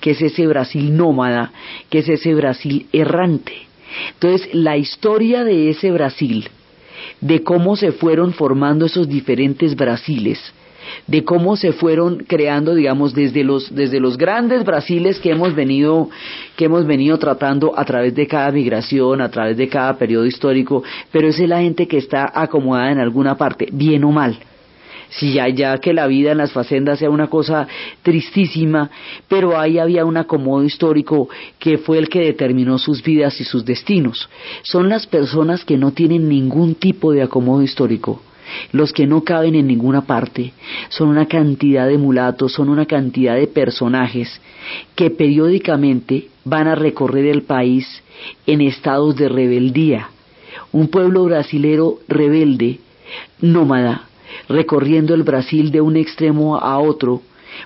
que 0.00 0.10
es 0.10 0.20
ese 0.20 0.46
Brasil 0.46 0.94
nómada, 0.94 1.52
que 1.88 2.00
es 2.00 2.08
ese 2.10 2.34
Brasil 2.34 2.86
errante 2.92 3.69
Entonces, 4.14 4.48
la 4.52 4.76
historia 4.76 5.44
de 5.44 5.70
ese 5.70 5.90
Brasil, 5.90 6.48
de 7.20 7.42
cómo 7.42 7.76
se 7.76 7.92
fueron 7.92 8.32
formando 8.32 8.86
esos 8.86 9.08
diferentes 9.08 9.74
Brasiles, 9.76 10.38
de 11.06 11.24
cómo 11.24 11.56
se 11.56 11.72
fueron 11.72 12.24
creando, 12.26 12.74
digamos, 12.74 13.14
desde 13.14 13.44
los, 13.44 13.74
desde 13.74 14.00
los 14.00 14.16
grandes 14.16 14.64
Brasiles 14.64 15.20
que 15.20 15.30
hemos 15.30 15.54
venido, 15.54 16.08
que 16.56 16.64
hemos 16.66 16.86
venido 16.86 17.18
tratando 17.18 17.78
a 17.78 17.84
través 17.84 18.14
de 18.14 18.26
cada 18.26 18.50
migración, 18.50 19.20
a 19.20 19.30
través 19.30 19.56
de 19.56 19.68
cada 19.68 19.96
periodo 19.98 20.26
histórico, 20.26 20.82
pero 21.12 21.28
esa 21.28 21.42
es 21.42 21.48
la 21.48 21.60
gente 21.60 21.86
que 21.86 21.98
está 21.98 22.30
acomodada 22.34 22.92
en 22.92 22.98
alguna 22.98 23.36
parte, 23.36 23.68
bien 23.72 24.04
o 24.04 24.12
mal 24.12 24.38
si 25.10 25.32
ya, 25.32 25.78
que 25.78 25.92
la 25.92 26.06
vida 26.06 26.32
en 26.32 26.38
las 26.38 26.52
facendas 26.52 26.98
sea 26.98 27.10
una 27.10 27.28
cosa 27.28 27.66
tristísima, 28.02 28.90
pero 29.28 29.58
ahí 29.58 29.78
había 29.78 30.04
un 30.04 30.16
acomodo 30.16 30.64
histórico 30.64 31.28
que 31.58 31.78
fue 31.78 31.98
el 31.98 32.08
que 32.08 32.20
determinó 32.20 32.78
sus 32.78 33.02
vidas 33.02 33.40
y 33.40 33.44
sus 33.44 33.64
destinos. 33.64 34.28
Son 34.62 34.88
las 34.88 35.06
personas 35.06 35.64
que 35.64 35.76
no 35.76 35.92
tienen 35.92 36.28
ningún 36.28 36.74
tipo 36.74 37.12
de 37.12 37.22
acomodo 37.22 37.62
histórico, 37.62 38.22
los 38.72 38.92
que 38.92 39.06
no 39.06 39.22
caben 39.22 39.54
en 39.54 39.66
ninguna 39.66 40.02
parte, 40.02 40.52
son 40.88 41.08
una 41.08 41.26
cantidad 41.26 41.86
de 41.86 41.98
mulatos, 41.98 42.52
son 42.52 42.68
una 42.68 42.86
cantidad 42.86 43.36
de 43.36 43.46
personajes 43.46 44.40
que 44.94 45.10
periódicamente 45.10 46.28
van 46.44 46.68
a 46.68 46.74
recorrer 46.74 47.26
el 47.26 47.42
país 47.42 48.02
en 48.46 48.60
estados 48.60 49.16
de 49.16 49.28
rebeldía. 49.28 50.10
Un 50.72 50.88
pueblo 50.88 51.24
brasilero 51.24 51.98
rebelde, 52.08 52.80
nómada, 53.40 54.09
recorriendo 54.50 55.14
el 55.14 55.22
Brasil 55.22 55.70
de 55.70 55.80
un 55.80 55.96
extremo 55.96 56.56
a 56.56 56.78
otro, 56.78 57.22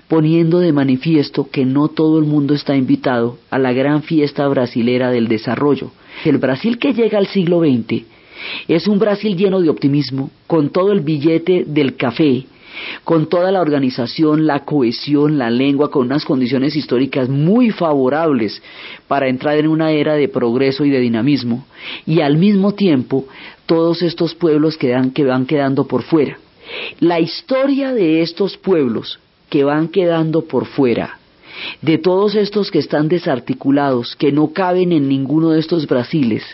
poniendo 0.06 0.60
de 0.60 0.72
manifiesto 0.72 1.48
que 1.50 1.64
no 1.64 1.88
todo 1.88 2.18
el 2.18 2.24
mundo 2.24 2.54
está 2.54 2.76
invitado 2.76 3.38
a 3.50 3.58
la 3.58 3.72
gran 3.72 4.02
fiesta 4.02 4.46
brasilera 4.46 5.10
del 5.10 5.26
desarrollo. 5.26 5.90
El 6.24 6.38
Brasil 6.38 6.78
que 6.78 6.92
llega 6.92 7.18
al 7.18 7.26
siglo 7.26 7.60
XX 7.60 8.04
es 8.68 8.86
un 8.86 8.98
Brasil 8.98 9.36
lleno 9.36 9.60
de 9.60 9.70
optimismo, 9.70 10.30
con 10.46 10.70
todo 10.70 10.92
el 10.92 11.00
billete 11.00 11.64
del 11.66 11.96
café, 11.96 12.44
con 13.02 13.28
toda 13.28 13.50
la 13.50 13.62
organización, 13.62 14.46
la 14.46 14.64
cohesión, 14.64 15.38
la 15.38 15.48
lengua, 15.50 15.90
con 15.90 16.06
unas 16.06 16.24
condiciones 16.24 16.76
históricas 16.76 17.30
muy 17.30 17.70
favorables 17.70 18.62
para 19.08 19.28
entrar 19.28 19.56
en 19.56 19.68
una 19.68 19.92
era 19.92 20.14
de 20.14 20.28
progreso 20.28 20.84
y 20.84 20.90
de 20.90 21.00
dinamismo, 21.00 21.64
y 22.04 22.20
al 22.20 22.36
mismo 22.36 22.74
tiempo 22.74 23.26
todos 23.64 24.02
estos 24.02 24.34
pueblos 24.34 24.76
que 24.76 24.92
van 24.92 25.46
quedando 25.46 25.86
por 25.86 26.02
fuera. 26.02 26.38
La 27.00 27.20
historia 27.20 27.92
de 27.92 28.22
estos 28.22 28.56
pueblos 28.56 29.18
que 29.50 29.64
van 29.64 29.88
quedando 29.88 30.46
por 30.46 30.66
fuera, 30.66 31.18
de 31.80 31.98
todos 31.98 32.34
estos 32.34 32.70
que 32.70 32.78
están 32.78 33.08
desarticulados, 33.08 34.16
que 34.16 34.32
no 34.32 34.52
caben 34.52 34.92
en 34.92 35.08
ninguno 35.08 35.50
de 35.50 35.60
estos 35.60 35.86
Brasiles, 35.86 36.44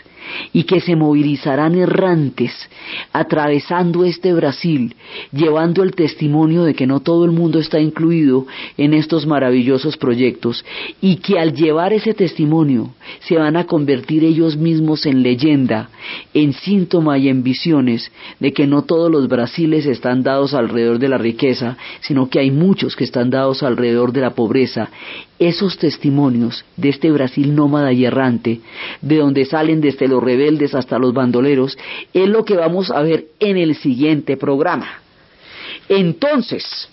y 0.53 0.63
que 0.63 0.81
se 0.81 0.95
movilizarán 0.95 1.75
errantes 1.75 2.51
atravesando 3.13 4.05
este 4.05 4.33
Brasil, 4.33 4.95
llevando 5.31 5.83
el 5.83 5.93
testimonio 5.93 6.63
de 6.63 6.73
que 6.73 6.87
no 6.87 6.99
todo 6.99 7.25
el 7.25 7.31
mundo 7.31 7.59
está 7.59 7.79
incluido 7.79 8.47
en 8.77 8.93
estos 8.93 9.25
maravillosos 9.25 9.97
proyectos 9.97 10.63
y 11.01 11.17
que 11.17 11.39
al 11.39 11.53
llevar 11.53 11.93
ese 11.93 12.13
testimonio 12.13 12.93
se 13.19 13.37
van 13.37 13.57
a 13.57 13.65
convertir 13.65 14.23
ellos 14.23 14.57
mismos 14.57 15.05
en 15.05 15.23
leyenda, 15.23 15.89
en 16.33 16.53
síntoma 16.53 17.17
y 17.17 17.29
en 17.29 17.43
visiones 17.43 18.11
de 18.39 18.53
que 18.53 18.67
no 18.67 18.83
todos 18.83 19.11
los 19.11 19.27
Brasiles 19.27 19.85
están 19.85 20.23
dados 20.23 20.53
alrededor 20.53 20.99
de 20.99 21.09
la 21.09 21.17
riqueza, 21.17 21.77
sino 22.01 22.29
que 22.29 22.39
hay 22.39 22.51
muchos 22.51 22.95
que 22.95 23.03
están 23.03 23.29
dados 23.29 23.63
alrededor 23.63 24.11
de 24.11 24.21
la 24.21 24.31
pobreza 24.31 24.89
esos 25.41 25.79
testimonios 25.79 26.63
de 26.77 26.89
este 26.89 27.11
Brasil 27.11 27.55
nómada 27.55 27.91
y 27.91 28.05
errante, 28.05 28.61
de 29.01 29.17
donde 29.17 29.43
salen 29.45 29.81
desde 29.81 30.07
los 30.07 30.23
rebeldes 30.23 30.75
hasta 30.75 30.99
los 30.99 31.13
bandoleros, 31.15 31.77
es 32.13 32.29
lo 32.29 32.45
que 32.45 32.55
vamos 32.55 32.91
a 32.91 33.01
ver 33.01 33.25
en 33.39 33.57
el 33.57 33.75
siguiente 33.75 34.37
programa. 34.37 35.01
Entonces, 35.89 36.90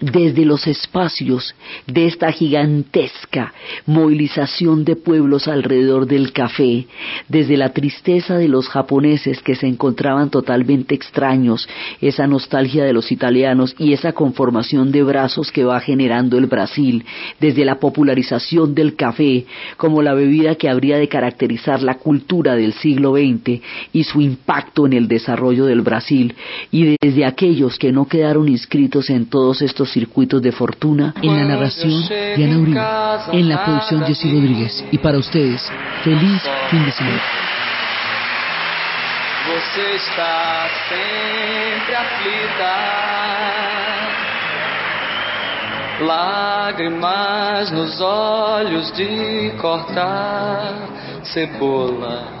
desde 0.00 0.44
los 0.44 0.66
espacios 0.66 1.54
de 1.86 2.06
esta 2.06 2.32
gigantesca 2.32 3.52
movilización 3.86 4.84
de 4.84 4.96
pueblos 4.96 5.46
alrededor 5.46 6.06
del 6.06 6.32
café, 6.32 6.86
desde 7.28 7.56
la 7.56 7.72
tristeza 7.72 8.38
de 8.38 8.48
los 8.48 8.68
japoneses 8.68 9.42
que 9.42 9.54
se 9.54 9.66
encontraban 9.66 10.30
totalmente 10.30 10.94
extraños, 10.94 11.68
esa 12.00 12.26
nostalgia 12.26 12.84
de 12.84 12.92
los 12.92 13.12
italianos 13.12 13.74
y 13.78 13.92
esa 13.92 14.12
conformación 14.12 14.90
de 14.90 15.02
brazos 15.02 15.52
que 15.52 15.64
va 15.64 15.80
generando 15.80 16.38
el 16.38 16.46
Brasil, 16.46 17.04
desde 17.38 17.64
la 17.64 17.78
popularización 17.78 18.74
del 18.74 18.96
café 18.96 19.44
como 19.76 20.02
la 20.02 20.14
bebida 20.14 20.54
que 20.54 20.68
habría 20.68 20.98
de 20.98 21.08
caracterizar 21.08 21.82
la 21.82 21.98
cultura 21.98 22.56
del 22.56 22.72
siglo 22.74 23.12
XX 23.12 23.60
y 23.92 24.04
su 24.04 24.20
impacto 24.20 24.86
en 24.86 24.94
el 24.94 25.08
desarrollo 25.08 25.66
del 25.66 25.82
Brasil, 25.82 26.34
y 26.70 26.96
desde 27.00 27.24
aquellos 27.24 27.78
que 27.78 27.92
no 27.92 28.06
quedaron 28.06 28.48
inscritos 28.48 29.10
en 29.10 29.26
todos 29.26 29.62
estos 29.62 29.89
circuitos 29.90 30.40
de 30.42 30.52
fortuna. 30.52 31.14
En 31.22 31.36
la 31.36 31.44
narración, 31.44 32.08
Diana 32.36 32.58
Uribe. 32.58 32.80
En 33.32 33.48
la 33.48 33.64
producción, 33.64 34.04
Jessy 34.04 34.32
Rodríguez. 34.32 34.84
Y 34.90 34.98
para 34.98 35.18
ustedes, 35.18 35.70
feliz 36.02 36.42
fin 36.70 36.84
de 36.84 36.92
semana. 36.92 37.20
Você 39.46 39.96
está 39.96 40.68
sempre 40.88 41.96
aflita. 41.96 42.76
Lágrimas 46.06 47.72
nos 47.72 48.00
olhos 48.00 48.92
de 48.92 49.52
cortar 49.60 50.72
cebola. 51.24 52.40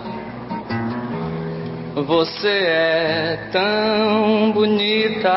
Você 1.94 2.48
é 2.48 3.48
tão 3.52 4.52
bonita. 4.52 5.30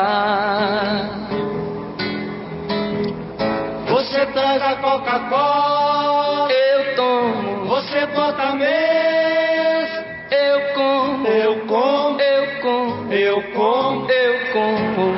Coca-Cola, 4.84 6.52
eu 6.52 6.94
tomo. 6.94 7.64
Você 7.68 8.04
bota 8.14 8.54
mesa, 8.54 10.04
eu 10.30 10.74
como. 10.74 11.26
Eu 11.26 11.66
como, 11.66 12.20
eu 12.20 12.60
como. 12.60 13.12
Eu 13.12 13.42
como, 13.54 14.10
eu 14.10 14.52
como. 14.52 15.16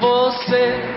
Você 0.00 0.89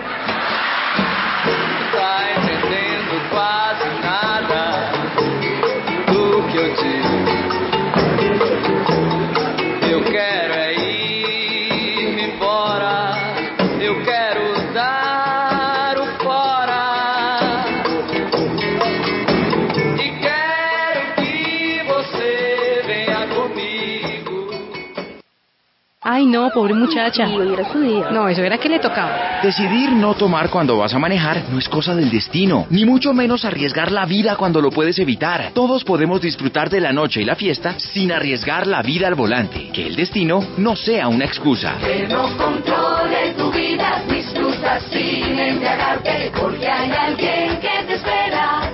Ay, 26.14 26.26
no, 26.26 26.48
pobre 26.50 26.74
muchacha. 26.74 27.26
No, 27.26 28.28
eso 28.28 28.44
era 28.44 28.56
que 28.56 28.68
le 28.68 28.78
tocaba. 28.78 29.40
Decidir 29.42 29.90
no 29.90 30.14
tomar 30.14 30.48
cuando 30.48 30.76
vas 30.76 30.94
a 30.94 30.98
manejar 31.00 31.42
no 31.50 31.58
es 31.58 31.68
cosa 31.68 31.92
del 31.96 32.08
destino, 32.08 32.68
ni 32.70 32.84
mucho 32.84 33.12
menos 33.12 33.44
arriesgar 33.44 33.90
la 33.90 34.06
vida 34.06 34.36
cuando 34.36 34.60
lo 34.60 34.70
puedes 34.70 34.96
evitar. 35.00 35.50
Todos 35.52 35.82
podemos 35.82 36.20
disfrutar 36.20 36.70
de 36.70 36.80
la 36.80 36.92
noche 36.92 37.22
y 37.22 37.24
la 37.24 37.34
fiesta 37.34 37.74
sin 37.80 38.12
arriesgar 38.12 38.68
la 38.68 38.80
vida 38.80 39.08
al 39.08 39.16
volante. 39.16 39.70
Que 39.72 39.88
el 39.88 39.96
destino 39.96 40.38
no 40.56 40.76
sea 40.76 41.08
una 41.08 41.24
excusa. 41.24 41.78
Que 41.80 42.06
no 42.06 42.22
controle 42.36 43.34
tu 43.36 43.50
vida, 43.50 44.00
disfruta 44.08 44.78
sin 44.92 45.36
embriagarte, 45.36 46.30
porque 46.40 46.68
hay 46.68 46.92
alguien 46.92 47.58
que 47.58 47.86
te 47.88 47.94
espera. 47.94 48.70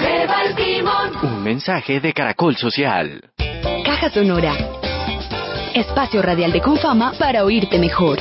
Lleva 0.00 0.42
el 0.44 0.54
timón. 0.54 1.34
Un 1.34 1.42
mensaje 1.42 2.00
de 2.00 2.14
Caracol 2.14 2.56
Social. 2.56 3.30
Caja 3.84 4.08
Sonora. 4.08 4.79
Espacio 5.74 6.20
radial 6.20 6.50
de 6.50 6.60
Confama 6.60 7.12
para 7.16 7.44
oírte 7.44 7.78
mejor. 7.78 8.18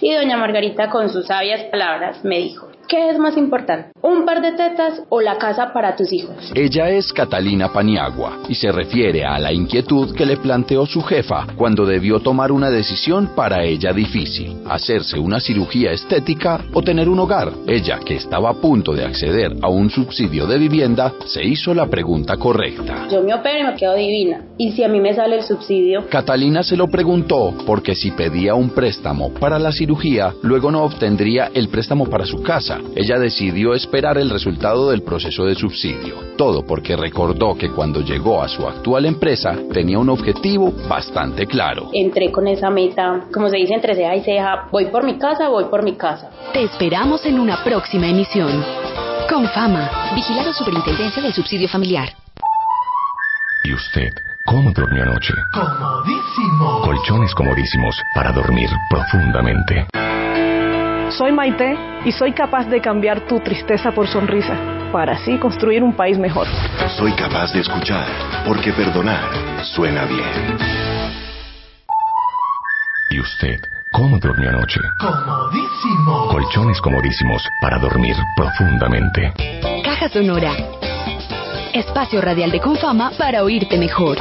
Y 0.00 0.14
doña 0.14 0.36
Margarita 0.36 0.88
con 0.88 1.08
sus 1.08 1.26
sabias 1.26 1.64
palabras 1.64 2.24
me 2.24 2.38
dijo, 2.38 2.67
¿qué 2.88 3.10
es 3.10 3.18
más 3.18 3.36
importante? 3.36 3.90
¿Un 4.02 4.24
par 4.24 4.40
de 4.40 4.52
tetas 4.52 5.02
o 5.10 5.20
la 5.20 5.36
casa 5.36 5.72
para 5.72 5.94
tus 5.94 6.12
hijos? 6.12 6.50
Ella 6.54 6.88
es 6.88 7.12
Catalina 7.12 7.70
Paniagua 7.70 8.38
y 8.48 8.54
se 8.54 8.72
refiere 8.72 9.24
a 9.24 9.38
la 9.38 9.52
inquietud 9.52 10.14
que 10.14 10.24
le 10.24 10.38
planteó 10.38 10.86
su 10.86 11.02
jefa 11.02 11.46
cuando 11.56 11.84
debió 11.84 12.20
tomar 12.20 12.50
una 12.50 12.70
decisión 12.70 13.30
para 13.36 13.62
ella 13.62 13.92
difícil, 13.92 14.62
hacerse 14.66 15.18
una 15.18 15.38
cirugía 15.38 15.92
estética 15.92 16.64
o 16.72 16.82
tener 16.82 17.08
un 17.08 17.18
hogar. 17.20 17.52
Ella, 17.66 18.00
que 18.04 18.16
estaba 18.16 18.50
a 18.50 18.54
punto 18.54 18.92
de 18.94 19.04
acceder 19.04 19.52
a 19.60 19.68
un 19.68 19.90
subsidio 19.90 20.46
de 20.46 20.58
vivienda, 20.58 21.12
se 21.26 21.44
hizo 21.44 21.74
la 21.74 21.86
pregunta 21.86 22.36
correcta. 22.36 23.06
Yo 23.10 23.22
me 23.22 23.34
opero 23.34 23.60
y 23.60 23.64
me 23.64 23.74
quedo 23.74 23.94
divina. 23.94 24.44
¿Y 24.56 24.72
si 24.72 24.82
a 24.82 24.88
mí 24.88 25.00
me 25.00 25.14
sale 25.14 25.36
el 25.36 25.42
subsidio? 25.42 26.06
Catalina 26.08 26.62
se 26.62 26.76
lo 26.76 26.88
preguntó 26.88 27.54
porque 27.66 27.94
si 27.94 28.12
pedía 28.12 28.54
un 28.54 28.70
préstamo 28.70 29.30
para 29.34 29.58
la 29.58 29.72
cirugía, 29.72 30.34
luego 30.42 30.70
no 30.70 30.84
obtendría 30.84 31.50
el 31.52 31.68
préstamo 31.68 32.06
para 32.06 32.24
su 32.24 32.42
casa 32.42 32.77
Ella 32.94 33.18
decidió 33.18 33.74
esperar 33.74 34.18
el 34.18 34.30
resultado 34.30 34.90
del 34.90 35.02
proceso 35.02 35.44
de 35.44 35.54
subsidio. 35.54 36.16
Todo 36.36 36.64
porque 36.66 36.96
recordó 36.96 37.54
que 37.56 37.70
cuando 37.70 38.00
llegó 38.00 38.42
a 38.42 38.48
su 38.48 38.66
actual 38.66 39.06
empresa 39.06 39.56
tenía 39.72 39.98
un 39.98 40.08
objetivo 40.08 40.72
bastante 40.88 41.46
claro. 41.46 41.90
Entré 41.92 42.30
con 42.30 42.46
esa 42.46 42.70
meta, 42.70 43.24
como 43.32 43.48
se 43.48 43.56
dice 43.56 43.74
entre 43.74 43.94
ceja 43.94 44.16
y 44.16 44.20
ceja, 44.22 44.68
voy 44.70 44.86
por 44.86 45.04
mi 45.04 45.18
casa, 45.18 45.48
voy 45.48 45.64
por 45.64 45.82
mi 45.82 45.94
casa. 45.94 46.30
Te 46.52 46.62
esperamos 46.62 47.24
en 47.26 47.38
una 47.38 47.62
próxima 47.64 48.08
emisión. 48.08 48.64
Con 49.28 49.46
fama. 49.48 50.12
Vigilado 50.14 50.52
Superintendencia 50.52 51.22
del 51.22 51.32
Subsidio 51.32 51.68
Familiar. 51.68 52.08
¿Y 53.64 53.74
usted 53.74 54.10
cómo 54.46 54.72
durmió 54.72 55.02
anoche? 55.02 55.34
Comodísimo. 55.52 56.80
Colchones 56.82 57.34
comodísimos 57.34 57.94
para 58.14 58.32
dormir 58.32 58.70
profundamente. 58.88 59.86
Soy 61.18 61.32
Maite 61.32 61.76
y 62.04 62.12
soy 62.12 62.32
capaz 62.32 62.68
de 62.68 62.80
cambiar 62.80 63.26
tu 63.26 63.40
tristeza 63.40 63.90
por 63.90 64.06
sonrisa 64.06 64.56
para 64.92 65.14
así 65.14 65.36
construir 65.36 65.82
un 65.82 65.92
país 65.92 66.16
mejor. 66.16 66.46
Soy 66.96 67.10
capaz 67.14 67.52
de 67.52 67.58
escuchar 67.58 68.06
porque 68.46 68.72
perdonar 68.72 69.64
suena 69.74 70.04
bien. 70.04 70.56
¿Y 73.10 73.18
usted 73.18 73.58
cómo 73.90 74.20
durmió 74.20 74.50
anoche? 74.50 74.78
Comodísimo. 75.00 76.28
Colchones 76.28 76.80
comodísimos 76.80 77.42
para 77.60 77.78
dormir 77.80 78.14
profundamente. 78.36 79.32
Caja 79.82 80.08
Sonora. 80.10 80.52
Espacio 81.74 82.20
radial 82.20 82.52
de 82.52 82.60
Confama 82.60 83.10
para 83.18 83.42
oírte 83.42 83.76
mejor. 83.76 84.18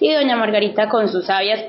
Y 0.00 0.12
doña 0.12 0.36
Margarita 0.36 0.88
con 0.88 1.08
sus 1.08 1.26
sabias 1.26 1.62